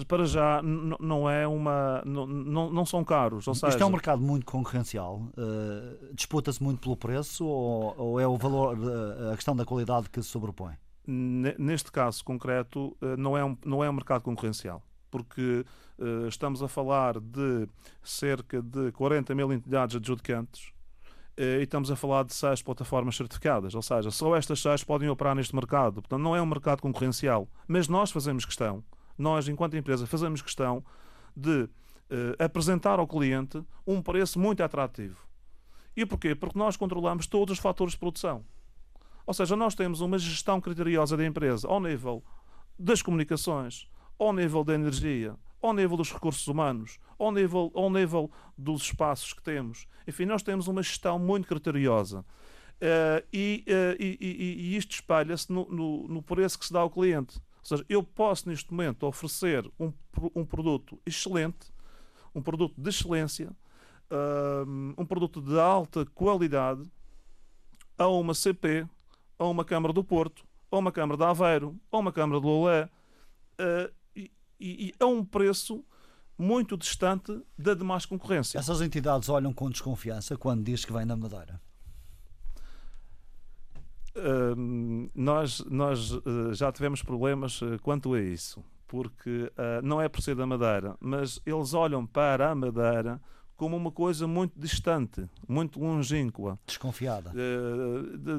para, 0.07 0.25
já 0.25 0.61
não 0.62 1.29
é 1.31 1.47
uma 1.47 2.03
não, 2.05 2.27
não, 2.27 2.85
são 2.85 3.05
caros 3.05 3.47
ou 3.47 3.55
seja, 3.55 3.68
isto 3.68 3.83
é 3.83 3.87
um 3.87 3.90
mercado 3.90 4.21
muito 4.21 4.44
concorrencial 4.44 5.23
uh, 5.38 6.14
disputa-se 6.14 6.62
muito 6.62 6.81
pelo 6.81 6.97
preço 6.97 7.47
ou, 7.47 7.94
ou, 7.97 8.21
é 8.21 8.27
o 8.27 8.37
valor 8.37 8.77
a 9.33 9.35
questão 9.37 9.55
da 9.57 9.64
qualidade 9.64 10.11
que 10.11 10.23
se 10.23 10.29
sobrepõe? 10.29 10.75
Neste 11.07 11.90
caso 11.90 12.23
concreto 12.23 12.97
uh, 13.01 13.16
não 13.16 13.37
é 13.37 13.44
um, 13.44 13.57
não 13.64 13.83
é 13.83 13.88
um 13.88 13.94
mercado 13.94 14.23
concorrencial 14.23 14.83
porque 15.11 15.64
uh, 15.99 16.29
estamos 16.29 16.62
a 16.62 16.68
falar 16.68 17.18
de 17.21 17.68
cerca 18.03 18.61
de 18.62 18.92
40 18.92 19.35
mil 19.35 19.53
entidades 19.53 19.97
adjudicantes 19.97 20.73
e 21.38 21.62
estamos 21.62 21.90
a 21.90 21.96
falar 21.96 22.24
de 22.24 22.35
seis 22.35 22.61
plataformas 22.61 23.16
certificadas, 23.16 23.74
ou 23.74 23.83
seja, 23.83 24.11
só 24.11 24.35
estas 24.35 24.61
seis 24.61 24.83
podem 24.83 25.09
operar 25.09 25.37
neste 25.37 25.55
mercado. 25.55 26.03
Portanto, 26.03 26.20
não 26.20 26.35
é 26.35 26.42
um 26.42 26.46
mercado 26.46 26.83
concorrencial. 26.83 27.48
Mas 27.66 27.87
nós 27.87 28.11
fazemos 28.11 28.44
questão, 28.44 28.83
nós, 29.16 29.48
enquanto 29.48 29.77
empresa, 29.77 30.07
fazemos 30.07 30.42
questão 30.42 30.85
de 31.37 31.68
eh, 32.11 32.44
apresentar 32.44 32.98
ao 32.98 33.07
cliente 33.07 33.62
um 33.87 34.03
preço 34.03 34.38
muito 34.38 34.62
atrativo. 34.62 35.29
E 35.96 36.07
porquê? 36.07 36.35
Porque 36.35 36.59
nós 36.59 36.77
controlamos 36.77 37.27
todos 37.27 37.53
os 37.53 37.59
fatores 37.59 37.92
de 37.92 37.98
produção. 37.98 38.44
Ou 39.27 39.35
seja, 39.35 39.55
nós 39.55 39.74
temos 39.74 40.01
uma 40.01 40.18
gestão 40.18 40.61
criteriosa 40.61 41.16
da 41.16 41.27
empresa 41.27 41.68
ao 41.68 41.81
nível 41.81 42.24
das 42.79 43.03
comunicações, 43.03 43.87
ao 44.18 44.33
nível 44.33 44.64
da 44.64 44.74
energia, 44.74 45.37
ao 45.61 45.73
nível 45.73 45.97
dos 45.97 46.12
recursos 46.12 46.47
humanos, 46.47 46.99
ao 47.18 47.33
nível, 47.33 47.71
ao 47.75 47.90
nível 47.90 48.31
dos 48.57 48.83
espaços 48.83 49.33
que 49.33 49.42
temos. 49.42 49.87
Enfim, 50.07 50.25
nós 50.25 50.42
temos 50.42 50.68
uma 50.68 50.83
gestão 50.83 51.18
muito 51.18 51.49
criteriosa. 51.49 52.25
Uh, 52.81 53.27
e, 53.33 53.64
uh, 53.66 53.97
e, 54.01 54.18
e, 54.21 54.73
e, 54.73 54.77
isto 54.77 54.92
espalha-se 54.92 55.51
no, 55.51 55.66
no, 55.68 56.07
no, 56.07 56.23
preço 56.23 56.57
que 56.57 56.64
se 56.64 56.73
dá 56.73 56.79
ao 56.79 56.88
cliente. 56.88 57.38
Ou 57.38 57.64
seja, 57.64 57.85
eu 57.88 58.05
posso 58.05 58.49
neste 58.49 58.71
momento 58.73 59.05
oferecer 59.05 59.68
um, 59.81 59.92
um 60.33 60.44
produto 60.44 60.97
excelente, 61.05 61.73
um 62.33 62.40
produto 62.40 62.81
de 62.81 62.88
excelência, 62.88 63.51
uh, 64.12 64.94
um 64.97 65.05
produto 65.05 65.42
de 65.42 65.59
alta 65.59 66.07
qualidade 66.07 66.88
a 67.99 68.07
uma 68.07 68.33
CP, 68.33 68.87
a 69.37 69.44
uma 69.44 69.64
Câmara 69.64 69.92
do 69.92 70.05
Porto, 70.05 70.47
a 70.71 70.79
uma 70.79 70.92
Câmara 70.92 71.18
de 71.18 71.25
Aveiro, 71.25 71.77
a 71.90 71.99
uma 71.99 72.12
Câmara 72.12 72.40
de 72.40 72.47
Lolé, 72.47 72.88
e, 74.59 74.88
e 74.88 74.94
a 74.99 75.07
um 75.07 75.25
preço 75.25 75.85
muito 76.38 76.77
distante 76.77 77.42
da 77.59 77.75
demais 77.75 78.07
concorrência. 78.07 78.59
Essas 78.59 78.81
entidades 78.81 79.29
olham 79.29 79.53
com 79.53 79.68
desconfiança 79.68 80.37
quando 80.37 80.62
diz 80.62 80.85
que 80.85 80.92
vem 80.92 81.07
da 81.07 81.16
Madeira? 81.16 81.61
Uh, 84.16 85.11
nós 85.14 85.61
nós 85.68 86.12
uh, 86.12 86.53
já 86.53 86.73
tivemos 86.73 87.03
problemas 87.03 87.61
uh, 87.62 87.79
quanto 87.83 88.14
a 88.14 88.21
isso, 88.21 88.64
porque 88.87 89.53
ah, 89.57 89.81
não 89.83 90.01
é 90.01 90.09
por 90.09 90.23
ser 90.23 90.35
da 90.35 90.47
Madeira, 90.47 90.97
mas 90.99 91.38
eles 91.44 91.75
olham 91.75 92.07
para 92.07 92.51
a 92.51 92.55
Madeira 92.55 93.21
como 93.55 93.77
uma 93.77 93.92
coisa 93.92 94.27
muito 94.27 94.59
distante, 94.59 95.29
muito 95.47 95.79
longínqua. 95.79 96.59
Desconfiada. 96.64 97.33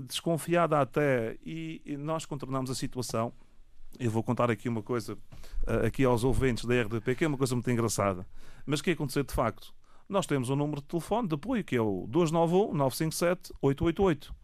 desconfiada 0.07 0.79
até. 0.79 1.37
E, 1.45 1.81
e 1.85 1.97
nós 1.97 2.25
contornamos 2.25 2.71
a 2.71 2.75
situação 2.75 3.31
eu 3.97 4.11
vou 4.11 4.23
contar 4.23 4.51
aqui 4.51 4.67
uma 4.67 4.83
coisa 4.83 5.13
uh, 5.13 5.85
aqui 5.85 6.03
aos 6.03 6.23
ouvintes 6.23 6.65
da 6.65 6.81
RDP, 6.81 7.15
que 7.15 7.23
é 7.23 7.27
uma 7.27 7.37
coisa 7.37 7.55
muito 7.55 7.69
engraçada. 7.71 8.27
Mas 8.65 8.79
o 8.79 8.83
que 8.83 8.91
aconteceu 8.91 9.23
de 9.23 9.33
facto? 9.33 9.73
Nós 10.07 10.25
temos 10.25 10.49
um 10.49 10.55
número 10.55 10.81
de 10.81 10.87
telefone 10.87 11.27
de 11.27 11.35
apoio, 11.35 11.63
que 11.63 11.75
é 11.75 11.81
o 11.81 12.05
291 12.07 12.73
957 12.73 13.53
888. 13.61 14.35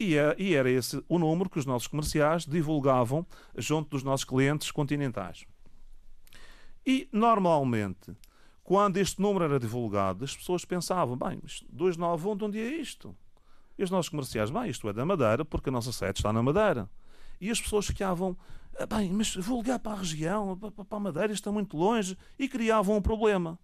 E, 0.00 0.16
é, 0.16 0.34
e 0.38 0.54
era 0.54 0.70
esse 0.70 1.02
o 1.08 1.18
número 1.18 1.50
que 1.50 1.58
os 1.58 1.66
nossos 1.66 1.88
comerciais 1.88 2.46
divulgavam 2.46 3.26
junto 3.56 3.90
dos 3.90 4.04
nossos 4.04 4.24
clientes 4.24 4.70
continentais. 4.70 5.44
E, 6.86 7.08
normalmente, 7.12 8.16
quando 8.62 8.98
este 8.98 9.20
número 9.20 9.44
era 9.44 9.58
divulgado, 9.58 10.24
as 10.24 10.36
pessoas 10.36 10.64
pensavam, 10.64 11.16
bem, 11.16 11.40
291, 11.70 12.36
de 12.36 12.44
onde 12.44 12.58
é 12.60 12.80
isto? 12.80 13.16
E 13.76 13.82
os 13.82 13.90
nossos 13.90 14.08
comerciais, 14.08 14.50
bem, 14.50 14.68
isto 14.68 14.88
é 14.88 14.92
da 14.92 15.04
Madeira, 15.04 15.44
porque 15.44 15.68
a 15.68 15.72
nossa 15.72 15.92
sede 15.92 16.18
está 16.20 16.32
na 16.32 16.42
Madeira. 16.42 16.88
E 17.40 17.50
as 17.50 17.60
pessoas 17.60 17.86
ficavam 17.86 18.36
bem, 18.86 19.12
mas 19.12 19.34
vou 19.34 19.58
ligar 19.60 19.78
para 19.78 19.92
a 19.92 19.96
região, 19.96 20.56
para 20.56 20.96
a 20.96 21.00
Madeira, 21.00 21.32
está 21.32 21.50
muito 21.50 21.76
longe, 21.76 22.16
e 22.38 22.48
criavam 22.48 22.96
um 22.96 23.02
problema. 23.02 23.58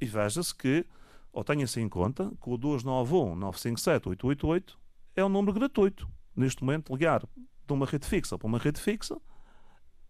E 0.00 0.06
veja-se 0.06 0.54
que, 0.54 0.84
ou 1.32 1.44
tenha-se 1.44 1.80
em 1.80 1.88
conta, 1.88 2.32
que 2.42 2.50
o 2.50 2.56
291 2.56 3.36
957 3.36 4.08
888 4.08 4.78
é 5.14 5.24
um 5.24 5.28
número 5.28 5.52
gratuito. 5.52 6.08
Neste 6.34 6.64
momento, 6.64 6.92
ligar 6.92 7.22
de 7.66 7.72
uma 7.72 7.86
rede 7.86 8.06
fixa 8.06 8.38
para 8.38 8.46
uma 8.46 8.58
rede 8.58 8.80
fixa 8.80 9.20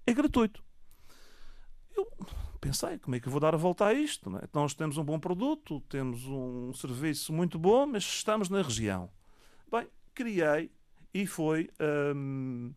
é 0.06 0.14
gratuito. 0.14 0.62
Eu 1.94 2.08
pensei, 2.60 2.98
como 2.98 3.16
é 3.16 3.20
que 3.20 3.26
eu 3.26 3.32
vou 3.32 3.40
dar 3.40 3.54
a 3.54 3.58
volta 3.58 3.86
a 3.86 3.92
isto? 3.92 4.34
É? 4.36 4.48
Nós 4.54 4.74
temos 4.74 4.96
um 4.96 5.04
bom 5.04 5.18
produto, 5.18 5.80
temos 5.88 6.24
um 6.26 6.72
serviço 6.72 7.32
muito 7.32 7.58
bom, 7.58 7.86
mas 7.86 8.04
estamos 8.04 8.48
na 8.48 8.62
região. 8.62 9.10
Bem, 9.70 9.86
criei 10.14 10.70
e 11.12 11.26
foi. 11.26 11.68
Hum, 12.14 12.72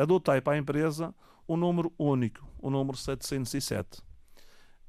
adotei 0.00 0.40
para 0.40 0.54
a 0.54 0.58
empresa 0.58 1.14
o 1.46 1.56
número 1.56 1.92
único, 1.98 2.46
o 2.58 2.70
número 2.70 2.96
707. 2.96 4.02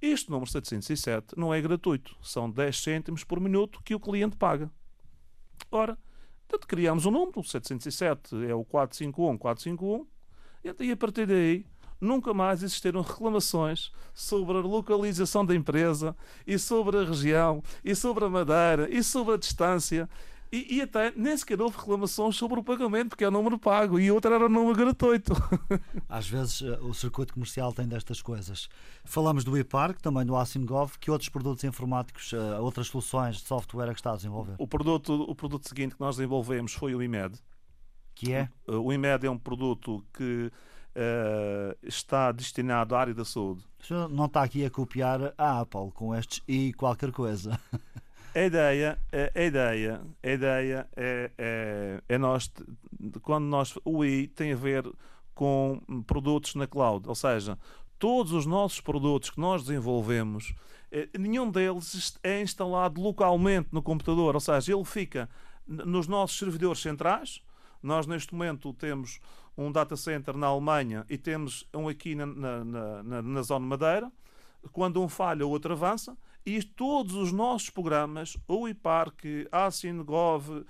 Este 0.02 0.30
número 0.30 0.50
707 0.50 1.38
não 1.38 1.54
é 1.54 1.62
gratuito, 1.62 2.16
são 2.22 2.50
10 2.50 2.84
cêntimos 2.84 3.24
por 3.24 3.40
minuto 3.40 3.82
que 3.84 3.96
o 3.96 4.00
cliente 4.00 4.36
paga. 4.36 4.70
Ora, 5.72 5.98
portanto, 6.48 6.68
criamos 6.68 7.06
um 7.06 7.12
número, 7.12 7.40
o 7.40 7.44
707 7.44 8.46
é 8.46 8.54
o 8.54 8.64
451 8.64 9.38
451, 9.38 10.08
e 10.84 10.92
a 10.92 10.98
partir 10.98 11.26
daí 11.28 11.66
nunca 12.00 12.34
mais 12.34 12.62
existiram 12.62 13.02
reclamações 13.02 13.92
sobre 14.14 14.58
a 14.58 14.62
localização 14.62 15.46
da 15.46 15.56
empresa 15.56 16.16
e 16.46 16.58
sobre 16.60 16.98
a 16.98 17.04
região 17.04 17.64
e 17.84 17.96
sobre 17.96 18.26
a 18.26 18.30
madeira 18.30 18.90
e 18.90 19.04
sobre 19.04 19.36
a 19.36 19.38
distância 19.38 20.10
e, 20.56 20.76
e, 20.76 20.82
até 20.82 21.12
nem 21.16 21.36
sequer 21.36 21.60
houve 21.62 21.78
reclamações 21.78 22.36
sobre 22.36 22.60
o 22.60 22.64
pagamento, 22.64 23.10
porque 23.10 23.24
é 23.24 23.28
o 23.28 23.32
número 23.32 23.60
pago 23.60 24.00
e 24.00 24.10
outro 24.12 24.34
era 24.34 24.46
o 24.46 24.50
número 24.50 24.76
gratuito. 24.76 25.34
Às 26.08 26.28
vezes 26.30 26.62
eh, 26.62 26.80
o 26.82 26.94
circuito 26.94 27.34
comercial 27.34 27.74
tem 27.74 27.88
destas 27.88 28.22
coisas. 28.22 28.70
Falamos 29.04 29.44
do 29.44 29.58
ePark, 29.58 30.02
também 30.02 30.26
do 30.26 30.36
Asingov, 30.36 30.98
que 31.00 31.12
outros 31.12 31.30
produtos 31.30 31.64
informáticos, 31.64 32.32
eh, 32.32 32.60
outras 32.60 32.88
soluções 32.88 33.38
de 33.38 33.48
software 33.48 33.90
é 33.90 33.94
que 33.94 34.00
está 34.00 34.14
a 34.14 34.16
desenvolver? 34.16 34.56
O 34.58 34.68
produto, 34.68 35.14
o 35.14 35.36
produto 35.36 35.68
seguinte 35.68 35.96
que 35.96 36.02
nós 36.02 36.16
desenvolvemos 36.16 36.74
foi 36.74 36.96
o 36.96 37.04
IMED. 37.04 37.38
Que 38.14 38.32
é? 38.32 38.50
O 38.66 38.94
IMED 38.94 39.28
é 39.28 39.30
um 39.30 39.38
produto 39.38 40.02
que 40.14 40.50
uh, 40.96 41.78
está 41.84 42.32
destinado 42.32 42.96
à 42.96 43.02
área 43.02 43.14
da 43.14 43.26
saúde. 43.26 43.64
O 43.80 43.86
senhor 43.86 44.10
não 44.10 44.26
está 44.26 44.42
aqui 44.42 44.64
a 44.64 44.70
copiar 44.70 45.34
a 45.38 45.60
Apple 45.60 45.92
com 45.94 46.16
estes 46.16 46.42
e 46.48 46.74
qualquer 46.74 47.12
coisa. 47.12 47.60
A 48.36 48.42
ideia, 48.42 49.00
a 49.34 49.42
ideia, 49.42 50.02
a 50.22 50.30
ideia 50.30 50.90
é, 50.94 51.32
é, 51.38 52.04
é 52.10 52.18
nós, 52.18 52.52
quando 53.22 53.46
nós, 53.46 53.80
o 53.86 54.04
I 54.04 54.28
tem 54.28 54.52
a 54.52 54.58
ver 54.58 54.84
com 55.34 55.80
produtos 56.06 56.54
na 56.56 56.68
cloud, 56.68 57.08
ou 57.08 57.16
seja, 57.16 57.58
todos 57.98 58.34
os 58.34 58.46
nossos 58.46 58.82
produtos 58.82 59.30
que 59.30 59.40
nós 59.40 59.64
desenvolvemos, 59.64 60.54
eh, 60.92 61.08
nenhum 61.18 61.50
deles 61.50 62.20
é 62.22 62.42
instalado 62.42 63.00
localmente 63.00 63.70
no 63.72 63.82
computador, 63.82 64.36
ou 64.36 64.42
seja, 64.42 64.74
ele 64.74 64.84
fica 64.84 65.30
nos 65.66 66.06
nossos 66.06 66.38
servidores 66.38 66.82
centrais. 66.82 67.42
Nós, 67.82 68.06
neste 68.06 68.34
momento, 68.34 68.74
temos 68.74 69.22
um 69.58 69.72
data 69.72 69.96
center 69.96 70.36
na 70.36 70.48
Alemanha 70.48 71.06
e 71.10 71.18
temos 71.18 71.66
um 71.74 71.88
aqui 71.88 72.16
na, 72.16 72.26
na, 72.26 72.64
na, 73.02 73.22
na 73.22 73.42
zona 73.44 73.66
Madeira. 73.66 74.12
Quando 74.74 75.02
um 75.02 75.08
falha, 75.08 75.48
o 75.48 75.50
outro 75.50 75.72
avança. 75.72 76.18
E 76.46 76.62
todos 76.62 77.16
os 77.16 77.32
nossos 77.32 77.70
programas, 77.70 78.38
o 78.48 78.68
IPARC, 78.68 79.48
a 79.52 79.66
Asingov 79.66 80.50
uh, 80.50 80.66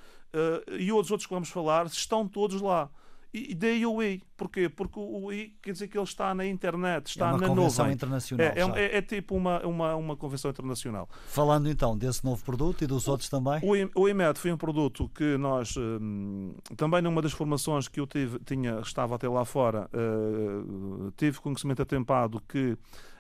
e 0.79 0.91
outros 0.91 1.11
outros 1.11 1.27
que 1.27 1.33
vamos 1.33 1.49
falar, 1.49 1.85
estão 1.87 2.27
todos 2.27 2.61
lá. 2.61 2.89
E 3.37 3.53
daí 3.53 3.85
o 3.85 4.01
I. 4.01 4.23
Porquê? 4.37 4.69
Porque 4.69 4.97
o 4.97 5.29
I 5.29 5.53
quer 5.61 5.73
dizer 5.73 5.89
que 5.89 5.97
ele 5.97 6.05
está 6.05 6.33
na 6.33 6.45
internet, 6.45 7.07
está 7.07 7.27
é 7.27 7.31
uma 7.31 7.37
na 7.39 7.47
convenção 7.47 7.83
nuvem. 7.83 7.95
internacional. 7.95 8.47
É, 8.47 8.59
é, 8.59 8.85
é, 8.85 8.97
é, 8.97 9.01
tipo 9.01 9.35
uma, 9.35 9.59
uma, 9.65 9.95
uma 9.95 10.15
convenção 10.15 10.51
internacional. 10.51 11.09
Falando 11.27 11.69
então 11.69 11.97
desse 11.97 12.23
novo 12.23 12.41
produto 12.45 12.85
e 12.85 12.87
dos 12.87 13.09
outros 13.09 13.27
também? 13.27 13.59
O, 13.61 14.01
o 14.01 14.07
IMED 14.07 14.39
foi 14.39 14.53
um 14.53 14.57
produto 14.57 15.09
que 15.09 15.35
nós, 15.35 15.75
hum, 15.75 16.53
também 16.77 17.01
numa 17.01 17.21
das 17.21 17.33
formações 17.33 17.89
que 17.89 17.99
eu 17.99 18.07
tive, 18.07 18.39
tinha, 18.39 18.79
estava 18.79 19.15
até 19.15 19.27
lá 19.27 19.43
fora, 19.43 19.89
uh, 19.93 21.11
tive 21.17 21.41
conhecimento 21.41 21.81
atempado 21.81 22.41
que 22.47 22.77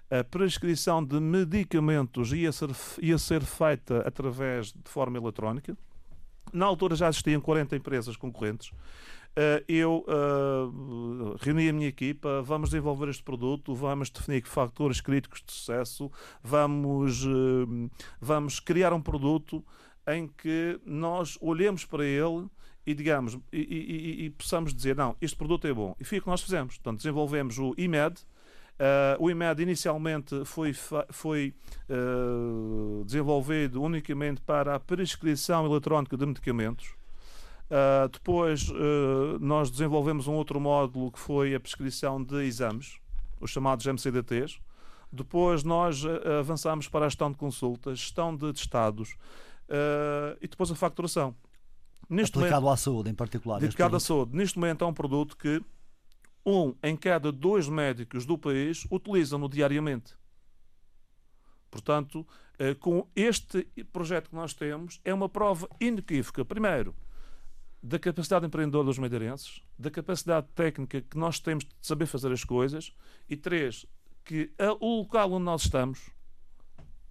a 0.09 0.23
prescrição 0.23 1.03
de 1.03 1.19
medicamentos 1.19 2.31
ia 2.31 2.51
ser, 2.51 2.69
ia 3.01 3.17
ser 3.17 3.41
feita 3.43 3.99
através 4.07 4.67
de 4.67 4.89
forma 4.89 5.17
eletrónica. 5.17 5.77
Na 6.53 6.65
altura 6.65 6.95
já 6.95 7.09
existiam 7.09 7.41
40 7.41 7.75
empresas 7.75 8.15
concorrentes. 8.15 8.71
Eh, 9.37 9.63
eu 9.67 10.05
uh, 10.07 11.35
reuni 11.41 11.67
a 11.67 11.73
minha 11.73 11.89
equipa, 11.89 12.41
vamos 12.41 12.69
desenvolver 12.69 13.09
este 13.09 13.21
produto, 13.21 13.75
vamos 13.75 14.09
definir 14.09 14.45
fatores 14.45 15.01
críticos 15.01 15.43
de 15.45 15.51
sucesso, 15.51 16.09
vamos, 16.41 17.25
uh, 17.25 17.91
vamos 18.21 18.61
criar 18.61 18.93
um 18.93 19.01
produto 19.01 19.61
em 20.07 20.27
que 20.27 20.79
nós 20.85 21.37
olhemos 21.41 21.83
para 21.83 22.05
ele 22.05 22.47
e 22.85 22.93
digamos 22.93 23.37
e, 23.51 23.57
e, 23.59 24.25
e, 24.25 24.29
possamos 24.29 24.73
dizer 24.73 24.95
não, 24.95 25.17
este 25.19 25.35
produto 25.35 25.67
é 25.67 25.73
bom. 25.73 25.95
E 25.99 26.05
foi 26.05 26.19
o 26.19 26.21
que 26.21 26.27
nós 26.27 26.41
fizemos. 26.41 26.75
Portanto, 26.75 26.97
desenvolvemos 26.97 27.57
o 27.57 27.73
IMED. 27.77 28.21
Uh, 28.75 29.23
o 29.23 29.31
IMED 29.31 29.63
inicialmente 29.63 30.43
foi, 30.43 30.73
foi 31.09 31.53
uh, 31.89 33.05
desenvolvido 33.05 33.81
unicamente 33.81 34.41
para 34.41 34.75
a 34.75 34.79
prescrição 34.79 35.65
eletrónica 35.65 36.17
de 36.17 36.25
medicamentos. 36.25 36.93
Uh, 37.65 38.09
depois 38.11 38.69
nós 39.39 39.71
desenvolvemos 39.71 40.27
um 40.27 40.33
outro 40.33 40.59
módulo 40.59 41.11
que 41.11 41.19
foi 41.19 41.55
a 41.55 41.59
prescrição 41.59 42.21
de 42.21 42.43
exames, 42.43 42.99
os 43.39 43.49
chamados 43.49 43.85
MCDTs. 43.85 44.59
Depois 45.11 45.63
nós 45.63 46.03
avançamos 46.39 46.89
para 46.89 47.05
a 47.05 47.09
gestão 47.09 47.31
de 47.31 47.37
consultas, 47.37 47.99
gestão 47.99 48.35
de 48.35 48.51
testados 48.51 49.15
e 50.41 50.47
depois 50.47 50.69
a 50.69 50.75
facturação. 50.75 51.33
Neste 52.09 52.37
Aplicado 52.37 52.61
momento, 52.61 52.73
à 52.73 52.77
saúde 52.77 53.09
em 53.09 53.15
particular. 53.15 53.57
Aplicado 53.57 53.95
à 53.95 53.99
saúde. 53.99 54.35
Neste 54.35 54.59
momento 54.59 54.83
é 54.83 54.87
um 54.87 54.93
produto 54.93 55.37
que 55.37 55.61
um 56.45 56.75
em 56.83 56.95
cada 56.95 57.31
dois 57.31 57.67
médicos 57.67 58.25
do 58.25 58.37
país 58.37 58.85
utilizam-no 58.91 59.49
diariamente. 59.49 60.13
Portanto, 61.71 62.25
com 62.79 63.07
este 63.15 63.63
projeto 63.91 64.29
que 64.29 64.35
nós 64.35 64.53
temos, 64.53 65.01
é 65.03 65.13
uma 65.13 65.27
prova 65.27 65.67
inequívoca. 65.79 66.45
Primeiro, 66.45 66.95
da 67.83 67.99
capacidade 67.99 68.45
empreendedora 68.45 68.85
dos 68.85 68.97
madeirenses, 68.97 69.61
da 69.77 69.91
capacidade 69.91 70.47
técnica 70.55 71.01
que 71.01 71.17
nós 71.17 71.39
temos 71.39 71.65
de 71.65 71.71
saber 71.81 72.05
fazer 72.05 72.31
as 72.31 72.43
coisas 72.43 72.93
e 73.29 73.35
três, 73.35 73.85
que 74.23 74.51
o 74.79 74.99
local 74.99 75.33
onde 75.33 75.43
nós 75.43 75.63
estamos 75.63 76.09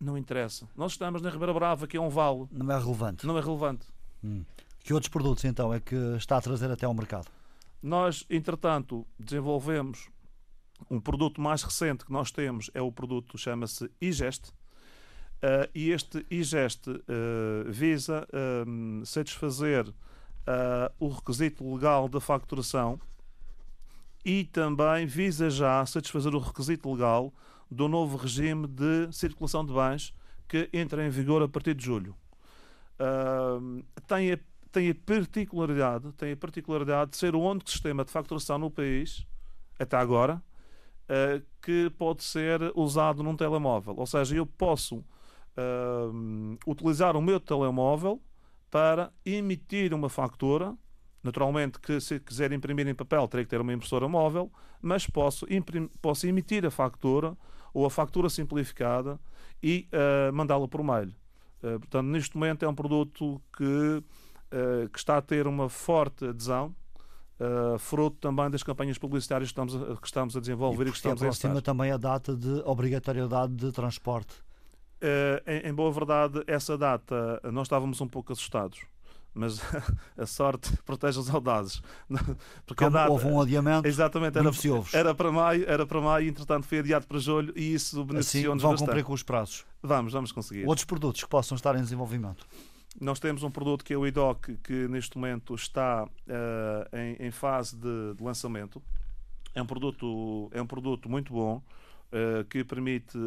não 0.00 0.18
interessa. 0.18 0.68
Nós 0.76 0.92
estamos 0.92 1.22
na 1.22 1.30
Ribeira 1.30 1.52
Brava, 1.52 1.86
que 1.86 1.96
é 1.96 2.00
um 2.00 2.08
vale. 2.08 2.46
Não 2.50 2.74
é 2.74 2.78
relevante. 2.78 3.26
Não 3.26 3.38
é 3.38 3.40
relevante. 3.40 3.86
Hum. 4.22 4.44
Que 4.80 4.92
outros 4.92 5.08
produtos 5.08 5.44
então 5.44 5.72
é 5.72 5.80
que 5.80 5.94
está 6.16 6.36
a 6.36 6.40
trazer 6.40 6.70
até 6.70 6.86
ao 6.86 6.94
mercado? 6.94 7.28
Nós, 7.84 8.24
entretanto, 8.30 9.06
desenvolvemos 9.18 10.08
um 10.90 10.98
produto 10.98 11.38
mais 11.38 11.62
recente 11.62 12.06
que 12.06 12.10
nós 12.10 12.32
temos, 12.32 12.70
é 12.72 12.80
o 12.80 12.90
produto 12.90 13.36
chama-se 13.36 13.90
iGest. 14.00 14.48
Uh, 14.48 15.68
e 15.74 15.90
este 15.90 16.24
iGest 16.30 16.88
uh, 16.88 17.02
visa 17.66 18.26
uh, 18.32 19.04
satisfazer 19.04 19.92
o 20.98 21.08
requisito 21.08 21.74
legal 21.74 22.06
da 22.06 22.20
facturação 22.20 23.00
e 24.24 24.44
também 24.44 25.06
visa 25.06 25.48
já 25.48 25.84
satisfazer 25.86 26.34
o 26.34 26.38
requisito 26.38 26.90
legal 26.90 27.32
do 27.70 27.88
novo 27.88 28.18
regime 28.18 28.66
de 28.66 29.10
circulação 29.10 29.64
de 29.64 29.72
bens 29.72 30.14
que 30.46 30.68
entra 30.72 31.06
em 31.06 31.10
vigor 31.10 31.42
a 31.42 31.48
partir 31.48 31.74
de 31.74 31.84
julho. 31.84 32.14
Uh, 32.98 33.82
tem, 34.06 34.38
tem 34.74 34.90
a 34.90 34.94
particularidade, 34.94 36.12
tem 36.14 36.32
a 36.32 36.36
particularidade 36.36 37.12
de 37.12 37.16
ser 37.16 37.36
o 37.36 37.40
único 37.40 37.70
sistema 37.70 38.04
de 38.04 38.10
facturação 38.10 38.58
no 38.58 38.68
país, 38.68 39.24
até 39.78 39.96
agora, 39.96 40.42
uh, 41.04 41.40
que 41.62 41.90
pode 41.90 42.24
ser 42.24 42.60
usado 42.74 43.22
num 43.22 43.36
telemóvel. 43.36 43.94
Ou 43.96 44.06
seja, 44.06 44.34
eu 44.34 44.44
posso 44.44 44.96
uh, 44.96 46.58
utilizar 46.66 47.16
o 47.16 47.22
meu 47.22 47.38
telemóvel 47.38 48.20
para 48.68 49.12
emitir 49.24 49.94
uma 49.94 50.08
fatura. 50.08 50.76
Naturalmente 51.22 51.78
que 51.78 52.00
se 52.00 52.18
quiser 52.18 52.50
imprimir 52.52 52.88
em 52.88 52.94
papel 52.96 53.28
terei 53.28 53.44
que 53.44 53.50
ter 53.50 53.60
uma 53.60 53.72
impressora 53.72 54.08
móvel, 54.08 54.52
mas 54.82 55.06
posso, 55.06 55.46
posso 56.02 56.26
emitir 56.26 56.66
a 56.66 56.70
fatura 56.70 57.36
ou 57.72 57.86
a 57.86 57.90
fatura 57.90 58.28
simplificada 58.28 59.20
e 59.62 59.88
uh, 59.92 60.32
mandá-la 60.32 60.66
por 60.66 60.82
mail. 60.82 61.14
Portanto, 61.60 62.08
neste 62.08 62.36
momento 62.36 62.62
é 62.62 62.68
um 62.68 62.74
produto 62.74 63.40
que, 63.56 64.04
que 64.92 64.98
está 64.98 65.16
a 65.16 65.22
ter 65.22 65.46
uma 65.46 65.68
forte 65.68 66.26
adesão, 66.26 66.74
Uh, 67.34 67.76
fruto 67.80 68.16
também 68.20 68.48
das 68.48 68.62
campanhas 68.62 68.96
publicitárias 68.96 69.48
que 69.48 69.52
estamos 69.60 69.74
a, 69.74 69.96
que 69.96 70.06
estamos 70.06 70.36
a 70.36 70.40
desenvolver 70.40 70.84
e, 70.84 70.88
e 70.88 70.92
que 70.92 70.96
estamos 70.96 71.20
a 71.20 71.26
aproxima 71.26 71.60
também 71.60 71.90
a 71.90 71.96
data 71.96 72.36
de 72.36 72.62
obrigatoriedade 72.64 73.52
de 73.56 73.72
transporte. 73.72 74.32
Uh, 75.02 75.42
em, 75.44 75.70
em, 75.70 75.74
boa 75.74 75.90
verdade, 75.90 76.44
essa 76.46 76.78
data 76.78 77.40
nós 77.52 77.66
estávamos 77.66 78.00
um 78.00 78.06
pouco 78.06 78.32
assustados. 78.32 78.82
Mas 79.34 79.60
a 80.16 80.26
sorte 80.26 80.72
protege 80.86 81.18
os 81.18 81.28
audazes. 81.28 81.82
Porque 82.64 82.88
data, 82.88 83.10
houve 83.10 83.26
um 83.26 83.40
adiamento. 83.40 83.88
Exatamente, 83.88 84.38
era, 84.38 84.50
era, 84.92 85.14
para 85.14 85.32
maio, 85.32 85.64
era 85.68 85.84
para 85.84 86.00
maio, 86.00 86.28
entretanto 86.28 86.66
foi 86.66 86.78
adiado 86.78 87.04
para 87.08 87.18
julho 87.18 87.52
e 87.56 87.74
isso 87.74 88.04
beneficiou-nos 88.04 88.62
assim, 88.62 88.62
vão 88.62 88.70
bastante. 88.70 88.88
cumprir 88.88 89.04
com 89.04 89.12
os 89.12 89.24
prazos. 89.24 89.66
Vamos, 89.82 90.12
vamos 90.12 90.30
conseguir. 90.30 90.64
Outros 90.66 90.84
produtos 90.84 91.24
que 91.24 91.28
possam 91.28 91.56
estar 91.56 91.74
em 91.74 91.82
desenvolvimento? 91.82 92.46
Nós 93.00 93.18
temos 93.18 93.42
um 93.42 93.50
produto 93.50 93.84
que 93.84 93.92
é 93.92 93.96
o 93.96 94.06
IDOC, 94.06 94.56
que 94.62 94.88
neste 94.88 95.16
momento 95.16 95.54
está 95.54 96.04
uh, 96.04 96.96
em, 96.96 97.26
em, 97.26 97.30
fase 97.30 97.76
de, 97.76 98.14
de, 98.14 98.22
lançamento. 98.22 98.82
É 99.54 99.60
um 99.60 99.66
produto, 99.66 100.48
é 100.52 100.62
um 100.62 100.66
produto 100.66 101.08
muito 101.08 101.32
bom 101.32 101.56
uh, 101.56 102.44
que 102.48 102.64
permite 102.64 103.18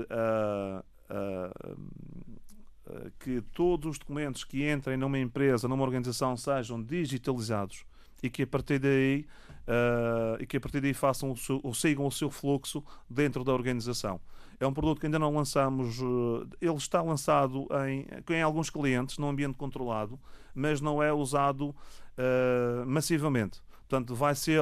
que 3.20 3.42
todos 3.54 3.92
os 3.92 4.00
documentos 4.00 4.44
que 4.44 4.70
entrem 4.70 4.98
numa 4.98 5.20
empresa, 5.20 5.68
numa 5.68 5.84
organização, 5.84 6.36
sejam 6.38 6.82
digitalizados 6.82 7.86
e 8.22 8.30
que 8.30 8.44
a 8.44 8.48
partir 8.48 8.80
daí 8.80 9.26
uh, 9.68 10.42
e 10.42 10.48
que 10.48 10.58
a 10.58 10.60
partir 10.60 10.82
daí 10.82 10.94
façam 10.94 11.36
seu, 11.36 11.60
ou 11.64 11.74
sigam 11.74 12.06
o 12.06 12.12
seu 12.12 12.30
fluxo 12.30 12.84
dentro 13.10 13.44
da 13.44 13.54
organização. 13.54 14.20
É 14.60 14.66
um 14.66 14.74
produto 14.74 15.00
que 15.00 15.06
ainda 15.06 15.20
não 15.20 15.34
lançamos, 15.36 16.00
uh, 16.00 16.48
ele 16.60 16.76
está 16.76 17.02
lançado 17.02 17.68
em, 17.88 18.08
em 18.34 18.42
alguns 18.42 18.70
clientes, 18.70 19.18
num 19.18 19.30
ambiente 19.30 19.56
controlado, 19.56 20.20
mas 20.56 20.82
não 20.82 21.02
é 21.04 21.14
usado 21.14 21.70
uh, 21.70 22.86
massivamente. 22.86 23.62
Portanto, 23.88 24.16
vai 24.16 24.36
ser 24.36 24.62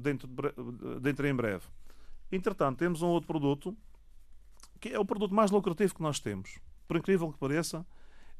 dentro, 0.00 0.26
de, 0.26 1.00
dentro 1.00 1.26
em 1.26 1.34
breve. 1.34 1.64
Entretanto, 2.32 2.78
temos 2.78 3.02
um 3.02 3.08
outro 3.08 3.28
produto 3.28 3.76
que 4.80 4.88
é 4.88 4.98
o 4.98 5.04
produto 5.04 5.34
mais 5.34 5.50
lucrativo 5.50 5.94
que 5.94 6.02
nós 6.02 6.18
temos. 6.18 6.58
Por 6.86 6.96
incrível 6.96 7.32
que 7.32 7.38
pareça, 7.38 7.86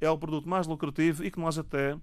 é 0.01 0.11
o 0.11 0.19
produto 0.19 0.49
mais 0.49 0.67
lucrativo 0.67 1.25
e 1.25 1.31
que 1.31 1.39
nós 1.39 1.57
até 1.57 1.97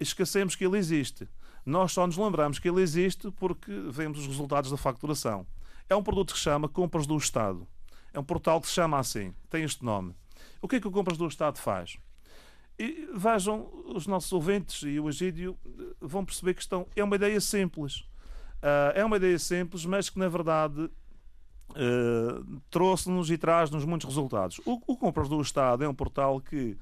esquecemos 0.00 0.54
que 0.54 0.64
ele 0.64 0.78
existe. 0.78 1.28
Nós 1.64 1.92
só 1.92 2.06
nos 2.06 2.16
lembramos 2.16 2.58
que 2.58 2.68
ele 2.68 2.80
existe 2.80 3.30
porque 3.32 3.70
vemos 3.90 4.18
os 4.20 4.26
resultados 4.26 4.70
da 4.70 4.76
facturação. 4.76 5.46
É 5.88 5.94
um 5.94 6.02
produto 6.02 6.32
que 6.32 6.38
se 6.38 6.44
chama 6.44 6.68
Compras 6.68 7.06
do 7.06 7.16
Estado. 7.16 7.66
É 8.12 8.18
um 8.18 8.24
portal 8.24 8.60
que 8.60 8.66
se 8.66 8.74
chama 8.74 8.98
assim, 8.98 9.34
tem 9.50 9.64
este 9.64 9.84
nome. 9.84 10.14
O 10.62 10.68
que 10.68 10.76
é 10.76 10.80
que 10.80 10.88
o 10.88 10.90
Compras 10.90 11.18
do 11.18 11.26
Estado 11.26 11.58
faz? 11.58 11.98
E 12.78 13.08
vejam, 13.14 13.68
os 13.86 14.06
nossos 14.06 14.32
ouvintes 14.32 14.82
e 14.82 15.00
o 15.00 15.08
Egídio 15.08 15.58
vão 16.00 16.24
perceber 16.24 16.54
que 16.54 16.62
estão, 16.62 16.86
é 16.94 17.02
uma 17.02 17.16
ideia 17.16 17.40
simples. 17.40 18.00
Uh, 18.62 18.94
é 18.94 19.04
uma 19.04 19.16
ideia 19.16 19.38
simples, 19.38 19.84
mas 19.84 20.08
que 20.10 20.18
na 20.18 20.28
verdade 20.28 20.90
Uh, 21.70 22.62
trouxe-nos 22.70 23.30
e 23.30 23.36
traz-nos 23.36 23.84
muitos 23.84 24.08
resultados. 24.08 24.58
O, 24.64 24.80
o, 24.86 24.96
Compras 24.96 25.28
do 25.28 25.38
Estado 25.38 25.84
é 25.84 25.88
um 25.88 25.94
portal 25.94 26.40
que 26.40 26.78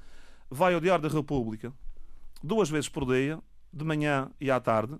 vai 0.49 0.73
ao 0.73 0.79
Diário 0.79 1.07
da 1.07 1.13
República 1.13 1.73
duas 2.43 2.69
vezes 2.69 2.89
por 2.89 3.05
dia, 3.05 3.41
de 3.71 3.83
manhã 3.83 4.31
e 4.39 4.49
à 4.49 4.59
tarde, 4.59 4.97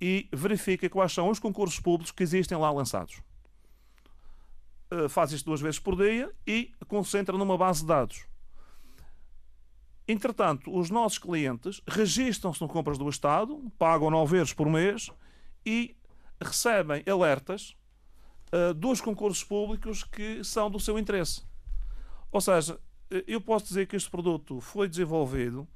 e 0.00 0.28
verifica 0.32 0.88
quais 0.88 1.12
são 1.12 1.28
os 1.28 1.38
concursos 1.38 1.80
públicos 1.80 2.12
que 2.12 2.22
existem 2.22 2.56
lá 2.58 2.70
lançados. 2.70 3.22
Uh, 4.92 5.08
faz 5.08 5.32
isto 5.32 5.46
duas 5.46 5.60
vezes 5.60 5.78
por 5.78 5.96
dia 5.96 6.30
e 6.46 6.72
concentra 6.86 7.36
numa 7.36 7.56
base 7.56 7.80
de 7.80 7.86
dados. 7.86 8.26
Entretanto, 10.06 10.76
os 10.76 10.90
nossos 10.90 11.18
clientes 11.18 11.80
registram-se 11.86 12.60
no 12.60 12.68
Compras 12.68 12.98
do 12.98 13.08
Estado, 13.08 13.72
pagam 13.78 14.10
9 14.10 14.36
euros 14.36 14.52
por 14.52 14.68
mês 14.68 15.10
e 15.64 15.96
recebem 16.40 17.02
alertas 17.10 17.74
uh, 18.52 18.74
dos 18.74 19.00
concursos 19.00 19.42
públicos 19.42 20.04
que 20.04 20.44
são 20.44 20.70
do 20.70 20.78
seu 20.78 20.98
interesse. 20.98 21.42
Ou 22.30 22.40
seja, 22.40 22.78
eu 23.26 23.40
posso 23.40 23.66
dizer 23.66 23.86
que 23.86 23.96
este 23.96 24.10
produto 24.10 24.60
foi 24.60 24.88
desenvolvido, 24.88 25.66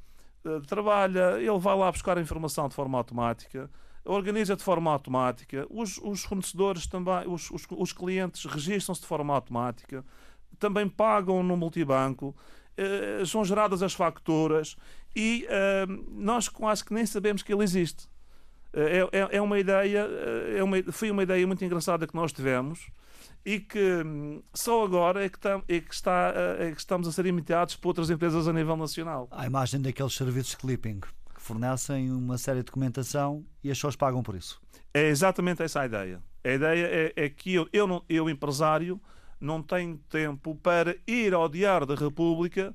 trabalha, 0.67 1.39
ele 1.39 1.59
vai 1.59 1.77
lá 1.77 1.91
buscar 1.91 2.17
a 2.19 2.21
informação 2.21 2.69
de 2.69 2.75
forma 2.75 2.97
automática, 2.97 3.71
organiza 4.05 4.57
de 4.57 4.63
forma 4.63 4.91
automática, 4.91 5.67
os, 5.69 5.99
os 5.99 6.23
fornecedores 6.23 6.87
também, 6.87 7.27
os, 7.27 7.51
os, 7.51 7.67
os 7.71 7.93
clientes 7.93 8.45
registram-se 8.45 9.03
de 9.03 9.07
forma 9.07 9.35
automática, 9.35 10.05
também 10.59 10.89
pagam 10.89 11.43
no 11.43 11.57
multibanco, 11.57 12.35
uh, 12.79 13.27
são 13.27 13.45
geradas 13.45 13.83
as 13.83 13.93
facturas 13.93 14.77
e 15.15 15.47
uh, 15.47 16.05
nós 16.11 16.49
quase 16.49 16.85
que 16.85 16.95
nem 16.95 17.05
sabemos 17.05 17.43
que 17.43 17.53
ele 17.53 17.65
existe. 17.65 18.09
É, 18.71 18.99
é, 19.13 19.37
é, 19.37 19.41
uma 19.41 19.59
ideia, 19.59 20.07
é 20.55 20.63
uma, 20.63 20.77
foi 20.93 21.11
uma 21.11 21.23
ideia 21.23 21.47
muito 21.47 21.65
engraçada 21.65 22.07
que 22.07 22.15
nós 22.15 22.33
tivemos 22.33 22.91
e 23.45 23.61
que 23.61 24.03
hum, 24.05 24.43
só 24.53 24.85
agora 24.85 25.25
é 25.25 25.29
que, 25.29 25.39
tam, 25.39 25.63
é, 25.69 25.81
que 25.81 25.95
está, 25.95 26.33
é 26.59 26.71
que 26.73 26.79
estamos 26.79 27.09
a 27.09 27.13
ser 27.13 27.27
imitados 27.27 27.77
por 27.77 27.89
outras 27.89 28.11
empresas 28.11 28.47
a 28.47 28.53
nível 28.53 28.77
nacional. 28.77 29.29
A 29.31 29.47
imagem 29.47 29.81
daqueles 29.81 30.15
serviços 30.15 30.51
de 30.51 30.57
clipping 30.59 31.01
que 31.01 31.43
fornecem 31.43 32.11
uma 32.11 32.37
série 32.37 32.59
de 32.59 32.65
documentação 32.65 33.45
e 33.63 33.71
as 33.71 33.79
pessoas 33.79 33.97
pagam 33.97 34.23
por 34.23 34.35
isso. 34.35 34.61
É 34.93 35.09
exatamente 35.09 35.63
essa 35.63 35.81
a 35.81 35.87
ideia. 35.87 36.23
A 36.45 36.51
ideia 36.51 36.87
é, 36.87 37.13
é 37.25 37.29
que 37.29 37.55
eu, 37.55 37.69
eu, 37.73 37.87
não, 37.87 38.03
eu, 38.09 38.29
empresário, 38.29 39.01
não 39.41 39.63
tenho 39.63 39.99
tempo 40.09 40.55
para 40.57 40.97
ir 41.07 41.35
ao 41.35 41.49
Diário 41.49 41.87
da 41.87 41.95
República 41.95 42.75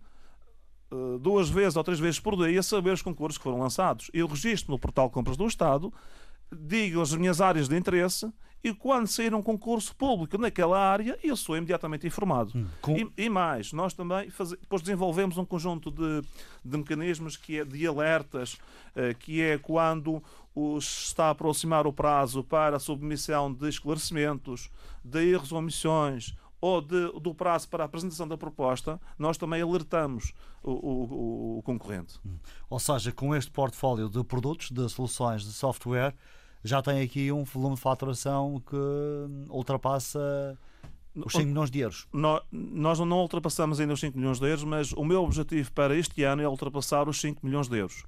eh, 0.91 1.17
duas 1.19 1.49
vezes 1.49 1.75
ou 1.75 1.83
três 1.83 1.99
vezes 1.99 2.19
por 2.19 2.35
dia 2.37 2.61
saber 2.61 2.93
os 2.93 3.01
concursos 3.01 3.37
que 3.37 3.43
foram 3.43 3.59
lançados. 3.59 4.09
Eu 4.13 4.27
registro 4.27 4.71
no 4.71 4.79
portal 4.79 5.09
Compras 5.09 5.35
do 5.35 5.47
Estado, 5.47 5.91
digo 6.51 7.01
as 7.01 7.13
minhas 7.15 7.41
áreas 7.41 7.67
de 7.67 7.75
interesse 7.75 8.31
e 8.63 8.73
quando 8.73 9.07
sair 9.07 9.35
um 9.35 9.41
concurso 9.41 9.93
público 9.95 10.37
naquela 10.37 10.79
área, 10.79 11.19
eu 11.21 11.35
sou 11.35 11.57
imediatamente 11.57 12.07
informado. 12.07 12.53
Hum, 12.55 12.65
com... 12.81 12.95
e, 12.95 13.11
e, 13.17 13.29
mais, 13.29 13.73
nós 13.73 13.93
também 13.93 14.29
faz... 14.29 14.51
depois 14.51 14.81
desenvolvemos 14.81 15.37
um 15.37 15.43
conjunto 15.43 15.91
de, 15.91 16.21
de 16.63 16.77
mecanismos 16.77 17.35
que 17.35 17.59
é 17.59 17.65
de 17.65 17.85
alertas, 17.85 18.53
uh, 18.95 19.13
que 19.19 19.41
é 19.41 19.57
quando 19.57 20.23
os, 20.55 21.07
está 21.07 21.25
a 21.25 21.29
aproximar 21.31 21.85
o 21.85 21.91
prazo 21.91 22.43
para 22.43 22.77
a 22.77 22.79
submissão 22.79 23.51
de 23.51 23.67
esclarecimentos, 23.67 24.71
de 25.03 25.31
erros 25.31 25.51
ou 25.51 25.59
omissões, 25.59 26.33
ou 26.61 26.79
de, 26.79 27.11
do 27.19 27.35
prazo 27.35 27.67
para 27.67 27.83
a 27.83 27.85
apresentação 27.85 28.25
da 28.25 28.37
proposta, 28.37 28.97
nós 29.19 29.37
também 29.37 29.61
alertamos 29.61 30.31
o, 30.63 30.71
o, 30.71 31.57
o, 31.57 31.61
concorrente. 31.63 32.17
Hum. 32.25 32.37
Ou 32.69 32.79
seja, 32.79 33.11
com 33.11 33.35
este 33.35 33.51
portfólio 33.51 34.07
de 34.07 34.23
produtos, 34.23 34.71
de 34.71 34.87
soluções 34.87 35.43
de 35.43 35.51
software, 35.51 36.15
já 36.63 36.81
tem 36.81 37.01
aqui 37.01 37.31
um 37.31 37.43
volume 37.43 37.75
de 37.75 37.81
faturação 37.81 38.61
que 38.65 38.75
ultrapassa 39.49 40.57
os 41.15 41.33
5 41.33 41.47
milhões 41.47 41.69
de 41.69 41.79
euros. 41.79 42.07
Nós 42.51 42.99
não 42.99 43.19
ultrapassamos 43.19 43.79
ainda 43.79 43.93
os 43.93 43.99
5 43.99 44.17
milhões 44.17 44.39
de 44.39 44.47
euros, 44.47 44.63
mas 44.63 44.93
o 44.93 45.03
meu 45.03 45.23
objetivo 45.23 45.71
para 45.71 45.95
este 45.95 46.23
ano 46.23 46.41
é 46.41 46.47
ultrapassar 46.47 47.07
os 47.07 47.19
5 47.19 47.45
milhões 47.45 47.67
de 47.67 47.77
euros. 47.77 48.03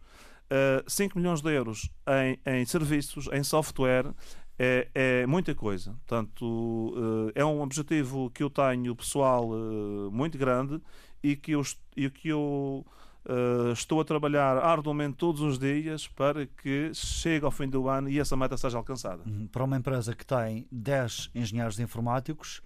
Uh, 0.45 0.87
5 0.87 1.17
milhões 1.17 1.41
de 1.41 1.51
euros 1.51 1.89
em, 2.07 2.39
em 2.45 2.65
serviços, 2.65 3.27
em 3.31 3.43
software, 3.43 4.13
é, 4.57 4.87
é 4.93 5.25
muita 5.25 5.53
coisa. 5.53 5.91
Portanto, 6.05 6.93
eh, 7.35 7.41
é 7.41 7.45
um 7.45 7.61
objetivo 7.61 8.29
que 8.29 8.41
eu 8.41 8.49
tenho 8.49 8.95
pessoal 8.95 9.49
eh, 9.53 10.09
muito 10.11 10.37
grande 10.37 10.81
e 11.21 11.35
que 11.35 11.51
eu, 11.51 11.61
e 11.95 12.09
que 12.09 12.29
eu 12.29 12.85
uh, 13.25 13.71
estou 13.71 14.01
a 14.01 14.05
trabalhar 14.05 14.57
arduamente 14.57 15.17
todos 15.17 15.41
os 15.41 15.57
dias 15.59 16.07
para 16.07 16.45
que 16.45 16.91
chegue 16.93 17.45
ao 17.45 17.51
fim 17.51 17.67
do 17.67 17.87
ano 17.87 18.09
e 18.09 18.19
essa 18.19 18.35
meta 18.35 18.57
seja 18.57 18.77
alcançada. 18.77 19.23
Uhum. 19.25 19.47
Para 19.47 19.63
uma 19.63 19.77
empresa 19.77 20.15
que 20.15 20.25
tem 20.25 20.67
10 20.71 21.31
engenheiros 21.35 21.79
informáticos 21.79 22.61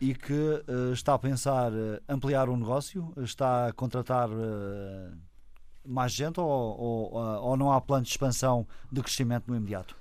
e 0.00 0.14
que 0.14 0.32
uh, 0.32 0.92
está 0.92 1.14
a 1.14 1.18
pensar 1.18 1.72
ampliar 2.08 2.48
o 2.48 2.56
negócio, 2.56 3.12
está 3.18 3.68
a 3.68 3.72
contratar 3.72 4.28
uh, 4.28 5.16
mais 5.84 6.12
gente 6.12 6.40
ou, 6.40 6.48
ou, 6.48 7.14
ou 7.14 7.56
não 7.56 7.72
há 7.72 7.80
plano 7.80 8.04
de 8.04 8.10
expansão 8.10 8.66
de 8.90 9.02
crescimento 9.02 9.44
no 9.48 9.56
imediato? 9.56 9.96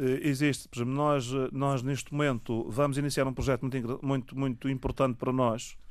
Eh, 0.00 0.28
existe, 0.28 0.66
por 0.66 0.78
exemplo, 0.78 0.94
nós, 0.94 1.30
eh, 1.30 1.48
nós 1.52 1.82
neste 1.82 2.10
momento 2.12 2.66
vamos 2.70 2.96
iniciar 2.96 3.26
um 3.26 3.34
projeto 3.34 3.62
muito, 3.62 4.00
muito, 4.02 4.38
muito 4.38 4.68
importante 4.68 5.16
para 5.16 5.30
nós, 5.30 5.76
eh, 5.76 5.89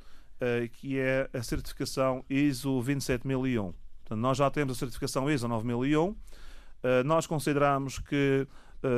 que 0.72 0.98
é 0.98 1.28
a 1.32 1.42
certificação 1.42 2.24
ISO 2.28 2.80
27001. 2.80 3.72
Portanto, 4.02 4.20
nós 4.20 4.38
já 4.38 4.50
temos 4.50 4.76
a 4.76 4.78
certificação 4.78 5.30
ISO 5.30 5.46
9001, 5.48 6.16
nós 7.04 7.26
consideramos 7.26 7.98
que 7.98 8.46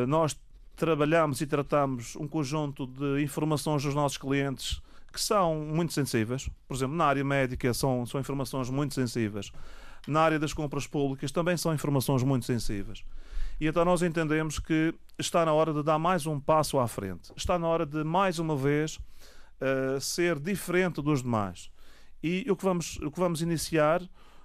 nós 0.06 0.38
trabalhamos 0.76 1.40
e 1.40 1.46
tratamos 1.46 2.16
um 2.16 2.26
conjunto 2.26 2.86
de 2.86 3.22
informações 3.22 3.82
dos 3.82 3.94
nossos 3.94 4.16
clientes 4.16 4.80
que 5.12 5.20
são 5.20 5.56
muito 5.56 5.92
sensíveis. 5.92 6.48
Por 6.66 6.74
exemplo, 6.74 6.96
na 6.96 7.04
área 7.04 7.22
médica 7.22 7.74
são, 7.74 8.06
são 8.06 8.18
informações 8.20 8.70
muito 8.70 8.94
sensíveis. 8.94 9.52
Na 10.06 10.20
área 10.22 10.38
das 10.38 10.54
compras 10.54 10.86
públicas 10.86 11.30
também 11.30 11.56
são 11.56 11.74
informações 11.74 12.22
muito 12.22 12.46
sensíveis. 12.46 13.04
E 13.60 13.66
então 13.66 13.84
nós 13.84 14.02
entendemos 14.02 14.58
que 14.58 14.94
está 15.18 15.44
na 15.44 15.52
hora 15.52 15.72
de 15.72 15.82
dar 15.82 15.98
mais 15.98 16.26
um 16.26 16.40
passo 16.40 16.78
à 16.78 16.88
frente. 16.88 17.30
Está 17.36 17.58
na 17.58 17.68
hora 17.68 17.84
de, 17.84 18.02
mais 18.02 18.38
uma 18.38 18.56
vez, 18.56 18.98
uh, 19.62 20.00
ser 20.00 20.38
diferente 20.38 21.00
dos 21.00 21.22
demais. 21.22 21.70
E 22.22 22.44
o 22.50 22.56
que 22.56 22.64
vamos, 22.64 22.96
o 22.98 23.10
que 23.10 23.18
vamos 23.18 23.40
iniciar, 23.42 24.02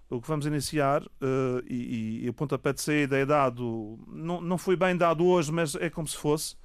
o 0.10 0.21
que 0.21 0.27
vamos 0.27 0.45
iniciar, 0.45 1.03
uh, 1.03 1.63
e, 1.67 2.23
e, 2.23 2.30
o 2.30 2.34
pontapé 2.34 2.73
de 2.73 2.82
saída 2.82 3.17
é 3.17 3.25
dado, 3.25 3.99
não, 4.08 4.39
não 4.39 4.58
foi 4.58 4.75
bem 4.75 4.95
dado 4.95 5.25
hoje, 5.25 5.51
mas 5.51 5.75
é 5.75 5.89
como 5.89 6.08
se 6.08 6.17
fosse, 6.17 6.56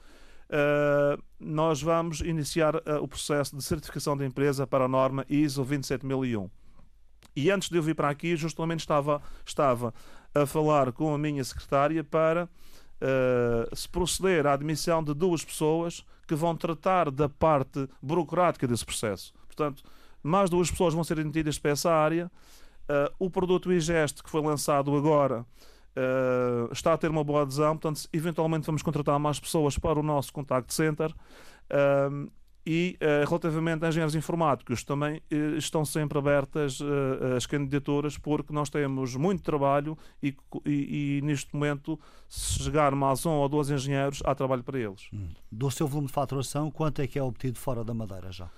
uh, 0.48 1.22
nós 1.40 1.82
vamos 1.82 2.20
iniciar 2.20 2.76
o 3.00 3.08
processo 3.08 3.56
de 3.56 3.62
certificação 3.62 4.16
da 4.16 4.24
empresa 4.24 4.66
para 4.66 4.84
a 4.84 4.88
norma 4.88 5.26
ISO 5.28 5.64
27001. 5.64 6.48
E 7.34 7.50
antes 7.50 7.70
de 7.70 7.76
eu 7.76 7.82
vir 7.82 7.94
para 7.94 8.10
aqui, 8.10 8.36
justamente 8.36 8.80
estava, 8.80 9.22
estava 9.44 9.94
a 10.34 10.46
falar 10.46 10.92
com 10.92 11.14
a 11.14 11.18
minha 11.18 11.42
secretária 11.42 12.04
para 12.04 12.48
uh, 13.02 13.76
se 13.76 13.88
proceder 13.88 14.46
à 14.46 14.52
admissão 14.52 15.02
de 15.02 15.12
duas 15.12 15.44
pessoas 15.44 16.04
que 16.26 16.34
vão 16.34 16.56
tratar 16.56 17.10
da 17.10 17.28
parte 17.28 17.88
burocrática 18.00 18.66
desse 18.66 18.84
processo. 18.84 19.34
Portanto, 19.46 19.82
mais 20.22 20.48
duas 20.48 20.70
pessoas 20.70 20.94
vão 20.94 21.02
ser 21.02 21.18
admitidas 21.18 21.58
para 21.58 21.72
essa 21.72 21.90
área. 21.92 22.30
Uh, 22.84 23.12
o 23.18 23.30
produto 23.30 23.72
IGEST, 23.72 24.22
que 24.22 24.30
foi 24.30 24.40
lançado 24.40 24.96
agora, 24.96 25.40
uh, 25.96 26.72
está 26.72 26.92
a 26.92 26.98
ter 26.98 27.10
uma 27.10 27.24
boa 27.24 27.42
adesão, 27.42 27.76
portanto, 27.76 28.08
eventualmente 28.12 28.66
vamos 28.66 28.82
contratar 28.82 29.18
mais 29.18 29.38
pessoas 29.40 29.76
para 29.76 29.98
o 29.98 30.02
nosso 30.02 30.32
contact 30.32 30.72
center. 30.72 31.12
Uh, 31.70 32.30
e 32.64 32.96
uh, 33.00 33.28
relativamente 33.28 33.84
a 33.84 33.88
engenheiros 33.88 34.14
informáticos 34.14 34.84
também 34.84 35.20
uh, 35.32 35.56
estão 35.56 35.84
sempre 35.84 36.16
abertas 36.18 36.80
uh, 36.80 37.34
as 37.36 37.44
candidaturas 37.44 38.16
porque 38.16 38.52
nós 38.52 38.70
temos 38.70 39.16
muito 39.16 39.42
trabalho 39.42 39.98
e, 40.22 40.34
e, 40.64 41.18
e, 41.18 41.22
neste 41.22 41.52
momento 41.54 41.98
se 42.28 42.62
chegar 42.62 42.94
mais 42.94 43.26
um 43.26 43.32
ou 43.32 43.48
dois 43.48 43.68
engenheiros 43.68 44.22
há 44.24 44.34
trabalho 44.34 44.62
para 44.62 44.78
eles. 44.78 45.08
Hum. 45.12 45.28
Do 45.50 45.70
seu 45.70 45.88
volume 45.88 46.06
de 46.06 46.12
faturação, 46.12 46.70
quanto 46.70 47.02
é 47.02 47.06
que 47.06 47.18
é 47.18 47.22
obtido 47.22 47.58
fora 47.58 47.84
da 47.84 47.92
Madeira 47.92 48.30
já? 48.30 48.48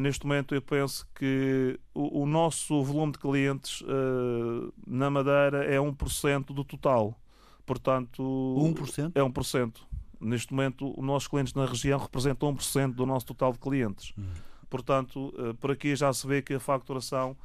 neste 0.00 0.26
momento 0.26 0.56
eu 0.56 0.60
penso 0.60 1.06
que 1.14 1.78
o, 1.94 2.22
o 2.22 2.26
nosso 2.26 2.82
volume 2.82 3.12
de 3.12 3.18
clientes 3.20 3.80
na 4.84 5.08
Madeira 5.08 5.64
é 5.72 5.76
1% 5.78 6.46
do 6.46 6.64
total. 6.64 7.16
Portanto, 7.64 8.20
1%? 8.20 9.12
É 9.14 9.20
1%. 9.20 9.76
Neste 10.20 10.52
momento, 10.52 10.92
os 10.98 11.04
nossos 11.04 11.28
clientes 11.28 11.54
na 11.54 11.64
região 11.64 11.98
representam 11.98 12.52
1% 12.54 12.94
do 12.94 13.06
nosso 13.06 13.26
total 13.26 13.52
de 13.52 13.58
clientes. 13.58 14.12
Uhum. 14.16 14.32
Portanto, 14.68 15.32
eh, 15.38 15.52
por 15.54 15.70
aqui 15.70 15.94
já 15.96 16.12
se 16.12 16.26
vê 16.26 16.42
que 16.42 16.54
a 16.54 16.60
facturação 16.60 17.36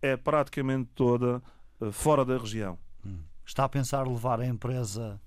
é 0.00 0.16
praticamente 0.16 0.90
toda 0.94 1.42
eh, 1.80 1.90
fora 1.90 2.24
da 2.24 2.36
região. 2.36 2.78
Uhum. 3.04 3.20
Está 3.44 3.64
a 3.64 3.68
pensar 3.68 4.06
levar 4.06 4.40
a 4.40 4.46
empresa 4.46 5.20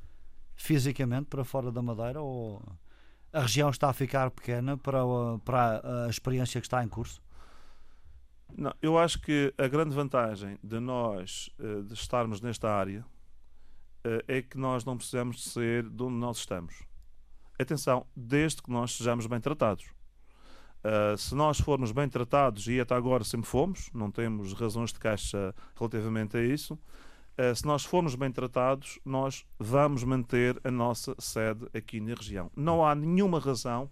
fisicamente 0.56 1.26
para 1.26 1.44
fora 1.44 1.72
da 1.72 1.82
Madeira 1.82 2.22
ou 2.22 2.62
a 3.34 3.42
região 3.42 3.70
está 3.70 3.90
a 3.90 3.94
ficar 3.94 4.30
pequena 4.30 4.78
para, 4.78 5.00
para 5.44 6.06
a 6.06 6.10
experiência 6.10 6.62
que 6.62 6.68
está 6.68 6.84
em 6.84 6.88
curso? 6.88 7.22
Não, 8.56 8.74
eu 8.82 8.98
acho 8.98 9.20
que 9.22 9.54
a 9.58 9.68
grande 9.68 9.96
vantagem 9.96 10.58
de 10.64 10.80
nós 10.80 11.50
eh, 11.60 11.82
de 11.82 11.94
estarmos 11.94 12.42
nesta 12.42 12.70
área 12.70 13.06
é 14.28 14.42
que 14.42 14.58
nós 14.58 14.84
não 14.84 14.98
precisamos 14.98 15.38
de 15.38 15.44
ser 15.44 15.88
de 15.88 16.02
onde 16.02 16.16
nós 16.16 16.38
estamos. 16.38 16.91
Atenção, 17.62 18.08
desde 18.16 18.62
que 18.62 18.72
nós 18.72 18.96
sejamos 18.96 19.28
bem 19.28 19.40
tratados. 19.40 19.86
Uh, 20.84 21.16
se 21.16 21.36
nós 21.36 21.60
formos 21.60 21.92
bem 21.92 22.10
tratados, 22.10 22.68
e 22.68 22.80
até 22.80 22.96
agora 22.96 23.24
sempre 23.24 23.46
fomos, 23.48 23.92
não 23.94 24.10
temos 24.10 24.54
razões 24.54 24.92
de 24.92 25.00
caixa 25.00 25.54
relativamente 25.78 26.36
a 26.36 26.44
isso, 26.44 26.74
uh, 26.74 27.56
se 27.56 27.64
nós 27.68 27.86
formos 27.86 28.16
bem 28.16 28.32
tratados, 28.32 29.00
nós 29.06 29.46
vamos 29.60 30.04
manter 30.04 30.60
a 30.64 30.72
nossa 30.72 31.16
sede 31.20 31.68
aqui 31.72 32.00
na 32.00 32.16
região. 32.16 32.50
Não 32.56 32.84
há 32.84 32.96
nenhuma 32.96 33.40
razão 33.40 33.92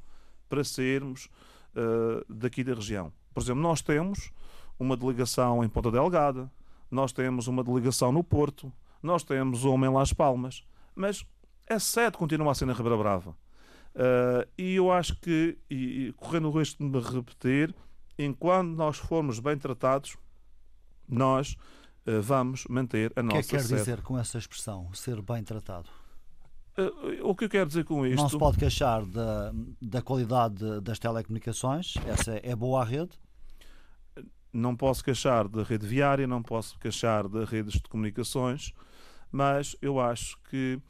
para 0.50 0.64
sairmos 0.64 1.30
uh, 1.76 2.26
daqui 2.28 2.64
da 2.64 2.74
região. 2.74 3.14
Por 3.36 3.44
exemplo, 3.44 3.62
nós 3.62 3.84
temos 3.84 4.32
uma 4.80 4.98
delegação 4.98 5.64
em 5.64 5.70
Ponta 5.70 5.92
Delgada, 5.92 6.52
nós 6.90 7.12
temos 7.12 7.46
uma 7.46 7.64
delegação 7.64 8.12
no 8.12 8.24
Porto, 8.24 8.74
nós 9.04 9.22
temos 9.22 9.64
uma 9.64 9.86
em 9.86 9.94
Las 9.94 10.12
Palmas, 10.12 10.64
mas 10.96 11.24
a 11.70 11.78
sede 11.78 12.18
continua 12.18 12.52
a 12.52 12.56
ser 12.56 12.66
na 12.66 12.74
Ribeira 12.74 12.98
Brava. 12.98 13.38
Uh, 13.96 14.48
e 14.58 14.76
eu 14.76 14.92
acho 14.92 15.20
que, 15.20 15.58
e, 15.70 16.14
correndo 16.16 16.48
o 16.50 16.58
risco 16.58 16.84
de 16.84 16.90
me 16.90 17.02
repetir, 17.02 17.76
enquanto 18.18 18.70
nós 18.70 18.98
formos 18.98 19.40
bem 19.40 19.58
tratados, 19.58 20.16
nós 21.08 21.54
uh, 22.08 22.22
vamos 22.22 22.66
manter 22.70 23.12
a 23.16 23.24
nossa 23.24 23.42
sede. 23.42 23.48
O 23.48 23.50
que 23.50 23.56
é 23.56 23.60
que 23.60 23.64
quer 23.64 23.68
sede. 23.68 23.80
dizer 23.80 24.02
com 24.02 24.18
essa 24.18 24.38
expressão, 24.38 24.94
ser 24.94 25.22
bem 25.22 25.44
tratado? 25.44 25.90
Uh, 26.78 27.28
o 27.28 27.36
que 27.36 27.46
eu 27.46 27.50
quero 27.50 27.68
dizer 27.68 27.84
com 27.84 28.06
isto... 28.06 28.22
Não 28.22 28.30
se 28.30 28.38
pode 28.38 28.58
queixar 28.58 29.06
da, 29.06 29.52
da 29.82 30.02
qualidade 30.02 30.80
das 30.82 31.00
telecomunicações, 31.00 31.96
essa 32.08 32.40
é 32.44 32.56
boa 32.56 32.82
a 32.82 32.86
rede? 32.86 33.12
Não 34.54 34.76
posso 34.76 35.04
queixar 35.04 35.48
da 35.48 35.64
rede 35.64 35.86
viária, 35.86 36.26
não 36.26 36.42
posso 36.42 36.80
queixar 36.80 37.28
das 37.28 37.50
redes 37.50 37.74
de 37.74 37.84
comunicações, 37.84 38.74
mas 39.32 39.76
eu 39.82 40.00
acho 40.00 40.40
que 40.50 40.82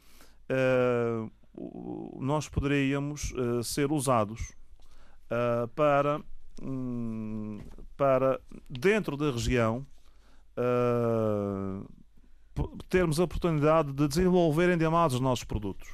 nós 2.18 2.48
poderíamos 2.48 3.32
uh, 3.32 3.62
ser 3.62 3.90
usados 3.90 4.52
uh, 5.30 5.68
para, 5.68 6.20
um, 6.62 7.60
para, 7.96 8.40
dentro 8.68 9.16
da 9.16 9.30
região, 9.30 9.86
uh, 10.56 11.88
termos 12.88 13.18
a 13.18 13.24
oportunidade 13.24 13.92
de 13.92 14.08
desenvolver 14.08 14.70
ainda 14.70 15.06
os 15.06 15.20
nossos 15.20 15.44
produtos. 15.44 15.88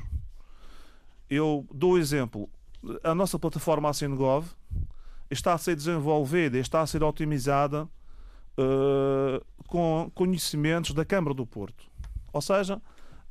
Eu 1.28 1.66
dou 1.72 1.92
o 1.92 1.98
exemplo. 1.98 2.48
A 3.02 3.14
nossa 3.14 3.38
plataforma 3.38 3.88
Assingov 3.88 4.46
está 5.30 5.54
a 5.54 5.58
ser 5.58 5.74
desenvolvida, 5.74 6.58
está 6.58 6.80
a 6.80 6.86
ser 6.86 7.02
otimizada 7.02 7.88
com 9.66 10.10
conhecimentos 10.14 10.92
da 10.94 11.04
Câmara 11.04 11.34
do 11.34 11.46
Porto. 11.46 11.84
Ou 12.32 12.40
seja, 12.40 12.80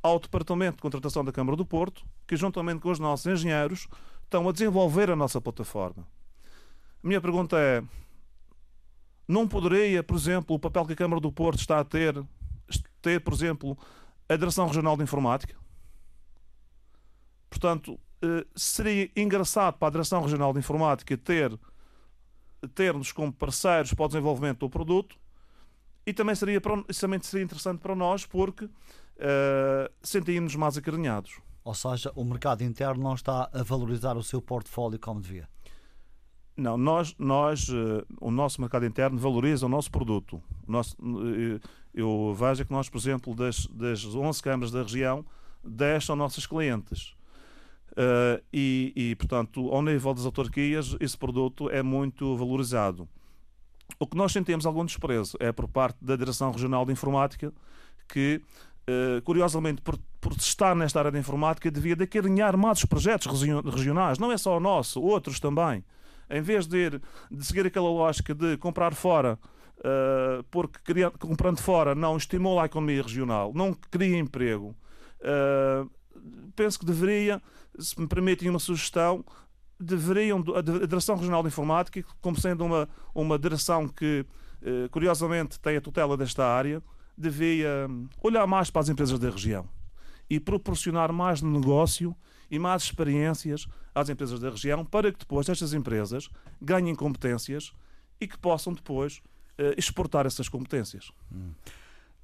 ao 0.06 0.20
Departamento 0.20 0.76
de 0.76 0.82
Contratação 0.82 1.24
da 1.24 1.32
Câmara 1.32 1.56
do 1.56 1.64
Porto, 1.64 2.04
que 2.26 2.36
juntamente 2.36 2.80
com 2.80 2.90
os 2.90 2.98
nossos 2.98 3.26
engenheiros 3.26 3.86
estão 4.24 4.48
a 4.48 4.52
desenvolver 4.52 5.10
a 5.10 5.16
nossa 5.16 5.40
plataforma. 5.40 6.06
A 7.02 7.06
minha 7.06 7.20
pergunta 7.20 7.56
é: 7.58 7.82
não 9.28 9.46
poderia, 9.46 10.02
por 10.02 10.16
exemplo, 10.16 10.56
o 10.56 10.58
papel 10.58 10.86
que 10.86 10.92
a 10.92 10.96
Câmara 10.96 11.20
do 11.20 11.32
Porto 11.32 11.60
está 11.60 11.80
a 11.80 11.84
ter, 11.84 12.22
ter, 13.00 13.20
por 13.20 13.32
exemplo, 13.32 13.76
a 14.28 14.36
Direção 14.36 14.66
Regional 14.66 14.96
de 14.96 15.02
Informática? 15.02 15.56
Portanto, 17.48 17.98
eh, 18.22 18.46
seria 18.54 19.10
engraçado 19.16 19.78
para 19.78 19.88
a 19.88 19.90
Direção 19.90 20.22
Regional 20.22 20.52
de 20.52 20.58
Informática 20.58 21.16
ter 21.16 21.58
ter-nos 22.74 23.12
como 23.12 23.32
parceiros 23.32 23.92
para 23.94 24.04
o 24.04 24.08
desenvolvimento 24.08 24.60
do 24.60 24.70
produto 24.70 25.16
e 26.06 26.12
também 26.12 26.34
seria, 26.34 26.60
também 26.60 27.20
seria 27.22 27.44
interessante 27.44 27.80
para 27.80 27.94
nós 27.94 28.24
porque 28.24 28.68
uh, 29.16 29.92
sentíamos 30.02 30.54
mais 30.56 30.76
acarinhados. 30.76 31.40
Ou 31.64 31.74
seja, 31.74 32.12
o 32.14 32.24
mercado 32.24 32.62
interno 32.62 33.02
não 33.02 33.14
está 33.14 33.50
a 33.52 33.62
valorizar 33.62 34.16
o 34.16 34.22
seu 34.22 34.40
portfólio 34.40 34.98
como 34.98 35.20
devia? 35.20 35.48
Não, 36.56 36.78
nós, 36.78 37.14
nós 37.18 37.68
uh, 37.68 38.06
o 38.20 38.30
nosso 38.30 38.60
mercado 38.60 38.86
interno 38.86 39.18
valoriza 39.18 39.66
o 39.66 39.68
nosso 39.68 39.90
produto. 39.90 40.42
O 40.66 40.72
nosso, 40.72 40.96
uh, 41.00 41.60
eu 41.92 42.34
vejo 42.34 42.64
que 42.64 42.72
nós, 42.72 42.88
por 42.88 42.98
exemplo, 42.98 43.34
das, 43.34 43.66
das 43.66 44.04
11 44.04 44.42
câmaras 44.42 44.70
da 44.70 44.82
região, 44.82 45.24
10 45.64 46.04
são 46.04 46.16
nossas 46.16 46.46
clientes. 46.46 47.14
Uh, 47.92 48.42
e, 48.52 48.92
e, 48.94 49.16
portanto, 49.16 49.70
ao 49.70 49.82
nível 49.82 50.14
das 50.14 50.24
autarquias, 50.24 50.96
esse 51.00 51.16
produto 51.16 51.68
é 51.70 51.82
muito 51.82 52.36
valorizado. 52.36 53.08
O 53.98 54.06
que 54.06 54.16
nós 54.16 54.32
sentimos 54.32 54.66
algum 54.66 54.84
desprezo 54.84 55.36
é 55.40 55.52
por 55.52 55.68
parte 55.68 56.04
da 56.04 56.16
Direção 56.16 56.50
Regional 56.50 56.84
de 56.84 56.92
Informática, 56.92 57.52
que, 58.08 58.42
uh, 58.88 59.22
curiosamente, 59.22 59.82
por, 59.82 59.98
por 60.20 60.32
estar 60.32 60.74
nesta 60.74 60.98
área 60.98 61.12
de 61.12 61.18
informática, 61.18 61.70
devia 61.70 61.96
de 61.96 62.04
acarinhar 62.04 62.56
mais 62.56 62.78
os 62.78 62.84
projetos 62.84 63.42
regionais, 63.64 64.18
não 64.18 64.32
é 64.32 64.38
só 64.38 64.56
o 64.56 64.60
nosso, 64.60 65.00
outros 65.00 65.40
também. 65.40 65.84
Em 66.28 66.40
vez 66.40 66.66
de, 66.66 66.76
ir, 66.76 67.02
de 67.30 67.46
seguir 67.46 67.66
aquela 67.66 67.88
lógica 67.88 68.34
de 68.34 68.56
comprar 68.56 68.94
fora, 68.94 69.38
uh, 69.78 70.42
porque 70.50 70.78
comprando 71.18 71.58
fora 71.58 71.94
não 71.94 72.16
estimula 72.16 72.62
a 72.62 72.66
economia 72.66 73.02
regional, 73.02 73.52
não 73.54 73.72
cria 73.72 74.18
emprego, 74.18 74.74
penso 76.54 76.78
que 76.78 76.86
deveria 76.86 77.42
se 77.78 78.00
me 78.00 78.06
permitem 78.06 78.48
uma 78.48 78.58
sugestão, 78.58 79.24
deveriam, 79.78 80.42
a 80.54 80.86
Direção 80.86 81.16
Regional 81.16 81.42
de 81.42 81.48
Informática, 81.48 82.02
como 82.20 82.38
sendo 82.38 82.64
uma, 82.64 82.88
uma 83.14 83.38
direção 83.38 83.88
que, 83.88 84.24
eh, 84.62 84.88
curiosamente, 84.90 85.60
tem 85.60 85.76
a 85.76 85.80
tutela 85.80 86.16
desta 86.16 86.46
área, 86.46 86.82
devia 87.16 87.86
hum, 87.88 88.08
olhar 88.22 88.46
mais 88.46 88.70
para 88.70 88.82
as 88.82 88.88
empresas 88.88 89.18
da 89.18 89.30
região 89.30 89.68
e 90.28 90.40
proporcionar 90.40 91.12
mais 91.12 91.40
negócio 91.40 92.14
e 92.50 92.58
mais 92.58 92.82
experiências 92.82 93.66
às 93.94 94.08
empresas 94.08 94.40
da 94.40 94.50
região 94.50 94.84
para 94.84 95.12
que 95.12 95.18
depois 95.18 95.48
estas 95.48 95.72
empresas 95.72 96.28
ganhem 96.60 96.94
competências 96.94 97.72
e 98.20 98.26
que 98.26 98.38
possam 98.38 98.72
depois 98.72 99.22
eh, 99.58 99.74
exportar 99.78 100.26
essas 100.26 100.48
competências. 100.48 101.10
Hum. 101.32 101.52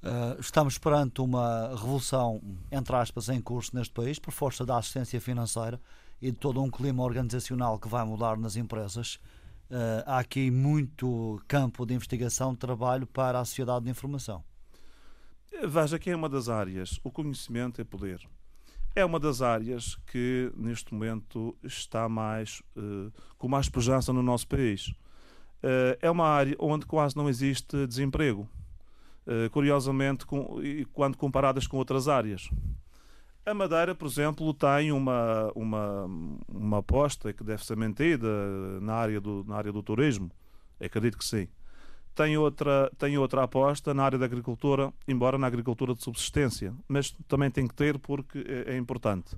Uh, 0.03 0.39
estamos 0.39 0.77
perante 0.77 1.21
uma 1.21 1.69
revolução, 1.69 2.41
entre 2.69 2.93
aspas, 2.93 3.29
em 3.29 3.39
curso 3.39 3.73
neste 3.73 3.93
país, 3.93 4.19
por 4.19 4.33
força 4.33 4.65
da 4.65 4.77
assistência 4.77 5.19
financeira 5.21 5.79
e 6.21 6.29
de 6.29 6.37
todo 6.37 6.61
um 6.61 6.69
clima 6.69 7.01
organizacional 7.01 7.79
que 7.79 7.87
vai 7.87 8.03
mudar 8.03 8.37
nas 8.37 8.57
empresas. 8.57 9.15
Uh, 9.71 10.03
há 10.05 10.19
aqui 10.19 10.51
muito 10.51 11.41
campo 11.47 11.85
de 11.85 11.93
investigação, 11.93 12.51
de 12.51 12.59
trabalho 12.59 13.07
para 13.07 13.39
a 13.39 13.45
sociedade 13.45 13.85
de 13.85 13.91
informação. 13.91 14.43
Veja 15.67 15.99
que 15.99 16.09
é 16.09 16.15
uma 16.15 16.29
das 16.29 16.49
áreas, 16.49 16.99
o 17.03 17.11
conhecimento 17.11 17.79
é 17.79 17.83
poder. 17.83 18.19
É 18.95 19.03
uma 19.03 19.19
das 19.19 19.41
áreas 19.41 19.95
que 20.07 20.51
neste 20.55 20.93
momento 20.93 21.55
está 21.63 22.07
mais 22.07 22.61
uh, 22.75 23.11
com 23.37 23.47
mais 23.47 23.69
pujança 23.69 24.11
no 24.13 24.21
nosso 24.21 24.47
país. 24.47 24.93
é 26.01 26.11
uma 26.11 26.27
área 26.27 26.55
onde 26.59 26.85
quase 26.85 27.15
não 27.15 27.29
existe 27.29 27.87
desemprego 27.87 28.47
eh, 29.25 29.47
curiosamente, 29.49 30.25
com, 30.25 30.59
quando 30.91 31.17
comparadas 31.17 31.65
com 31.65 31.77
outras 31.77 32.07
áreas. 32.09 32.49
A 33.45 33.53
Madeira, 33.53 33.95
por 33.95 34.07
exemplo, 34.07 34.53
tem 34.53 34.91
uma, 34.91 35.49
uma, 35.55 36.05
uma 36.47 36.77
aposta 36.79 37.31
que 37.31 37.43
deve 37.43 37.65
ser 37.65 37.77
mantida 37.77 38.27
na 38.81 38.93
área 38.93 39.21
do, 39.21 39.43
na 39.47 39.55
área 39.55 39.71
do 39.71 39.81
turismo. 39.81 40.29
Acredito 40.79 41.17
que 41.17 41.25
sim. 41.25 41.47
Tem 42.15 42.37
outra, 42.37 42.91
tem 42.97 43.17
outra 43.17 43.43
aposta 43.43 43.93
na 43.93 44.03
área 44.03 44.19
da 44.19 44.25
agricultura, 44.25 44.93
embora 45.07 45.37
na 45.37 45.47
agricultura 45.47 45.95
de 45.95 46.03
subsistência, 46.03 46.73
mas 46.87 47.11
também 47.27 47.49
tem 47.49 47.67
que 47.67 47.73
ter 47.73 47.97
porque 47.97 48.45
é, 48.47 48.75
é 48.75 48.77
importante. 48.77 49.35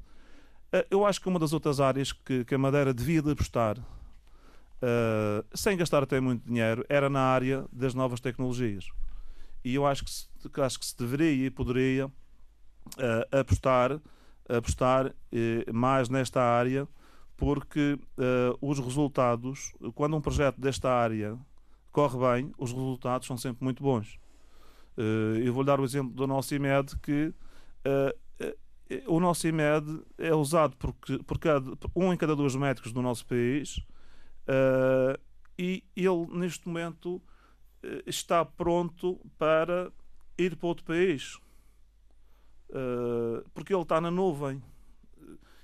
Eh, 0.73 0.85
eu 0.91 1.05
acho 1.05 1.21
que 1.21 1.29
uma 1.29 1.39
das 1.39 1.53
outras 1.53 1.79
áreas 1.79 2.11
que, 2.11 2.43
que 2.43 2.53
a 2.53 2.57
Madeira 2.57 2.93
devia 2.93 3.21
de 3.21 3.31
apostar, 3.31 3.77
uh, 3.79 5.45
sem 5.53 5.77
gastar 5.77 6.03
até 6.03 6.19
muito 6.19 6.45
dinheiro, 6.45 6.85
era 6.89 7.09
na 7.09 7.21
área 7.21 7.65
das 7.71 7.93
novas 7.93 8.19
tecnologias 8.19 8.89
e 9.65 9.73
eu 9.73 9.85
acho 9.85 10.05
que 10.05 10.11
se, 10.11 10.27
acho 10.61 10.79
que 10.79 10.85
se 10.85 10.95
deveria 10.95 11.47
e 11.47 11.49
poderia 11.49 12.05
uh, 12.05 12.11
apostar, 13.39 13.99
apostar 14.47 15.07
uh, 15.07 15.73
mais 15.73 16.07
nesta 16.07 16.41
área, 16.41 16.87
porque 17.35 17.99
os 18.61 18.79
resultados, 18.79 19.73
quando 19.93 20.15
um 20.15 20.21
projeto 20.21 20.57
desta 20.57 20.89
área 20.89 21.37
corre 21.95 22.19
bem, 22.19 22.51
os 22.57 22.73
resultados 22.73 23.25
são 23.25 23.37
sempre 23.37 23.63
muito 23.63 23.81
bons. 23.81 24.19
eu 25.41 25.53
vou 25.53 25.63
dar 25.63 25.79
o 25.79 25.85
exemplo 25.85 26.13
do 26.13 26.27
nosso 26.27 26.53
IMED, 26.53 26.93
que 26.99 27.33
o 29.07 29.17
nosso 29.21 29.47
IMED 29.47 30.01
é 30.17 30.35
usado 30.35 30.75
por, 30.75 30.93
por, 31.25 31.39
cada, 31.39 31.73
por 31.77 31.89
um 31.95 32.11
em 32.11 32.17
cada 32.17 32.35
dois 32.35 32.53
médicos 32.53 32.91
do 32.91 33.01
nosso 33.01 33.25
país 33.25 33.79
e 35.57 35.85
ele, 35.95 36.27
neste 36.31 36.67
momento, 36.67 37.21
eh, 37.81 38.03
está 38.05 38.43
pronto 38.43 39.17
para 39.37 39.89
ir 40.37 40.57
para 40.57 40.67
outro 40.67 40.83
país. 40.83 41.39
Porque 43.53 43.73
ele 43.73 43.83
está 43.83 44.01
na 44.01 44.11
nuvem. 44.11 44.61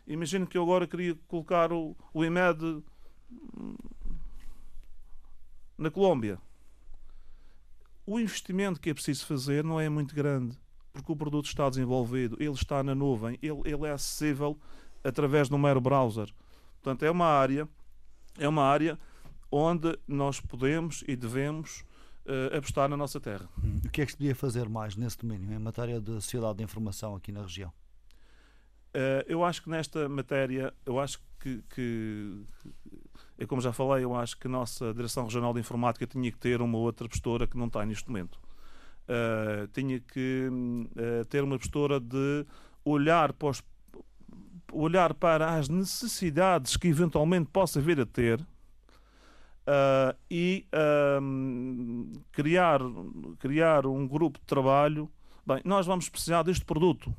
Imagino 0.07 0.47
que 0.47 0.57
eu 0.57 0.63
agora 0.63 0.87
queria 0.87 1.13
colocar 1.27 1.73
o, 1.73 1.93
o 2.13 2.23
IMED 2.23 2.63
hum, 2.63 3.75
na 5.81 5.89
Colômbia. 5.89 6.37
O 8.05 8.19
investimento 8.19 8.79
que 8.79 8.91
é 8.91 8.93
preciso 8.93 9.25
fazer 9.25 9.63
não 9.63 9.79
é 9.79 9.89
muito 9.89 10.13
grande, 10.13 10.57
porque 10.93 11.11
o 11.11 11.15
produto 11.15 11.47
está 11.47 11.67
desenvolvido, 11.69 12.37
ele 12.39 12.53
está 12.53 12.83
na 12.83 12.93
nuvem, 12.93 13.37
ele, 13.41 13.61
ele 13.65 13.87
é 13.87 13.91
acessível 13.91 14.57
através 15.03 15.49
do 15.49 15.57
mero 15.57 15.81
browser. 15.81 16.31
Portanto, 16.81 17.03
é 17.03 17.09
uma 17.09 17.25
área, 17.25 17.67
é 18.37 18.47
uma 18.47 18.63
área 18.63 18.97
onde 19.51 19.97
nós 20.07 20.39
podemos 20.39 21.03
e 21.07 21.15
devemos 21.15 21.83
uh, 22.25 22.55
apostar 22.57 22.87
na 22.87 22.95
nossa 22.95 23.19
terra. 23.19 23.49
Hum. 23.63 23.81
O 23.83 23.89
que 23.89 24.01
é 24.01 24.05
que 24.05 24.11
se 24.11 24.17
podia 24.17 24.35
fazer 24.35 24.69
mais 24.69 24.95
nesse 24.95 25.17
domínio, 25.17 25.51
em 25.51 25.59
matéria 25.59 25.99
de 25.99 26.11
sociedade 26.13 26.59
de 26.59 26.63
informação 26.63 27.15
aqui 27.15 27.31
na 27.31 27.41
região? 27.41 27.69
Uh, 28.93 29.23
eu 29.25 29.43
acho 29.43 29.63
que 29.63 29.69
nesta 29.69 30.07
matéria, 30.07 30.73
eu 30.85 30.99
acho 30.99 31.19
que, 31.39 31.63
que 31.73 32.45
eu, 33.41 33.47
como 33.47 33.59
já 33.59 33.73
falei, 33.73 34.03
eu 34.03 34.15
acho 34.15 34.37
que 34.37 34.45
a 34.45 34.49
nossa 34.51 34.93
Direção 34.93 35.23
Regional 35.23 35.51
de 35.51 35.59
Informática 35.59 36.05
tinha 36.05 36.31
que 36.31 36.37
ter 36.37 36.61
uma 36.61 36.77
outra 36.77 37.09
postura 37.09 37.47
que 37.47 37.57
não 37.57 37.67
tem 37.67 37.87
neste 37.87 38.07
momento. 38.07 38.39
Uh, 39.09 39.67
tinha 39.73 39.99
que 39.99 40.47
uh, 40.47 41.25
ter 41.25 41.43
uma 41.43 41.57
postura 41.57 41.99
de 41.99 42.45
olhar 42.85 43.33
para, 43.33 43.49
os, 43.49 43.63
olhar 44.71 45.15
para 45.15 45.55
as 45.55 45.67
necessidades 45.67 46.77
que 46.77 46.87
eventualmente 46.87 47.49
possa 47.51 47.81
vir 47.81 47.99
a 47.99 48.05
ter 48.05 48.39
uh, 48.41 50.15
e 50.29 50.67
criar, 52.31 52.79
criar 53.39 53.87
um 53.87 54.07
grupo 54.07 54.37
de 54.37 54.45
trabalho. 54.45 55.09
Bem, 55.43 55.61
nós 55.65 55.87
vamos 55.87 56.07
precisar 56.09 56.43
deste 56.43 56.63
produto. 56.63 57.11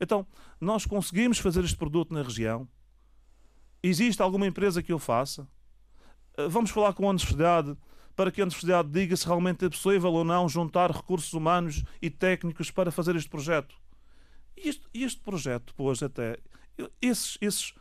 Então, 0.00 0.24
nós 0.60 0.86
conseguimos 0.86 1.38
fazer 1.38 1.64
este 1.64 1.76
produto 1.76 2.14
na 2.14 2.22
região 2.22 2.68
Existe 3.82 4.20
alguma 4.22 4.46
empresa 4.46 4.82
que 4.82 4.92
o 4.92 4.98
faça? 4.98 5.48
Eh, 6.36 6.48
vamos 6.48 6.70
falar 6.70 6.92
com 6.92 7.06
a 7.06 7.10
universidade 7.10 7.76
para 8.14 8.30
que 8.30 8.40
a 8.40 8.44
universidade 8.44 8.88
diga 8.90 9.16
se 9.16 9.26
realmente 9.26 9.64
é 9.64 9.70
possível 9.70 10.12
ou 10.12 10.24
não 10.24 10.48
juntar 10.48 10.90
recursos 10.90 11.32
humanos 11.32 11.82
e 12.02 12.10
técnicos 12.10 12.70
para 12.70 12.90
fazer 12.90 13.16
este 13.16 13.30
projeto. 13.30 13.74
E 14.56 14.68
este, 14.68 14.86
este 14.92 15.20
projeto, 15.20 15.66
depois, 15.68 16.02
até. 16.02 16.38
Esses, 17.00 17.38
esses 17.40 17.74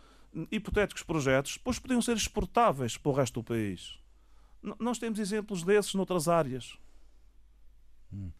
hipotéticos 0.51 1.03
projetos, 1.03 1.57
depois 1.57 1.79
podiam 1.79 2.01
ser 2.01 2.15
exportáveis 2.15 2.97
para 2.97 3.09
o 3.09 3.13
resto 3.13 3.41
do 3.41 3.43
país. 3.43 3.99
N 4.63 4.73
nós 4.79 4.97
temos 4.99 5.19
exemplos 5.19 5.63
desses 5.63 5.93
noutras 5.93 6.27
áreas. 6.27 6.77
Hum. 8.13 8.31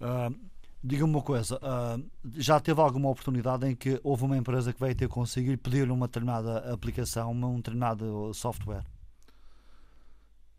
Uh, 0.00 0.34
Diga-me 0.82 1.10
uma 1.10 1.22
coisa, 1.22 1.56
uh, 1.56 2.04
já 2.36 2.60
teve 2.60 2.80
alguma 2.80 3.08
oportunidade 3.08 3.66
em 3.66 3.74
que 3.74 3.98
houve 4.04 4.24
uma 4.24 4.36
empresa 4.36 4.72
que 4.72 4.78
veio 4.78 4.94
ter 4.94 5.08
consigo 5.08 5.50
e 5.50 5.56
pediu-lhe 5.56 5.90
uma 5.90 6.06
determinada 6.06 6.72
aplicação, 6.72 7.32
um 7.32 7.56
determinado 7.56 8.32
software? 8.34 8.84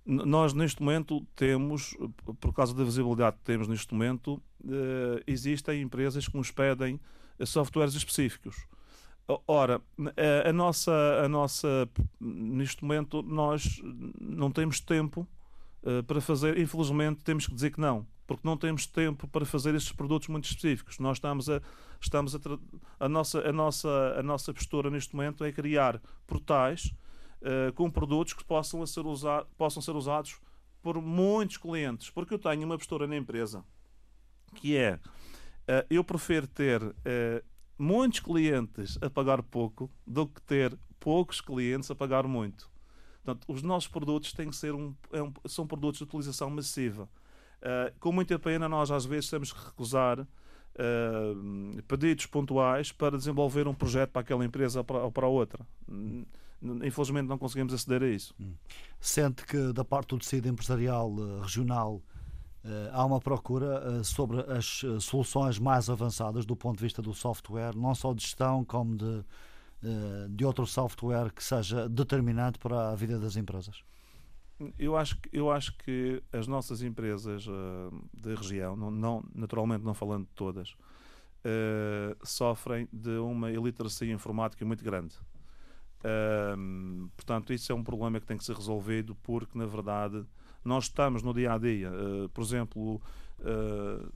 Nós, 0.05 0.53
neste 0.53 0.81
momento, 0.81 1.25
temos, 1.35 1.95
por 2.39 2.53
causa 2.53 2.73
da 2.73 2.83
visibilidade 2.83 3.37
que 3.37 3.43
temos 3.43 3.67
neste 3.67 3.93
momento, 3.93 4.41
uh, 4.63 5.21
existem 5.25 5.81
empresas 5.81 6.27
que 6.27 6.35
nos 6.35 6.51
pedem 6.51 6.99
softwares 7.45 7.93
específicos. 7.93 8.65
Ora, 9.45 9.81
a, 10.45 10.49
a, 10.49 10.53
nossa, 10.53 10.91
a 11.23 11.29
nossa, 11.29 11.89
neste 12.19 12.83
momento, 12.83 13.21
nós 13.21 13.81
não 14.19 14.49
temos 14.51 14.79
tempo 14.79 15.27
uh, 15.83 16.01
para 16.03 16.19
fazer, 16.19 16.57
infelizmente, 16.57 17.23
temos 17.23 17.45
que 17.45 17.53
dizer 17.53 17.71
que 17.71 17.79
não 17.79 18.05
porque 18.27 18.45
não 18.45 18.57
temos 18.57 18.85
tempo 18.85 19.27
para 19.27 19.45
fazer 19.45 19.73
estes 19.73 19.93
produtos 19.93 20.27
muito 20.27 20.45
específicos. 20.45 20.99
Nós 20.99 21.17
estamos 21.17 21.49
a, 21.49 21.61
estamos 21.99 22.35
a, 22.35 22.39
a, 22.99 23.09
nossa, 23.09 23.39
a, 23.39 23.53
nossa, 23.53 23.89
a 24.19 24.21
nossa 24.21 24.53
postura 24.53 24.89
neste 24.89 25.15
momento 25.15 25.43
é 25.45 25.51
criar 25.51 26.01
portais 26.27 26.93
uh, 27.41 27.71
com 27.73 27.89
produtos 27.89 28.33
que 28.33 28.43
possam 28.43 28.85
ser, 28.85 29.05
usar, 29.05 29.45
possam 29.57 29.81
ser 29.81 29.95
usados 29.95 30.39
por 30.83 31.01
muitos 31.01 31.57
clientes, 31.57 32.09
porque 32.09 32.33
eu 32.33 32.39
tenho 32.39 32.65
uma 32.65 32.77
postura 32.77 33.07
na 33.07 33.15
empresa 33.15 33.63
que 34.55 34.75
é 34.75 34.95
uh, 34.95 35.85
eu 35.89 36.03
prefiro 36.03 36.47
ter 36.47 36.83
uh, 36.83 36.93
muitos 37.77 38.19
clientes 38.19 38.97
a 39.01 39.09
pagar 39.09 39.41
pouco 39.41 39.89
do 40.05 40.27
que 40.27 40.41
ter 40.41 40.77
poucos 40.99 41.39
clientes 41.39 41.89
a 41.89 41.95
pagar 41.95 42.27
muito. 42.27 42.69
Portanto, 43.23 43.45
os 43.47 43.61
nossos 43.61 43.89
produtos 43.89 44.33
têm 44.33 44.49
que 44.49 44.55
ser 44.55 44.73
um, 44.73 44.95
é 45.11 45.21
um, 45.21 45.31
são 45.45 45.67
produtos 45.67 45.99
de 45.99 46.03
utilização 46.05 46.49
massiva. 46.49 47.09
Uh, 47.57 47.91
com 47.99 48.11
muita 48.11 48.37
pena, 48.37 48.69
nós 48.69 48.91
às 48.91 49.05
vezes 49.05 49.29
temos 49.29 49.51
que 49.51 49.65
recusar 49.65 50.19
uh, 50.19 51.83
pedidos 51.87 52.25
pontuais 52.27 52.91
para 52.91 53.17
desenvolver 53.17 53.67
um 53.67 53.73
projeto 53.73 54.11
para 54.11 54.21
aquela 54.21 54.45
empresa 54.45 54.85
ou 54.87 55.11
para, 55.11 55.27
outra. 55.27 55.65
Infelizmente 56.83 57.27
não 57.27 57.37
conseguimos 57.37 57.73
aceder 57.73 58.03
a 58.03 58.07
isso. 58.07 58.33
Hum. 58.39 58.53
Sente 58.99 59.43
que 59.45 59.73
da 59.73 59.83
parte 59.83 60.09
do 60.09 60.19
tecido 60.19 60.47
empresarial 60.47 61.11
uh, 61.11 61.41
regional 61.41 62.01
há 62.91 63.05
uma 63.05 63.21
procura 63.21 64.03
sobre 64.03 64.41
as 64.41 64.83
soluções 64.99 65.57
mais 65.57 65.89
avançadas 65.89 66.45
do 66.45 66.53
ponto 66.53 66.75
de 66.75 66.83
vista 66.83 67.01
do 67.01 67.13
software, 67.13 67.73
não 67.73 67.95
só 67.95 68.13
de 68.13 68.21
gestão 68.21 68.65
como 68.65 68.97
de, 68.97 69.23
de 70.31 70.43
outro 70.43 70.67
software 70.67 71.31
que 71.31 71.41
seja 71.41 71.87
determinante 71.87 72.59
para 72.59 72.89
a 72.89 72.95
vida 72.95 73.17
das 73.17 73.37
empresas? 73.37 73.81
Eu 74.79 74.97
acho, 74.97 75.17
eu 75.31 75.51
acho 75.51 75.77
que 75.77 76.21
as 76.33 76.47
nossas 76.47 76.81
empresas 76.81 77.45
uh, 77.47 78.09
da 78.13 78.33
região, 78.33 78.75
não, 78.75 78.89
não, 78.89 79.23
naturalmente 79.35 79.83
não 79.83 79.93
falando 79.93 80.25
de 80.25 80.33
todas, 80.33 80.71
uh, 80.71 82.17
sofrem 82.23 82.87
de 82.91 83.17
uma 83.19 83.51
iliteracia 83.51 84.11
informática 84.11 84.65
muito 84.65 84.83
grande. 84.83 85.15
Uh, 85.99 87.07
portanto, 87.15 87.53
isso 87.53 87.71
é 87.71 87.75
um 87.75 87.83
problema 87.83 88.19
que 88.19 88.25
tem 88.25 88.37
que 88.37 88.43
ser 88.43 88.55
resolvido 88.55 89.15
porque, 89.21 89.55
na 89.57 89.67
verdade, 89.67 90.25
nós 90.65 90.85
estamos 90.85 91.21
no 91.21 91.33
dia 91.33 91.53
a 91.53 91.57
dia. 91.57 91.91
por 92.33 92.43
exemplo, 92.43 93.01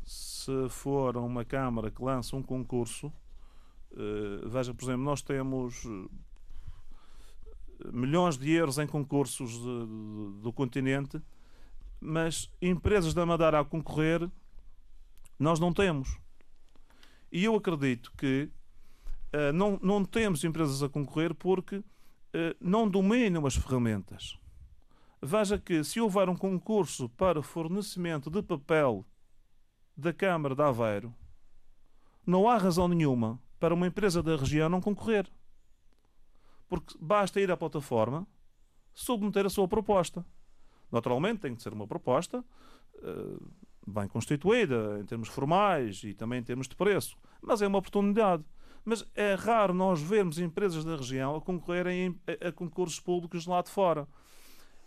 se 0.04 0.52
for 0.70 1.16
uma 1.16 1.46
Câmara 1.46 1.90
que 1.90 2.04
lança 2.04 2.36
um 2.36 2.44
concurso, 2.44 3.14
veja, 4.50 4.74
por 4.74 4.84
exemplo, 4.84 5.04
nós 5.04 5.22
temos 5.22 5.88
milhões 7.92 8.38
de 8.38 8.52
euros 8.52 8.78
em 8.78 8.88
concursos 8.88 9.52
de, 9.52 9.60
de, 9.60 10.42
do 10.42 10.54
continente, 10.54 11.22
mas 12.00 12.52
empresas 12.62 13.14
da 13.14 13.26
Madeira 13.26 13.60
a 13.60 13.66
concorrer 13.66 14.30
nós 15.42 15.60
não 15.60 15.74
temos. 15.74 16.20
E 17.32 17.44
eu 17.46 17.56
acredito 17.56 18.12
que 18.16 18.50
uh, 19.34 19.52
não, 19.54 19.80
não 19.82 20.06
temos 20.06 20.44
empresas 20.44 20.84
a 20.84 20.90
concorrer 20.90 21.34
porque 21.34 21.78
uh, 21.78 21.84
não 22.60 22.88
dominam 22.88 23.46
as 23.48 23.56
ferramentas. 23.56 24.38
Veja 25.20 25.58
que 25.58 25.84
se 25.84 26.00
houver 26.00 26.30
um 26.30 26.36
concurso 26.36 27.10
para 27.10 27.42
fornecimento 27.42 28.30
de 28.30 28.42
papel 28.42 29.06
da 29.96 30.14
Câmara 30.14 30.56
de 30.56 30.62
Aveiro, 30.62 31.14
não 32.26 32.48
há 32.48 32.58
razão 32.58 32.88
nenhuma 32.88 33.40
para 33.60 33.74
uma 33.74 33.88
empresa 33.88 34.22
da 34.22 34.36
região 34.36 34.70
não 34.70 34.82
concorrer. 34.82 35.28
Porque 36.72 36.96
basta 37.02 37.42
ir 37.42 37.52
à 37.52 37.58
plataforma, 37.58 38.26
submeter 38.94 39.46
a 39.46 39.50
sua 39.50 39.68
proposta. 39.68 40.26
Naturalmente 40.90 41.42
tem 41.42 41.54
que 41.54 41.62
ser 41.62 41.74
uma 41.74 41.86
proposta 41.86 42.40
uh, 42.96 43.52
bem 43.86 44.08
constituída, 44.08 44.98
em 45.02 45.06
termos 45.06 45.28
formais 45.28 46.02
e 46.06 46.14
também 46.14 46.40
em 46.40 46.44
termos 46.44 46.70
de 46.70 46.76
preço. 46.78 47.18
Mas 47.42 47.62
é 47.62 47.68
uma 47.68 47.80
oportunidade. 47.80 48.46
Mas 48.86 49.06
é 49.14 49.34
raro 49.34 49.74
nós 49.74 50.02
vermos 50.02 50.40
empresas 50.40 50.86
da 50.86 50.96
região 50.96 51.36
a 51.36 51.42
concorrerem 51.42 52.18
a, 52.26 52.48
a 52.48 52.52
concursos 52.54 53.02
públicos 53.02 53.46
lá 53.46 53.62
de 53.62 53.70
fora. 53.70 54.08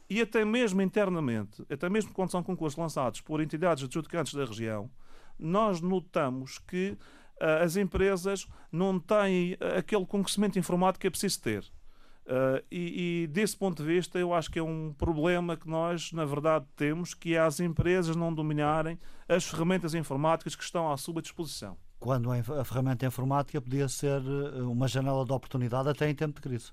E 0.09 0.23
até 0.23 0.43
mesmo 0.43 0.81
internamente, 0.81 1.67
até 1.71 1.91
mesmo 1.91 2.15
quando 2.15 2.31
são 2.31 2.43
concursos 2.43 2.79
lançados 2.79 3.21
por 3.21 3.43
entidades 3.43 3.85
adjudicantes 3.85 4.33
da 4.33 4.47
região, 4.47 4.91
nós 5.39 5.83
notamos 5.83 6.59
que 6.61 6.97
as 7.63 7.77
empresas 7.77 8.47
não 8.71 8.99
têm 8.99 9.57
aquele 9.77 10.07
conhecimento 10.07 10.59
informático 10.59 11.01
que 11.01 11.07
é 11.07 11.11
preciso 11.11 11.41
ter. 11.41 11.65
Uh, 12.25 12.65
e, 12.71 13.23
e, 13.23 13.27
desse 13.27 13.55
ponto 13.55 13.83
de 13.83 13.89
vista, 13.89 14.19
eu 14.19 14.33
acho 14.33 14.51
que 14.51 14.59
é 14.59 14.63
um 14.63 14.95
problema 14.97 15.59
que 15.59 15.69
nós, 15.69 16.11
na 16.13 16.25
verdade, 16.25 16.65
temos, 16.75 17.13
que 17.13 17.35
é 17.35 17.39
as 17.39 17.61
empresas 17.61 18.17
não 18.17 18.33
dominarem 18.33 18.99
as 19.29 19.45
ferramentas 19.45 19.95
informáticas 19.95 20.57
que 20.57 20.65
estão 20.65 20.91
à 20.91 20.97
sua 20.97 21.21
disposição. 21.21 21.77
Quando 22.01 22.31
a 22.33 22.65
ferramenta 22.65 23.05
informática 23.05 23.61
podia 23.61 23.89
ser 23.89 24.21
uma 24.63 24.89
janela 24.89 25.25
de 25.25 25.33
oportunidade 25.33 25.89
até 25.89 26.09
em 26.09 26.15
tempo 26.15 26.35
de 26.35 26.41
crise. 26.41 26.73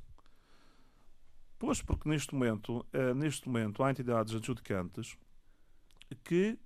Pois, 1.59 1.81
porque 1.81 2.07
neste 2.07 2.33
momento, 2.33 2.85
uh, 2.93 3.13
neste 3.13 3.47
momento 3.47 3.83
há 3.83 3.91
entidades 3.91 4.33
adjudicantes 4.33 5.17
que 6.23 6.57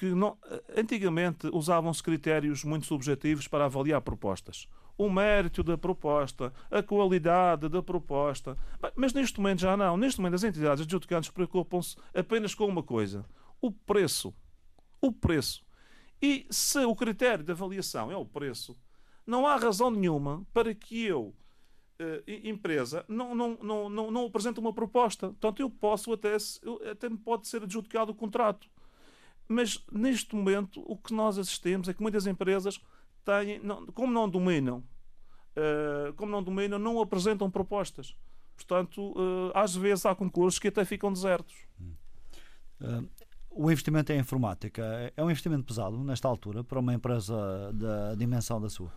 que 0.00 0.14
não, 0.14 0.38
antigamente 0.74 1.46
usavam-se 1.52 2.02
critérios 2.02 2.64
muito 2.64 2.86
subjetivos 2.86 3.46
para 3.46 3.66
avaliar 3.66 4.00
propostas. 4.00 4.66
O 4.96 5.10
mérito 5.10 5.62
da 5.62 5.76
proposta, 5.76 6.54
a 6.70 6.82
qualidade 6.82 7.68
da 7.68 7.82
proposta. 7.82 8.56
Mas 8.96 9.12
neste 9.12 9.38
momento 9.38 9.60
já 9.60 9.76
não. 9.76 9.98
Neste 9.98 10.18
momento 10.18 10.36
as 10.36 10.42
entidades 10.42 10.84
adjudicantes 10.84 11.28
preocupam-se 11.28 11.96
apenas 12.14 12.54
com 12.54 12.64
uma 12.64 12.82
coisa: 12.82 13.26
o 13.60 13.70
preço. 13.70 14.34
O 15.02 15.12
preço. 15.12 15.62
E 16.20 16.46
se 16.48 16.78
o 16.78 16.96
critério 16.96 17.44
de 17.44 17.52
avaliação 17.52 18.10
é 18.10 18.16
o 18.16 18.24
preço, 18.24 18.78
não 19.26 19.46
há 19.46 19.56
razão 19.56 19.90
nenhuma 19.90 20.46
para 20.50 20.74
que 20.74 21.04
eu, 21.04 21.34
eh, 21.98 22.40
empresa, 22.44 23.04
não, 23.06 23.34
não, 23.34 23.58
não, 23.62 23.90
não, 23.90 24.10
não 24.10 24.24
apresente 24.24 24.58
uma 24.58 24.72
proposta. 24.72 25.28
Portanto, 25.28 25.60
eu 25.60 25.68
posso 25.68 26.10
até, 26.10 26.36
até 26.90 27.06
me 27.10 27.18
pode 27.18 27.48
ser 27.48 27.64
adjudicado 27.64 28.12
o 28.12 28.14
contrato. 28.14 28.66
Mas 29.52 29.84
neste 29.90 30.36
momento 30.36 30.80
o 30.86 30.96
que 30.96 31.12
nós 31.12 31.36
assistimos 31.36 31.88
é 31.88 31.92
que 31.92 32.00
muitas 32.00 32.24
empresas 32.24 32.80
têm, 33.24 33.58
não, 33.58 33.84
como 33.86 34.12
não 34.12 34.28
dominam, 34.28 34.78
uh, 34.78 36.12
como 36.14 36.30
não 36.30 36.40
dominam, 36.40 36.78
não 36.78 37.00
apresentam 37.00 37.50
propostas. 37.50 38.16
Portanto, 38.54 39.14
às 39.54 39.74
vezes 39.74 40.06
há 40.06 40.14
concursos 40.14 40.60
que 40.60 40.68
até 40.68 40.84
ficam 40.84 41.10
desertos. 41.10 41.56
O 43.50 43.70
investimento 43.70 44.12
em 44.12 44.20
informática 44.20 45.12
é 45.16 45.24
um 45.24 45.30
investimento 45.30 45.64
pesado 45.64 45.98
nesta 46.04 46.28
altura 46.28 46.62
para 46.62 46.78
uma 46.78 46.92
empresa 46.92 47.72
da 47.72 48.14
dimensão 48.14 48.60
da 48.60 48.68
sua? 48.68 48.92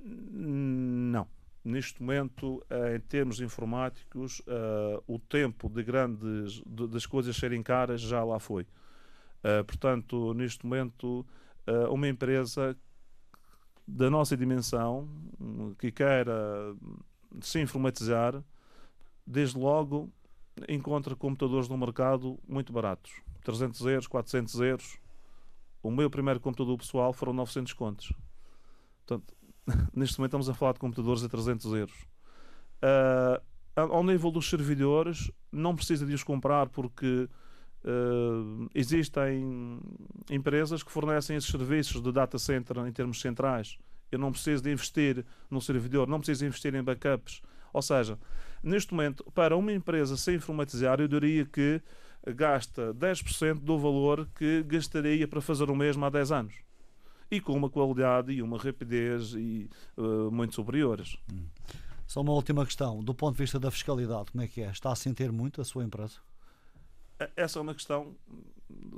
Não. 0.00 1.28
Neste 1.64 2.02
momento, 2.02 2.60
em 2.92 3.00
termos 3.00 3.40
informáticos, 3.40 4.42
o 5.06 5.20
tempo 5.20 5.68
de 5.68 5.84
grandes 5.84 6.60
das 6.66 7.06
coisas 7.06 7.36
serem 7.36 7.62
caras 7.62 8.00
já 8.00 8.24
lá 8.24 8.40
foi. 8.40 8.66
Portanto, 9.66 10.34
neste 10.34 10.66
momento, 10.66 11.24
uma 11.90 12.08
empresa 12.08 12.76
da 13.86 14.10
nossa 14.10 14.36
dimensão 14.36 15.08
que 15.78 15.90
queira 15.90 16.74
se 17.40 17.60
informatizar, 17.60 18.42
desde 19.26 19.58
logo 19.58 20.12
encontra 20.68 21.14
computadores 21.14 21.68
no 21.68 21.76
mercado 21.76 22.38
muito 22.48 22.72
baratos. 22.72 23.12
300 23.44 23.80
euros, 23.86 24.06
400 24.06 24.60
euros. 24.60 24.98
O 25.82 25.90
meu 25.90 26.10
primeiro 26.10 26.40
computador 26.40 26.76
pessoal 26.76 27.12
foram 27.12 27.32
900 27.32 27.72
contos. 27.72 28.12
Portanto, 29.06 29.34
neste 29.94 30.18
momento 30.18 30.30
estamos 30.30 30.48
a 30.48 30.54
falar 30.54 30.72
de 30.72 30.80
computadores 30.80 31.22
a 31.22 31.28
300 31.28 31.72
euros. 31.72 31.96
Uh, 32.82 33.40
ao 33.74 34.02
nível 34.02 34.30
dos 34.30 34.48
servidores, 34.48 35.30
não 35.52 35.74
precisa 35.76 36.04
de 36.04 36.12
os 36.12 36.24
comprar 36.24 36.68
porque 36.68 37.28
uh, 37.84 38.68
existem 38.74 39.80
empresas 40.30 40.82
que 40.82 40.90
fornecem 40.90 41.36
esses 41.36 41.50
serviços 41.50 42.02
de 42.02 42.12
data 42.12 42.38
center 42.38 42.78
em 42.78 42.92
termos 42.92 43.20
centrais. 43.20 43.78
Eu 44.10 44.18
não 44.18 44.32
preciso 44.32 44.62
de 44.62 44.72
investir 44.72 45.24
no 45.50 45.60
servidor, 45.60 46.08
não 46.08 46.18
preciso 46.18 46.40
de 46.40 46.46
investir 46.46 46.74
em 46.74 46.82
backups. 46.82 47.42
Ou 47.72 47.82
seja, 47.82 48.18
neste 48.62 48.92
momento, 48.92 49.24
para 49.34 49.56
uma 49.56 49.72
empresa 49.72 50.16
se 50.16 50.34
informatizar, 50.34 51.00
eu 51.00 51.08
diria 51.08 51.44
que 51.44 51.82
gasta 52.26 52.94
10% 52.94 53.60
do 53.60 53.78
valor 53.78 54.28
que 54.34 54.62
gastaria 54.62 55.28
para 55.28 55.40
fazer 55.40 55.70
o 55.70 55.76
mesmo 55.76 56.04
há 56.04 56.10
10 56.10 56.32
anos. 56.32 56.54
E 57.30 57.40
com 57.40 57.52
uma 57.52 57.68
qualidade 57.68 58.32
e 58.32 58.42
uma 58.42 58.56
rapidez 58.56 59.34
e, 59.34 59.68
uh, 59.96 60.30
muito 60.30 60.54
superiores. 60.54 61.18
Hum. 61.30 61.44
Só 62.06 62.22
uma 62.22 62.32
última 62.32 62.64
questão. 62.64 63.04
Do 63.04 63.14
ponto 63.14 63.36
de 63.36 63.42
vista 63.42 63.60
da 63.60 63.70
fiscalidade, 63.70 64.30
como 64.32 64.42
é 64.42 64.48
que 64.48 64.62
é? 64.62 64.70
Está 64.70 64.90
a 64.90 64.96
sentir 64.96 65.30
muito 65.30 65.60
a 65.60 65.64
sua 65.64 65.84
empresa? 65.84 66.16
Essa 67.36 67.58
é 67.58 67.62
uma 67.62 67.74
questão. 67.74 68.14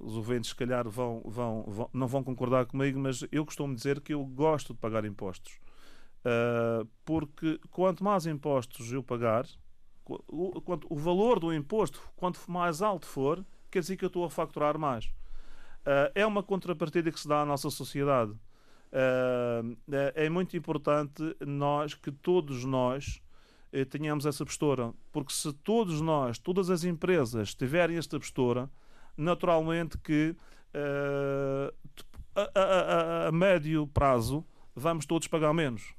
Os 0.03 0.16
ouvintes, 0.16 0.51
se 0.51 0.57
calhar, 0.57 0.89
vão, 0.89 1.23
vão, 1.25 1.64
vão, 1.66 1.91
não 1.93 2.07
vão 2.07 2.23
concordar 2.23 2.66
comigo, 2.66 2.99
mas 2.99 3.25
eu 3.31 3.45
costumo 3.45 3.75
dizer 3.75 4.01
que 4.01 4.12
eu 4.12 4.25
gosto 4.25 4.75
de 4.75 4.81
pagar 4.81 5.05
impostos. 5.05 5.59
Uh, 6.21 6.87
porque 7.05 7.59
quanto 7.71 8.05
mais 8.05 8.27
impostos 8.27 8.93
eu 8.93 9.03
pagar, 9.03 9.47
o, 10.29 10.61
quanto, 10.61 10.87
o 10.91 10.97
valor 10.97 11.39
do 11.39 11.55
imposto, 11.55 12.01
quanto 12.16 12.41
mais 12.51 12.83
alto 12.83 13.07
for, 13.07 13.45
quer 13.71 13.81
dizer 13.81 13.97
que 13.97 14.05
eu 14.05 14.09
estou 14.09 14.25
a 14.25 14.31
facturar 14.31 14.77
mais. 14.77 15.07
Uh, 15.07 16.12
é 16.14 16.27
uma 16.27 16.43
contrapartida 16.43 17.11
que 17.11 17.21
se 17.21 17.29
dá 17.29 17.41
à 17.43 17.47
nossa 17.47 17.71
sociedade. 17.71 18.33
Uh, 18.33 19.77
é 20.14 20.29
muito 20.29 20.57
importante 20.57 21.23
nós 21.41 21.95
que 21.95 22.11
todos 22.11 22.64
nós 22.64 23.23
eh, 23.73 23.85
tenhamos 23.85 24.27
essa 24.27 24.45
postura, 24.45 24.93
porque 25.12 25.33
se 25.33 25.53
todos 25.53 26.01
nós, 26.01 26.39
todas 26.39 26.71
as 26.71 26.85
empresas 26.85 27.55
tiverem 27.55 27.97
esta 27.97 28.18
postura, 28.18 28.71
naturalmente 29.16 29.99
que 29.99 30.35
a, 32.35 32.43
a, 32.55 32.61
a, 32.61 33.29
a 33.29 33.33
médio 33.33 33.87
prazo 33.89 34.45
vamos 34.75 35.07
todos 35.07 35.27
pagar 35.29 35.53
menos. 35.53 35.95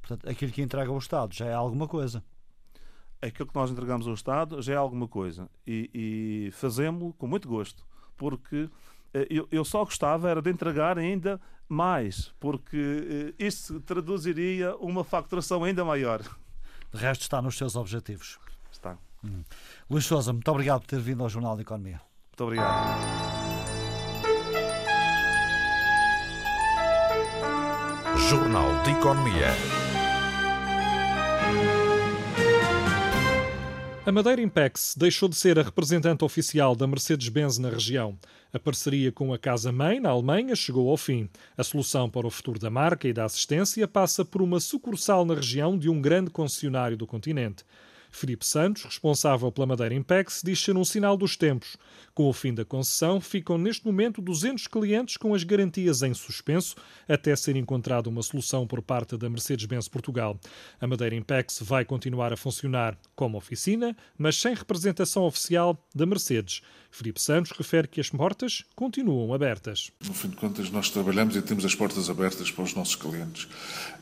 Portanto, 0.00 0.28
aquilo 0.28 0.52
que 0.52 0.62
entrega 0.62 0.90
ao 0.90 0.98
Estado 0.98 1.34
já 1.34 1.46
é 1.46 1.54
alguma 1.54 1.86
coisa. 1.86 2.22
Aquilo 3.20 3.48
que 3.48 3.54
nós 3.54 3.70
entregamos 3.70 4.06
ao 4.06 4.14
Estado 4.14 4.60
já 4.60 4.74
é 4.74 4.76
alguma 4.76 5.06
coisa. 5.06 5.48
E, 5.66 5.90
e 5.94 6.50
fazemos-lo 6.52 7.12
com 7.14 7.26
muito 7.28 7.48
gosto. 7.48 7.86
Porque 8.16 8.68
eh, 9.14 9.26
eu, 9.30 9.46
eu, 9.50 9.64
só 9.64 9.84
gostava 9.84 10.28
era 10.28 10.42
de 10.42 10.50
entregar 10.50 10.98
ainda 10.98 11.40
mais, 11.68 12.34
porque 12.40 13.34
eh, 13.38 13.46
isso 13.46 13.80
traduziria 13.80 14.74
uma 14.76 15.04
facturação 15.04 15.62
ainda 15.62 15.84
maior. 15.84 16.20
De 16.92 16.98
resto, 16.98 17.22
está 17.22 17.40
nos 17.40 17.56
seus 17.56 17.74
objetivos. 17.76 18.38
Está. 18.70 18.98
Hum. 19.24 19.44
Luís 19.88 20.04
Souza, 20.04 20.32
muito 20.32 20.50
obrigado 20.50 20.80
por 20.80 20.88
ter 20.88 21.00
vindo 21.00 21.22
ao 21.22 21.28
Jornal 21.28 21.56
de 21.56 21.62
Economia. 21.62 22.00
Muito 22.30 22.44
obrigado. 22.44 23.32
Jornal 28.28 28.82
de 28.82 28.90
Economia. 28.90 29.81
A 34.04 34.10
Madeira 34.10 34.42
Impex 34.42 34.96
deixou 34.98 35.28
de 35.28 35.36
ser 35.36 35.60
a 35.60 35.62
representante 35.62 36.24
oficial 36.24 36.74
da 36.74 36.88
Mercedes-Benz 36.88 37.58
na 37.58 37.70
região. 37.70 38.18
A 38.52 38.58
parceria 38.58 39.12
com 39.12 39.32
a 39.32 39.38
casa-mãe, 39.38 40.00
na 40.00 40.10
Alemanha, 40.10 40.56
chegou 40.56 40.90
ao 40.90 40.96
fim. 40.96 41.28
A 41.56 41.62
solução 41.62 42.10
para 42.10 42.26
o 42.26 42.30
futuro 42.30 42.58
da 42.58 42.68
marca 42.68 43.06
e 43.06 43.12
da 43.12 43.24
assistência 43.24 43.86
passa 43.86 44.24
por 44.24 44.42
uma 44.42 44.58
sucursal 44.58 45.24
na 45.24 45.34
região 45.34 45.78
de 45.78 45.88
um 45.88 46.02
grande 46.02 46.30
concessionário 46.32 46.96
do 46.96 47.06
continente. 47.06 47.64
Felipe 48.12 48.46
Santos, 48.46 48.84
responsável 48.84 49.50
pela 49.50 49.66
Madeira 49.66 49.94
Impex, 49.94 50.42
diz 50.44 50.60
ser 50.60 50.76
um 50.76 50.84
sinal 50.84 51.16
dos 51.16 51.36
tempos. 51.36 51.76
Com 52.14 52.28
o 52.28 52.32
fim 52.32 52.54
da 52.54 52.64
concessão, 52.64 53.20
ficam 53.20 53.56
neste 53.56 53.84
momento 53.86 54.20
200 54.20 54.66
clientes 54.68 55.16
com 55.16 55.34
as 55.34 55.42
garantias 55.42 56.02
em 56.02 56.12
suspenso 56.12 56.76
até 57.08 57.34
ser 57.34 57.56
encontrada 57.56 58.08
uma 58.08 58.22
solução 58.22 58.66
por 58.66 58.82
parte 58.82 59.16
da 59.16 59.28
Mercedes-Benz 59.28 59.88
Portugal. 59.88 60.38
A 60.80 60.86
Madeira 60.86 61.16
Impex 61.16 61.60
vai 61.62 61.84
continuar 61.84 62.32
a 62.32 62.36
funcionar 62.36 62.96
como 63.16 63.38
oficina, 63.38 63.96
mas 64.16 64.36
sem 64.36 64.54
representação 64.54 65.24
oficial 65.24 65.82
da 65.94 66.04
Mercedes. 66.04 66.60
Felipe 66.92 67.20
Santos 67.22 67.52
refere 67.52 67.88
que 67.88 68.02
as 68.02 68.10
portas 68.10 68.64
continuam 68.76 69.32
abertas. 69.32 69.90
No 70.06 70.12
fim 70.12 70.28
de 70.28 70.36
contas, 70.36 70.70
nós 70.70 70.90
trabalhamos 70.90 71.34
e 71.34 71.40
temos 71.40 71.64
as 71.64 71.74
portas 71.74 72.10
abertas 72.10 72.50
para 72.50 72.64
os 72.64 72.74
nossos 72.74 72.94
clientes, 72.94 73.48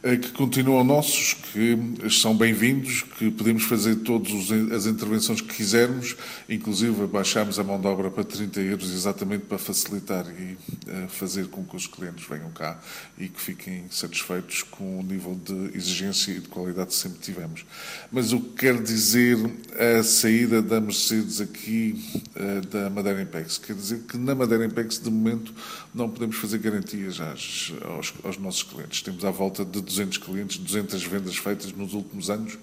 eh, 0.02 0.16
que 0.16 0.32
continuam 0.32 0.82
nossos, 0.82 1.34
que 1.34 1.78
são 2.10 2.36
bem-vindos, 2.36 3.02
que 3.02 3.30
podemos 3.30 3.62
fazer 3.62 3.94
todas 4.00 4.32
as 4.72 4.86
intervenções 4.86 5.40
que 5.40 5.54
quisermos, 5.54 6.16
inclusive 6.48 7.06
baixamos 7.06 7.60
a 7.60 7.64
mão 7.64 7.80
de 7.80 7.86
obra 7.86 8.10
para 8.10 8.24
30 8.24 8.60
euros 8.60 8.90
exatamente 8.92 9.44
para 9.44 9.56
facilitar 9.56 10.26
e 10.26 10.58
eh, 10.88 11.06
fazer 11.08 11.46
com 11.46 11.64
que 11.64 11.76
os 11.76 11.86
clientes 11.86 12.26
venham 12.28 12.50
cá 12.50 12.80
e 13.16 13.28
que 13.28 13.40
fiquem 13.40 13.84
satisfeitos 13.88 14.64
com 14.64 14.98
o 14.98 15.02
nível 15.04 15.36
de 15.44 15.76
exigência 15.76 16.32
e 16.32 16.40
de 16.40 16.48
qualidade 16.48 16.88
que 16.88 16.96
sempre 16.96 17.20
tivemos. 17.20 17.64
Mas 18.10 18.32
o 18.32 18.40
que 18.40 18.66
quer 18.66 18.82
dizer 18.82 19.36
a 19.78 20.02
saída 20.02 20.60
da 20.60 20.80
Mercedes 20.80 21.40
aqui 21.40 22.04
eh, 22.34 22.60
da 22.62 22.79
da 22.80 22.90
Madeira 22.90 23.20
Impex. 23.20 23.58
Quer 23.58 23.74
dizer 23.74 24.00
que 24.00 24.16
na 24.16 24.34
Madeira 24.34 24.64
Impex, 24.64 24.98
de 24.98 25.10
momento, 25.10 25.52
não 25.94 26.08
podemos 26.08 26.36
fazer 26.36 26.58
garantias 26.58 27.20
às, 27.20 27.72
aos, 27.82 28.14
aos, 28.24 28.38
nossos 28.38 28.62
clientes. 28.62 29.02
Temos 29.02 29.24
à 29.24 29.30
volta 29.30 29.64
de 29.64 29.80
200 29.80 30.18
clientes, 30.18 30.56
200 30.58 31.02
vendas 31.04 31.36
feitas 31.36 31.72
nos 31.72 31.92
últimos 31.92 32.30
anos, 32.30 32.58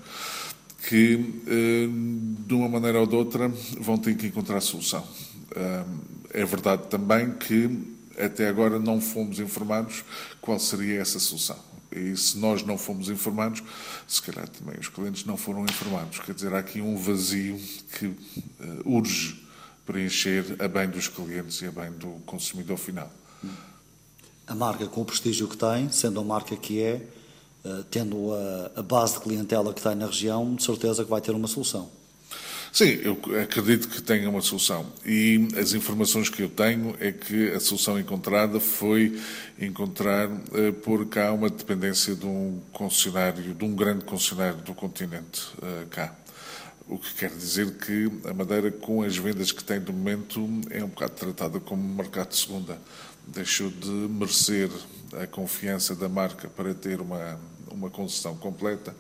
que, 0.88 1.42
eh, 1.48 1.88
de 2.48 2.54
uma 2.54 2.68
maneira 2.68 3.00
ou 3.00 3.08
de 3.08 3.16
outra, 3.16 3.50
vão 3.80 3.98
ter 3.98 4.16
que 4.16 4.28
encontrar 4.28 4.62
solução. 4.62 5.06
Eh, 5.56 5.86
é 6.32 6.46
verdade 6.46 6.88
também 6.88 7.32
que, 7.32 7.70
até 8.18 8.48
agora, 8.48 8.80
não 8.80 9.00
fomos 9.00 9.40
informados 9.40 10.04
qual 10.42 10.60
seria 10.60 11.00
essa 11.00 11.20
solução. 11.20 11.58
E 11.92 12.16
se 12.18 12.38
nós 12.38 12.64
não 12.64 12.78
fomos 12.78 13.10
informados, 13.10 13.64
se 14.08 14.22
calhar 14.22 14.48
também 14.50 14.78
os 14.80 14.90
clientes 14.90 15.26
não 15.26 15.38
foram 15.38 15.64
informados. 15.64 16.20
Quer 16.20 16.36
dizer, 16.36 16.54
há 16.54 16.60
aqui 16.60 16.82
um 16.82 16.98
vazio 16.98 17.58
que 17.98 18.08
uh, 18.08 18.18
urge 18.86 19.47
preencher 19.88 20.44
a 20.60 20.68
bem 20.68 20.90
dos 20.90 21.08
clientes 21.08 21.62
e 21.62 21.66
a 21.66 21.72
bem 21.72 21.92
do 21.94 22.10
consumidor 22.26 22.78
final. 22.78 23.10
A 24.46 24.54
marca 24.54 24.86
com 24.86 25.02
o 25.02 25.06
prestígio 25.06 25.48
que 25.48 25.58
tem, 25.58 25.90
sendo 25.90 26.20
a 26.20 26.24
marca 26.24 26.56
que 26.56 26.82
é, 26.82 27.02
eh, 27.66 27.84
tendo 27.90 28.30
a, 28.76 28.82
base 28.82 29.16
de 29.16 29.22
clientela 29.22 29.74
que 29.74 29.82
tem 29.82 29.96
na 29.96 30.06
região, 30.06 30.56
de 30.56 30.64
certeza 30.64 31.04
que 31.04 31.10
vai 31.10 31.22
ter 31.22 31.32
uma 31.32 31.48
solução. 31.48 31.90
Sim, 32.72 33.00
eu 33.02 33.20
acredito 33.42 33.88
que 33.88 34.02
tenha 34.02 34.30
uma 34.30 34.42
solução. 34.42 34.86
E 35.06 35.48
as 35.58 35.74
informações 35.74 36.30
que 36.30 36.44
eu 36.44 36.50
tenho 36.50 36.96
é 37.00 37.12
que 37.12 37.52
a 37.52 37.60
solução 37.60 38.00
encontrada 38.00 38.60
foi 38.60 39.20
encontrar 39.60 40.30
uh, 40.30 40.74
por 40.84 41.06
cá 41.08 41.32
uma 41.32 41.50
dependência 41.50 42.14
de 42.14 42.26
um 42.26 42.60
concessionário, 42.72 43.54
de 43.54 43.66
um 43.66 43.74
grande 43.74 44.06
concessionário 44.06 44.62
do 44.62 44.74
continente 44.74 45.42
uh, 45.58 45.88
cá. 45.90 46.16
O 46.90 46.98
que 46.98 47.14
quer 47.16 47.32
dizer 47.32 47.74
que 47.74 48.10
a 48.24 48.34
Madeira, 48.34 48.72
com 48.72 49.02
as 49.02 49.18
vendas 49.18 49.52
que 49.52 49.62
tem 49.62 49.78
de 49.78 49.92
momento, 49.92 50.40
é 50.70 50.82
um 50.82 50.88
bocado 50.88 51.16
tratada 51.16 51.60
como 51.60 51.84
mercado 51.84 52.30
de 52.30 52.38
segunda. 52.38 52.82
Deixou 53.28 53.70
de 53.70 53.90
merecer 53.90 54.70
a 55.22 55.28
confiança 55.28 55.94
da 55.94 56.08
marca 56.08 56.48
para 56.48 56.74
ter 56.74 57.02
uma, 57.02 57.38
uma 57.70 57.90
concessão 57.90 58.38
completa 58.38 58.96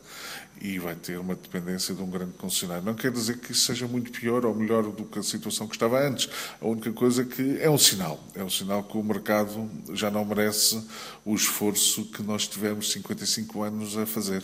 e 0.60 0.78
vai 0.80 0.96
ter 0.96 1.18
uma 1.18 1.34
dependência 1.34 1.96
de 1.96 2.02
um 2.02 2.10
grande 2.10 2.34
concessionário. 2.34 2.84
Não 2.84 2.94
quer 2.94 3.10
dizer 3.10 3.38
que 3.38 3.54
isso 3.54 3.66
seja 3.66 3.88
muito 3.88 4.12
pior 4.12 4.46
ou 4.46 4.54
melhor 4.54 4.84
do 4.84 5.06
que 5.06 5.20
a 5.20 5.24
situação 5.24 5.66
que 5.66 5.76
estava 5.76 6.06
antes. 6.06 6.30
A 6.60 6.68
única 6.68 6.92
coisa 6.92 7.22
é 7.22 7.26
que 7.26 7.58
é 7.62 7.70
um 7.70 7.78
sinal. 7.78 8.22
É 8.36 8.44
um 8.44 8.50
sinal 8.50 8.84
que 8.84 8.98
o 8.98 9.04
mercado 9.04 9.70
já 9.94 10.12
não 10.12 10.26
merece 10.26 10.86
o 11.24 11.34
esforço 11.34 12.04
que 12.06 12.22
nós 12.22 12.50
tivemos 12.50 12.92
55 12.92 13.64
anos 13.64 13.98
a 13.98 14.06
fazer. 14.06 14.44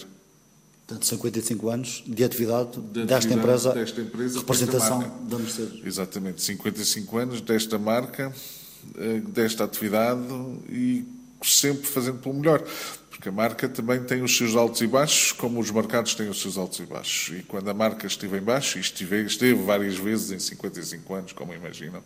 Portanto, 0.93 1.05
55 1.05 1.69
anos 1.69 2.03
de 2.05 2.23
atividade, 2.23 2.79
de 2.79 3.05
desta, 3.05 3.15
atividade 3.15 3.39
empresa, 3.39 3.73
desta 3.73 4.01
empresa, 4.01 4.39
representação 4.39 5.17
da 5.27 5.39
Mercedes. 5.39 5.85
Exatamente, 5.85 6.41
55 6.41 7.17
anos 7.17 7.41
desta 7.41 7.79
marca, 7.79 8.33
eh, 8.97 9.21
desta 9.27 9.63
atividade 9.63 10.21
e 10.69 11.03
sempre 11.41 11.87
fazendo 11.87 12.19
pelo 12.19 12.35
melhor. 12.35 12.63
Porque 13.09 13.29
a 13.29 13.31
marca 13.31 13.67
também 13.69 14.03
tem 14.03 14.21
os 14.21 14.35
seus 14.35 14.55
altos 14.55 14.81
e 14.81 14.87
baixos, 14.87 15.31
como 15.31 15.59
os 15.59 15.71
mercados 15.71 16.13
têm 16.13 16.29
os 16.29 16.41
seus 16.41 16.57
altos 16.57 16.79
e 16.79 16.85
baixos. 16.85 17.37
E 17.39 17.43
quando 17.43 17.69
a 17.69 17.73
marca 17.73 18.05
esteve 18.05 18.37
em 18.37 18.41
baixo, 18.41 18.77
e 18.77 18.81
esteve, 18.81 19.23
esteve 19.23 19.63
várias 19.63 19.97
vezes 19.97 20.31
em 20.31 20.39
55 20.39 21.13
anos, 21.13 21.33
como 21.33 21.53
imaginam, 21.53 22.03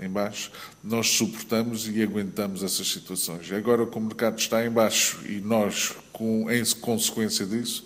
em 0.00 0.08
baixo, 0.08 0.50
nós 0.82 1.08
suportamos 1.10 1.88
e 1.88 2.02
aguentamos 2.02 2.62
essas 2.62 2.88
situações. 2.88 3.50
Agora 3.52 3.86
que 3.86 3.96
o 3.96 4.00
mercado 4.00 4.38
está 4.38 4.64
em 4.64 4.70
baixo 4.70 5.20
e 5.26 5.40
nós, 5.40 5.94
com, 6.12 6.50
em 6.50 6.64
consequência 6.80 7.46
disso, 7.46 7.84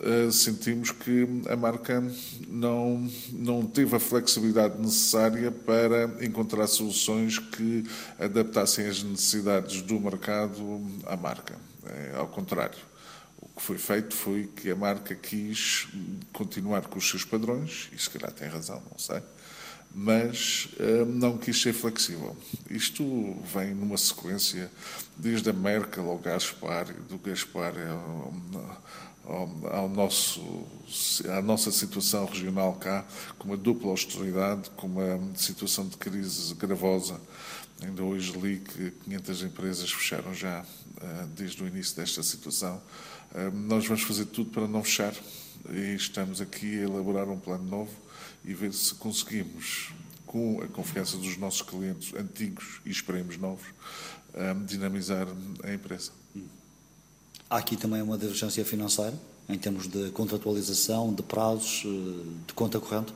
uh, 0.00 0.30
sentimos 0.30 0.90
que 0.90 1.26
a 1.48 1.56
marca 1.56 2.02
não, 2.48 3.10
não 3.32 3.66
teve 3.66 3.96
a 3.96 4.00
flexibilidade 4.00 4.80
necessária 4.80 5.50
para 5.50 6.24
encontrar 6.24 6.66
soluções 6.66 7.38
que 7.38 7.84
adaptassem 8.18 8.86
as 8.86 9.02
necessidades 9.02 9.82
do 9.82 9.98
mercado 9.98 10.80
à 11.06 11.16
marca. 11.16 11.56
É, 11.86 12.16
ao 12.16 12.28
contrário. 12.28 12.78
O 13.40 13.48
que 13.60 13.62
foi 13.62 13.78
feito 13.78 14.14
foi 14.14 14.48
que 14.54 14.70
a 14.70 14.76
marca 14.76 15.14
quis 15.14 15.88
continuar 16.32 16.82
com 16.82 16.98
os 16.98 17.08
seus 17.08 17.24
padrões, 17.24 17.88
e 17.92 17.98
se 17.98 18.10
calhar 18.10 18.32
tem 18.32 18.48
razão, 18.48 18.82
não 18.90 18.98
sei, 18.98 19.22
mas 19.94 20.68
uh, 20.78 21.04
não 21.06 21.36
quis 21.38 21.60
ser 21.60 21.72
flexível. 21.72 22.36
Isto 22.70 23.04
vem 23.52 23.74
numa 23.74 23.96
sequência 23.96 24.70
desde 25.16 25.50
a 25.50 25.52
Merkel 25.52 26.08
ao 26.08 26.18
Gaspar, 26.18 26.86
do 27.08 27.18
Gaspar 27.18 27.74
ao, 27.88 28.32
ao, 29.24 29.66
ao 29.72 29.88
nosso, 29.88 30.66
à 31.28 31.42
nossa 31.42 31.70
situação 31.70 32.26
regional 32.26 32.74
cá, 32.74 33.04
com 33.38 33.48
uma 33.48 33.56
dupla 33.56 33.90
austeridade, 33.90 34.70
com 34.70 34.86
uma 34.86 35.34
situação 35.34 35.86
de 35.86 35.96
crise 35.96 36.54
gravosa. 36.54 37.20
Ainda 37.82 38.02
hoje 38.02 38.32
li 38.32 38.58
que 38.58 38.90
500 39.04 39.42
empresas 39.44 39.92
fecharam 39.92 40.34
já 40.34 40.62
uh, 40.62 41.26
desde 41.36 41.62
o 41.62 41.66
início 41.66 41.96
desta 41.96 42.22
situação. 42.22 42.80
Uh, 43.32 43.56
nós 43.56 43.86
vamos 43.86 44.02
fazer 44.02 44.26
tudo 44.26 44.50
para 44.50 44.66
não 44.66 44.82
fechar 44.82 45.14
e 45.70 45.94
estamos 45.94 46.40
aqui 46.40 46.78
a 46.78 46.84
elaborar 46.84 47.28
um 47.28 47.38
plano 47.38 47.64
novo 47.64 48.07
e 48.44 48.54
ver 48.54 48.72
se 48.72 48.94
conseguimos, 48.94 49.92
com 50.26 50.60
a 50.62 50.66
confiança 50.66 51.16
dos 51.16 51.36
nossos 51.36 51.62
clientes 51.62 52.12
antigos 52.14 52.80
e 52.84 52.90
esperemos 52.90 53.38
novos, 53.38 53.66
dinamizar 54.66 55.26
a 55.64 55.72
empresa. 55.72 56.12
Há 57.50 57.56
aqui 57.56 57.76
também 57.76 58.02
uma 58.02 58.18
divergência 58.18 58.64
financeira, 58.64 59.14
em 59.48 59.58
termos 59.58 59.88
de 59.88 60.10
contratualização, 60.10 61.14
de 61.14 61.22
prazos, 61.22 61.82
eh, 61.86 61.88
de 62.46 62.52
conta 62.52 62.78
corrente? 62.78 63.14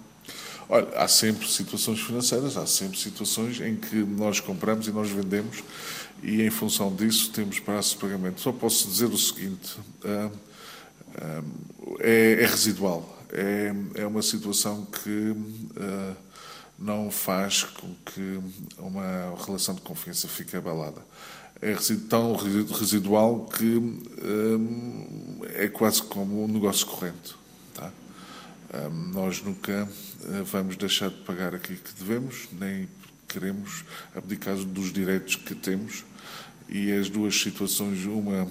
Olha, 0.68 0.88
há 0.96 1.06
sempre 1.06 1.46
situações 1.46 2.00
financeiras, 2.00 2.56
há 2.56 2.66
sempre 2.66 2.98
situações 2.98 3.60
em 3.60 3.76
que 3.76 3.96
nós 3.96 4.40
compramos 4.40 4.88
e 4.88 4.90
nós 4.90 5.10
vendemos 5.10 5.62
e 6.22 6.40
em 6.40 6.50
função 6.50 6.94
disso 6.94 7.30
temos 7.30 7.60
prazos 7.60 7.90
de 7.90 7.98
pagamento. 7.98 8.40
Só 8.40 8.52
posso 8.52 8.88
dizer 8.88 9.06
o 9.06 9.18
seguinte, 9.18 9.76
é, 10.04 10.30
é 12.40 12.46
residual 12.46 13.21
é, 13.32 13.74
é 13.94 14.06
uma 14.06 14.22
situação 14.22 14.84
que 14.84 15.30
uh, 15.30 16.16
não 16.78 17.10
faz 17.10 17.64
com 17.64 17.94
que 18.04 18.40
uma 18.78 19.34
relação 19.44 19.74
de 19.74 19.80
confiança 19.80 20.28
fique 20.28 20.56
abalada. 20.56 21.00
É 21.60 21.74
tão 22.08 22.34
residual 22.34 23.46
que 23.46 23.76
um, 23.76 25.40
é 25.54 25.68
quase 25.68 26.02
como 26.02 26.44
um 26.44 26.48
negócio 26.48 26.84
corrente. 26.86 27.36
Tá? 27.72 27.90
Um, 28.74 29.12
nós 29.12 29.40
nunca 29.42 29.88
vamos 30.44 30.76
deixar 30.76 31.10
de 31.10 31.20
pagar 31.20 31.54
aquilo 31.54 31.78
que 31.78 31.94
devemos, 31.94 32.48
nem 32.52 32.88
queremos 33.28 33.84
abdicar 34.14 34.56
dos 34.56 34.92
direitos 34.92 35.36
que 35.36 35.54
temos 35.54 36.04
e 36.72 36.90
as 36.90 37.10
duas 37.10 37.38
situações, 37.38 38.06
uma 38.06 38.48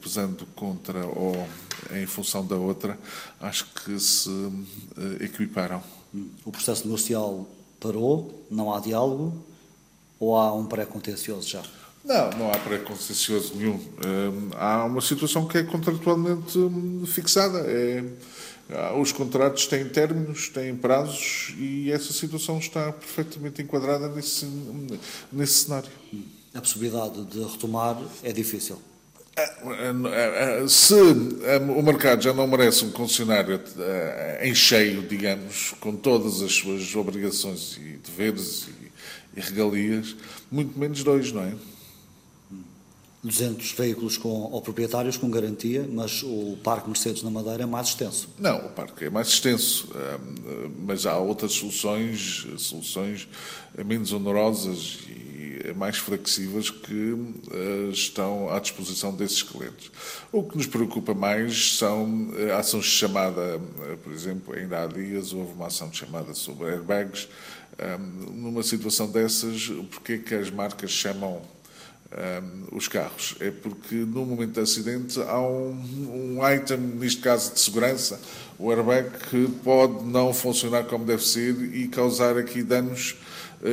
pesando 0.00 0.46
contra 0.56 1.06
ou 1.06 1.46
em 1.92 2.06
função 2.06 2.44
da 2.44 2.56
outra, 2.56 2.98
acho 3.40 3.66
que 3.66 3.98
se 4.00 4.30
eh, 4.96 5.24
equiparam. 5.24 5.82
O 6.44 6.50
processo 6.50 6.86
negocial 6.86 7.46
parou? 7.78 8.46
Não 8.50 8.72
há 8.72 8.80
diálogo? 8.80 9.44
Ou 10.18 10.36
há 10.36 10.52
um 10.54 10.66
pré-contencioso 10.66 11.48
já? 11.48 11.62
Não, 12.04 12.30
não 12.30 12.50
há 12.50 12.58
pré-contencioso 12.58 13.54
nenhum. 13.54 13.78
Eh, 13.78 14.56
há 14.56 14.84
uma 14.84 15.02
situação 15.02 15.46
que 15.46 15.58
é 15.58 15.62
contratualmente 15.62 16.58
hum, 16.58 17.04
fixada. 17.06 17.60
É, 17.60 18.02
os 19.00 19.12
contratos 19.12 19.66
têm 19.66 19.88
términos, 19.88 20.48
têm 20.48 20.76
prazos 20.76 21.54
e 21.56 21.90
essa 21.90 22.12
situação 22.12 22.58
está 22.58 22.92
perfeitamente 22.92 23.62
enquadrada 23.62 24.08
nesse, 24.08 24.46
nesse 25.32 25.64
cenário. 25.64 25.90
A 26.58 26.60
possibilidade 26.60 27.24
de 27.26 27.38
retomar 27.38 27.96
é 28.24 28.32
difícil. 28.32 28.82
Se 30.68 30.92
o 30.92 31.82
mercado 31.82 32.20
já 32.20 32.34
não 32.34 32.48
merece 32.48 32.84
um 32.84 32.90
concessionário 32.90 33.60
em 34.42 34.52
cheio, 34.56 35.02
digamos, 35.02 35.76
com 35.78 35.94
todas 35.94 36.42
as 36.42 36.52
suas 36.52 36.96
obrigações 36.96 37.76
e 37.76 38.00
deveres 38.04 38.66
e 39.36 39.40
regalias, 39.40 40.16
muito 40.50 40.76
menos 40.76 41.04
dois, 41.04 41.30
não 41.30 41.42
é? 41.44 41.54
200 43.22 43.70
veículos 43.72 44.16
com, 44.16 44.28
ou 44.28 44.60
proprietários 44.60 45.16
com 45.16 45.30
garantia, 45.30 45.88
mas 45.88 46.24
o 46.24 46.58
Parque 46.64 46.88
Mercedes 46.88 47.22
na 47.22 47.30
Madeira 47.30 47.62
é 47.62 47.66
mais 47.66 47.88
extenso. 47.88 48.30
Não, 48.36 48.66
o 48.66 48.70
parque 48.70 49.04
é 49.04 49.10
mais 49.10 49.28
extenso, 49.28 49.88
mas 50.84 51.06
há 51.06 51.18
outras 51.18 51.52
soluções, 51.52 52.48
soluções 52.56 53.28
menos 53.86 54.12
onerosas 54.12 54.98
e 55.08 55.27
mais 55.76 55.98
flexíveis 55.98 56.70
que 56.70 57.16
estão 57.92 58.50
à 58.50 58.58
disposição 58.58 59.14
desses 59.14 59.42
clientes. 59.42 59.90
O 60.32 60.42
que 60.42 60.56
nos 60.56 60.66
preocupa 60.66 61.14
mais 61.14 61.76
são 61.76 62.30
ações 62.58 62.84
de 62.84 62.90
chamada, 62.90 63.60
por 64.02 64.12
exemplo, 64.12 64.54
ainda 64.54 64.82
há 64.82 64.86
dias 64.86 65.32
houve 65.32 65.52
uma 65.52 65.66
ação 65.66 65.88
de 65.88 65.98
chamada 65.98 66.34
sobre 66.34 66.66
airbags. 66.68 67.28
Numa 68.34 68.62
situação 68.62 69.08
dessas, 69.08 69.68
porque 69.90 70.14
é 70.14 70.18
que 70.18 70.34
as 70.34 70.50
marcas 70.50 70.90
chamam 70.90 71.42
um, 72.12 72.76
os 72.76 72.88
carros. 72.88 73.36
É 73.40 73.50
porque 73.50 73.94
no 73.94 74.24
momento 74.24 74.52
de 74.52 74.60
acidente 74.60 75.20
há 75.20 75.40
um, 75.40 76.38
item, 76.54 76.78
neste 76.78 77.20
caso 77.20 77.52
de 77.52 77.60
segurança, 77.60 78.20
o 78.58 78.70
airbag, 78.70 79.10
que 79.30 79.48
pode 79.62 80.04
não 80.04 80.32
funcionar 80.32 80.84
como 80.84 81.04
deve 81.04 81.24
ser 81.24 81.54
e 81.74 81.88
causar 81.88 82.36
aqui 82.36 82.62
danos 82.62 83.16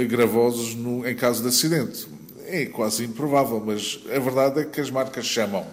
gravosos 0.08 0.76
no, 0.76 1.08
em 1.08 1.16
caso 1.16 1.42
de 1.42 1.50
acidente. 1.50 2.08
É 2.48 2.66
quase 2.66 3.04
improvável, 3.04 3.62
mas 3.66 4.00
a 4.06 4.20
verdade 4.20 4.62
é 4.62 4.66
que 4.66 4.80
as 4.80 4.92
marcas 4.92 5.26
chamam, 5.26 5.66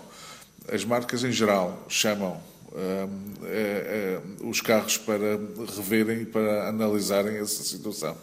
as 0.73 0.85
marcas 0.85 1.23
em 1.23 1.33
geral 1.33 1.85
chamam 1.89 2.41
um, 2.73 3.47
é, 3.47 4.21
é, 4.41 4.47
os 4.47 4.61
carros 4.61 4.97
para 4.97 5.39
reverem 5.77 6.23
e 6.23 6.27
para 6.27 6.69
analisarem 6.69 7.37
essa 7.37 7.63
situação. 7.63 8.17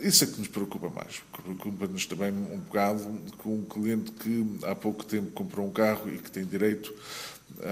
Isso 0.00 0.24
é 0.24 0.26
que 0.26 0.38
nos 0.38 0.48
preocupa 0.48 0.88
mais. 0.88 1.22
Preocupa-nos 1.42 2.06
também 2.06 2.30
um 2.30 2.58
bocado 2.58 3.04
com 3.36 3.56
um 3.56 3.64
cliente 3.64 4.12
que 4.12 4.58
há 4.62 4.74
pouco 4.74 5.04
tempo 5.04 5.30
comprou 5.32 5.66
um 5.66 5.70
carro 5.70 6.08
e 6.08 6.16
que 6.16 6.30
tem 6.30 6.44
direito 6.44 6.94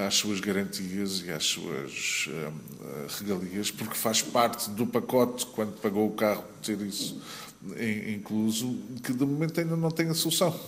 às 0.06 0.14
suas 0.14 0.40
garantias 0.40 1.22
e 1.24 1.30
às 1.30 1.44
suas 1.44 2.28
regalias, 3.18 3.70
porque 3.70 3.94
faz 3.94 4.22
parte 4.22 4.70
do 4.70 4.86
pacote, 4.86 5.46
quando 5.46 5.80
pagou 5.80 6.08
o 6.08 6.12
carro, 6.12 6.44
ter 6.62 6.80
isso 6.80 7.20
incluso, 8.08 8.78
que 9.02 9.12
de 9.12 9.24
momento 9.24 9.60
ainda 9.60 9.76
não 9.76 9.90
tem 9.90 10.08
a 10.08 10.14
solução. 10.14 10.58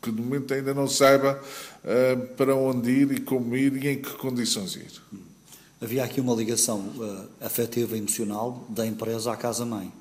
Que 0.00 0.10
de 0.10 0.20
momento 0.20 0.52
ainda 0.52 0.74
não 0.74 0.88
saiba 0.88 1.40
para 2.36 2.54
onde 2.56 2.90
ir 2.90 3.12
e 3.12 3.20
como 3.20 3.56
ir 3.56 3.76
e 3.82 3.88
em 3.88 4.02
que 4.02 4.10
condições 4.16 4.74
ir. 4.74 4.90
Havia 5.80 6.04
aqui 6.04 6.20
uma 6.20 6.34
ligação 6.34 6.78
uh, 6.78 7.28
afetiva 7.40 7.96
e 7.96 7.98
emocional 7.98 8.66
da 8.68 8.86
empresa 8.86 9.32
à 9.32 9.36
casa-mãe 9.36 9.92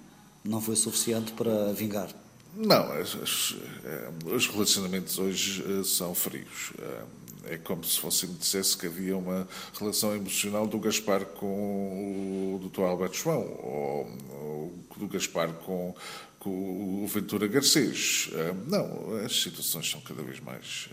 não 0.44 0.62
foi 0.62 0.76
suficiente 0.76 1.32
para 1.34 1.72
vingar? 1.74 2.10
Não, 2.56 2.92
as, 2.92 3.16
as, 3.16 3.56
eh, 3.86 4.10
os 4.26 4.48
relacionamentos 4.48 5.18
hoje 5.18 5.64
eh, 5.66 5.84
são 5.86 6.14
frios. 6.14 6.74
Eh, 6.78 7.04
é 7.46 7.58
como 7.58 7.84
se 7.84 8.00
fosse 8.00 8.28
me 8.28 8.36
dissesse 8.36 8.78
que 8.78 8.88
havia 8.88 9.18
uma 9.18 9.48
relação 9.78 10.16
emocional 10.16 10.68
do 10.68 10.80
Gaspar 10.80 11.26
com 11.26 12.56
o 12.56 12.70
Dr. 12.70 12.82
Alberto 12.82 13.18
João, 13.18 13.42
ou, 13.42 14.74
do 14.98 15.08
Gaspar 15.08 15.52
com, 15.54 15.96
com 16.40 17.04
o 17.04 17.08
Ventura 17.08 17.48
Garcês. 17.48 18.30
Não, 18.68 19.16
as 19.26 19.42
situações 19.42 19.90
são 19.90 20.02
cada 20.02 20.22
vez 20.22 20.40
mais 20.40 20.90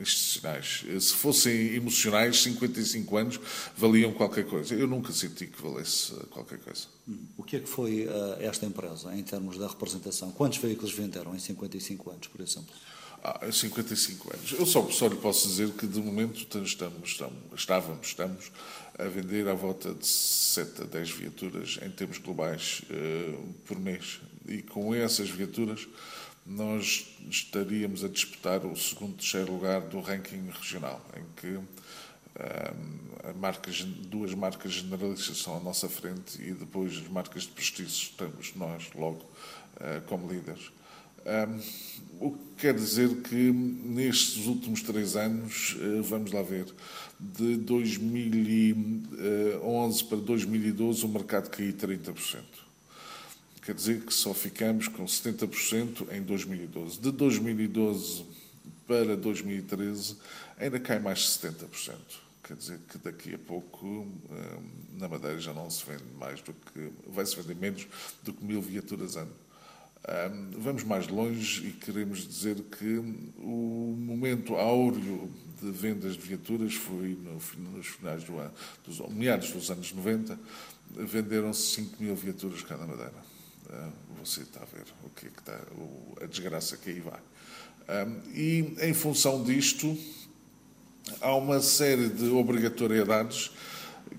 institucionais. 0.00 0.84
Se 1.00 1.14
fossem 1.14 1.74
emocionais, 1.74 2.42
55 2.42 3.16
anos 3.16 3.40
valiam 3.76 4.12
qualquer 4.12 4.44
coisa. 4.44 4.74
Eu 4.74 4.86
nunca 4.86 5.12
senti 5.12 5.46
que 5.46 5.60
valesse 5.60 6.12
qualquer 6.30 6.58
coisa. 6.58 6.86
O 7.36 7.42
que 7.42 7.56
é 7.56 7.60
que 7.60 7.68
foi 7.68 8.06
esta 8.40 8.66
empresa 8.66 9.14
em 9.14 9.22
termos 9.22 9.56
da 9.56 9.66
representação? 9.66 10.30
Quantos 10.32 10.58
veículos 10.58 10.92
venderam 10.92 11.34
em 11.34 11.38
55 11.38 12.10
anos, 12.10 12.26
por 12.26 12.40
exemplo? 12.42 12.74
Há 13.22 13.50
55 13.50 14.34
anos. 14.34 14.52
Eu 14.52 14.66
só, 14.66 14.88
só 14.90 15.06
lhe 15.08 15.16
posso 15.16 15.48
dizer 15.48 15.70
que, 15.70 15.86
de 15.86 16.00
momento, 16.00 16.38
estamos, 16.38 16.70
estamos, 16.70 17.18
estávamos, 17.54 18.06
estamos 18.06 18.52
a 18.98 19.04
vender 19.04 19.48
à 19.48 19.54
volta 19.54 19.92
de 19.92 20.06
7 20.06 20.82
a 20.82 20.84
10 20.84 21.10
viaturas 21.10 21.78
em 21.82 21.90
termos 21.90 22.18
globais 22.18 22.82
uh, 22.90 23.52
por 23.66 23.78
mês. 23.78 24.20
E 24.48 24.62
com 24.62 24.94
essas 24.94 25.28
viaturas 25.28 25.86
nós 26.46 27.06
estaríamos 27.28 28.04
a 28.04 28.08
disputar 28.08 28.64
o 28.64 28.76
segundo, 28.76 29.16
terceiro 29.16 29.52
lugar 29.52 29.80
do 29.80 30.00
ranking 30.00 30.48
regional, 30.48 31.04
em 31.16 31.24
que 31.34 31.58
marcas, 33.36 33.82
duas 33.82 34.34
marcas 34.34 34.72
generalistas 34.72 35.38
são 35.38 35.56
à 35.56 35.60
nossa 35.60 35.88
frente 35.88 36.40
e 36.40 36.52
depois 36.52 36.96
as 36.98 37.08
marcas 37.08 37.42
de 37.42 37.48
prestígio 37.48 37.88
estamos 37.88 38.54
nós 38.54 38.90
logo 38.94 39.24
uh, 39.76 40.00
como 40.06 40.30
líderes. 40.30 40.70
O 42.18 42.30
que 42.30 42.38
quer 42.58 42.74
dizer 42.74 43.14
que 43.22 43.34
nestes 43.34 44.46
últimos 44.46 44.80
três 44.82 45.16
anos, 45.16 45.74
uh, 45.74 46.02
vamos 46.02 46.32
lá 46.32 46.40
ver, 46.40 46.64
de 47.18 47.56
2011 47.56 50.04
para 50.04 50.18
2012 50.18 51.04
o 51.04 51.08
mercado 51.08 51.50
caiu 51.50 51.72
30%. 51.72 52.44
Quer 53.62 53.74
dizer 53.74 54.02
que 54.02 54.14
só 54.14 54.32
ficamos 54.32 54.86
com 54.88 55.04
70% 55.04 56.06
em 56.12 56.22
2012. 56.22 57.00
De 57.00 57.10
2012 57.10 58.24
para 58.86 59.16
2013 59.16 60.16
ainda 60.56 60.78
cai 60.78 61.00
mais 61.00 61.36
70%. 61.42 61.96
Quer 62.44 62.56
dizer 62.56 62.78
que 62.88 62.98
daqui 62.98 63.34
a 63.34 63.38
pouco 63.38 64.06
na 64.96 65.08
Madeira 65.08 65.40
já 65.40 65.52
não 65.52 65.68
se 65.68 65.84
vende 65.84 66.04
mais 66.16 66.40
do 66.40 66.52
que. 66.52 66.92
vai 67.08 67.26
se 67.26 67.34
vender 67.34 67.56
menos 67.56 67.88
do 68.22 68.32
que 68.32 68.44
mil 68.44 68.62
viaturas 68.62 69.16
ano. 69.16 69.32
Vamos 70.58 70.84
mais 70.84 71.08
longe 71.08 71.66
e 71.66 71.72
queremos 71.72 72.26
dizer 72.26 72.56
que 72.62 72.98
o 73.38 73.96
momento 73.98 74.54
áureo 74.54 75.28
de 75.60 75.70
vendas 75.70 76.14
de 76.14 76.20
viaturas 76.20 76.74
foi 76.74 77.18
nos 77.56 77.86
finais 77.86 78.22
do 78.22 78.38
ano, 78.38 78.52
dos 78.84 79.00
meados 79.08 79.50
dos 79.50 79.70
anos 79.70 79.92
90, 79.92 80.38
venderam-se 80.90 81.74
5 81.74 82.02
mil 82.02 82.14
viaturas 82.14 82.62
cada 82.62 82.86
Madeira. 82.86 83.24
Você 84.24 84.42
está 84.42 84.60
a 84.62 84.64
ver 84.64 84.84
o 85.04 85.10
que 85.10 85.26
é 85.26 85.30
que 85.30 85.40
está, 85.40 85.58
a 86.22 86.26
desgraça 86.26 86.76
que 86.76 86.90
aí 86.90 87.00
vai. 87.00 87.20
E 88.34 88.74
em 88.80 88.94
função 88.94 89.42
disto, 89.42 89.96
há 91.20 91.34
uma 91.34 91.60
série 91.60 92.08
de 92.08 92.28
obrigatoriedades 92.30 93.50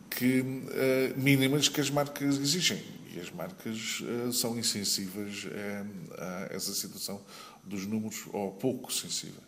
que, 0.10 0.44
eh, 0.72 1.14
mínimas 1.16 1.70
que 1.70 1.80
as 1.80 1.90
marcas 1.90 2.38
exigem. 2.38 2.82
E 3.18 3.20
as 3.20 3.32
marcas 3.32 4.04
eh, 4.04 4.32
são 4.32 4.58
insensíveis 4.58 5.48
eh, 5.50 5.84
a 6.18 6.48
essa 6.54 6.74
situação 6.74 7.20
dos 7.64 7.86
números, 7.86 8.26
ou 8.32 8.52
pouco 8.52 8.94
sensíveis. 8.94 9.44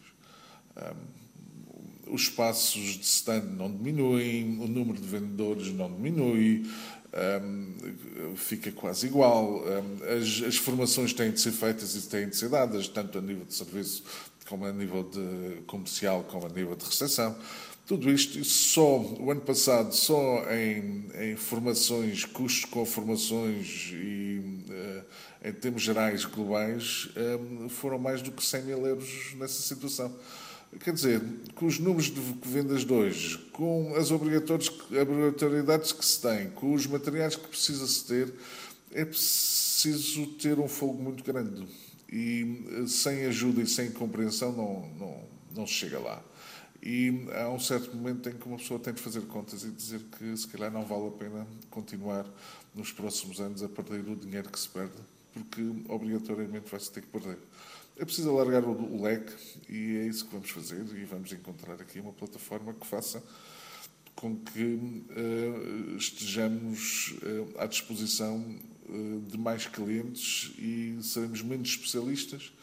Os 2.08 2.24
espaços 2.24 2.82
de 2.82 3.06
stand 3.06 3.42
não 3.42 3.72
diminuem, 3.72 4.60
o 4.60 4.68
número 4.68 5.00
de 5.00 5.08
vendedores 5.08 5.72
não 5.74 5.94
diminui, 5.94 6.66
fica 8.36 8.72
quase 8.72 9.08
igual. 9.08 9.64
As, 10.18 10.48
as, 10.48 10.58
formações 10.58 11.14
têm 11.14 11.32
de 11.32 11.40
ser 11.40 11.52
feitas 11.52 11.96
e 11.96 12.10
têm 12.10 12.30
de 12.30 12.36
ser 12.36 12.50
dadas, 12.50 12.88
tanto 12.88 13.18
a 13.18 13.22
nível 13.22 13.46
de 13.46 13.54
serviço, 13.54 14.04
como 14.48 14.66
a 14.66 14.72
nível 14.72 15.04
de 15.04 15.62
comercial, 15.68 16.24
como 16.24 16.46
a 16.48 16.50
nível 16.50 16.76
de 16.76 16.86
recepção. 16.86 17.38
Tudo 17.90 18.12
isto, 18.12 18.44
só 18.46 19.00
o 19.00 19.32
ano 19.32 19.42
passado, 19.42 19.96
só 19.96 20.46
em, 20.52 21.06
em 21.16 21.36
formações, 21.36 22.24
custos 22.24 22.66
com 22.66 22.86
formações 22.86 23.90
e 23.92 24.40
uh, 24.70 25.04
em 25.44 25.52
termos 25.54 25.82
gerais 25.82 26.24
globais, 26.24 27.10
um, 27.42 27.68
foram 27.68 27.98
mais 27.98 28.22
do 28.22 28.32
que 28.32 28.46
100 28.46 28.62
mil 28.62 28.86
euros 28.86 29.34
nessa 29.38 29.64
situação. 29.64 30.16
Quer 30.82 30.94
dizer, 30.94 31.20
com 31.56 31.66
os 31.66 31.80
números 31.80 32.12
de 32.12 32.22
vendas 32.44 32.86
de 32.86 32.94
hoje, 32.94 33.40
com 33.54 33.96
as 33.96 34.12
obrigatoriedades 34.12 35.92
que 35.92 36.06
se 36.06 36.22
tem, 36.22 36.52
com 36.52 36.76
os 36.76 36.86
materiais 36.86 37.36
que 37.36 37.48
precisa-se 37.48 38.06
ter, 38.06 38.32
é 38.92 39.04
preciso 39.04 40.28
ter 40.34 40.60
um 40.60 40.68
fogo 40.68 41.02
muito 41.02 41.24
grande. 41.24 41.68
E 42.08 42.66
eh, 42.72 42.88
sem 42.88 43.26
ajuda 43.26 43.64
e 43.64 43.68
sem 43.68 43.90
compreensão 43.90 44.52
não, 44.52 44.88
não, 45.00 45.24
não 45.56 45.66
se 45.66 45.74
chega 45.74 45.98
lá. 45.98 46.24
E 46.82 47.28
há 47.34 47.50
um 47.50 47.60
certo 47.60 47.96
momento 47.96 48.30
em 48.30 48.34
que 48.34 48.48
uma 48.48 48.58
pessoa 48.58 48.80
tem 48.80 48.94
de 48.94 49.02
fazer 49.02 49.22
contas 49.28 49.64
e 49.64 49.72
dizer 49.72 50.02
que 50.18 50.38
se 50.38 50.48
calhar 50.48 50.72
não 50.72 50.86
vale 50.86 51.08
a 51.08 51.12
pena 51.12 51.48
continuar 51.70 52.26
nos 52.74 52.92
próximos 52.92 53.40
anos 53.42 53.62
a 53.62 53.68
perder 53.68 54.08
o 54.10 54.16
dinheiro 54.16 54.50
que 54.50 54.60
se 54.60 54.70
perde, 54.70 54.94
porque 55.34 55.62
obrigatoriamente 55.90 56.70
vai-se 56.70 56.92
ter 56.92 57.02
que 57.02 57.08
perder. 57.08 57.38
É 57.98 58.06
preciso 58.06 58.30
alargar 58.30 58.64
o, 58.64 59.02
leque 59.02 59.34
e 59.68 59.98
é 59.98 60.08
isso 60.08 60.26
que 60.26 60.32
vamos 60.32 60.50
fazer 60.50 60.86
e 60.96 61.04
vamos 61.04 61.34
encontrar 61.34 61.82
aqui 61.82 62.00
uma 62.00 62.14
plataforma 62.14 62.74
que 62.74 62.88
faça 62.88 63.22
com 64.16 64.38
que 64.38 64.62
uh, 64.64 65.98
estejamos 65.98 67.16
uh, 67.22 67.60
à 67.62 67.66
disposição 67.66 68.38
uh, 68.88 69.22
de 69.22 69.38
mais 69.38 69.66
clientes 69.66 70.54
e 70.58 70.98
seremos 71.02 71.42
menos 71.42 71.70
especialistas, 71.70 72.54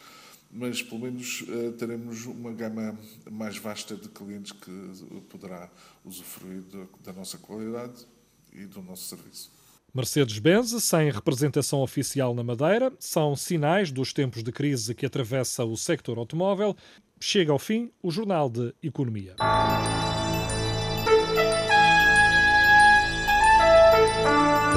mas 0.49 0.81
pelo 0.81 1.01
menos 1.01 1.43
teremos 1.77 2.25
uma 2.25 2.51
gama 2.51 2.97
mais 3.29 3.57
vasta 3.57 3.95
de 3.95 4.09
clientes 4.09 4.51
que 4.51 4.71
poderá 5.29 5.69
usufruir 6.03 6.63
da 7.03 7.13
nossa 7.13 7.37
qualidade 7.37 8.05
e 8.53 8.65
do 8.65 8.81
nosso 8.81 9.03
serviço. 9.03 9.51
Mercedes-Benz, 9.93 10.83
sem 10.83 11.09
representação 11.11 11.81
oficial 11.81 12.35
na 12.35 12.43
Madeira, 12.43 12.91
são 12.99 13.35
sinais 13.35 13.91
dos 13.91 14.13
tempos 14.13 14.43
de 14.43 14.51
crise 14.51 14.93
que 14.93 15.05
atravessa 15.05 15.63
o 15.63 15.75
sector 15.75 16.17
automóvel. 16.17 16.75
Chega 17.19 17.51
ao 17.51 17.57
fim 17.57 17.91
o 18.03 18.11
Jornal 18.11 18.49
de 18.49 18.73
Economia. 18.83 19.35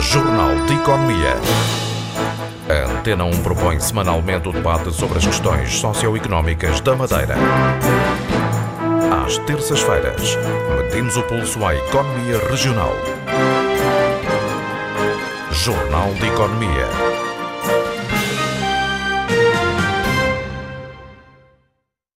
Jornal 0.00 0.66
de 0.66 0.74
Economia. 0.74 1.79
A 2.70 2.88
Antena 2.88 3.24
1 3.24 3.42
propõe 3.42 3.80
semanalmente 3.80 4.48
o 4.48 4.52
debate 4.52 4.92
sobre 4.92 5.18
as 5.18 5.26
questões 5.26 5.74
socioeconómicas 5.74 6.80
da 6.80 6.94
Madeira. 6.94 7.34
Às 9.26 9.38
terças-feiras, 9.38 10.38
medimos 10.76 11.16
o 11.16 11.22
pulso 11.24 11.64
à 11.66 11.74
economia 11.74 12.38
regional. 12.48 12.94
Jornal 15.50 16.14
de 16.14 16.28
Economia 16.28 16.86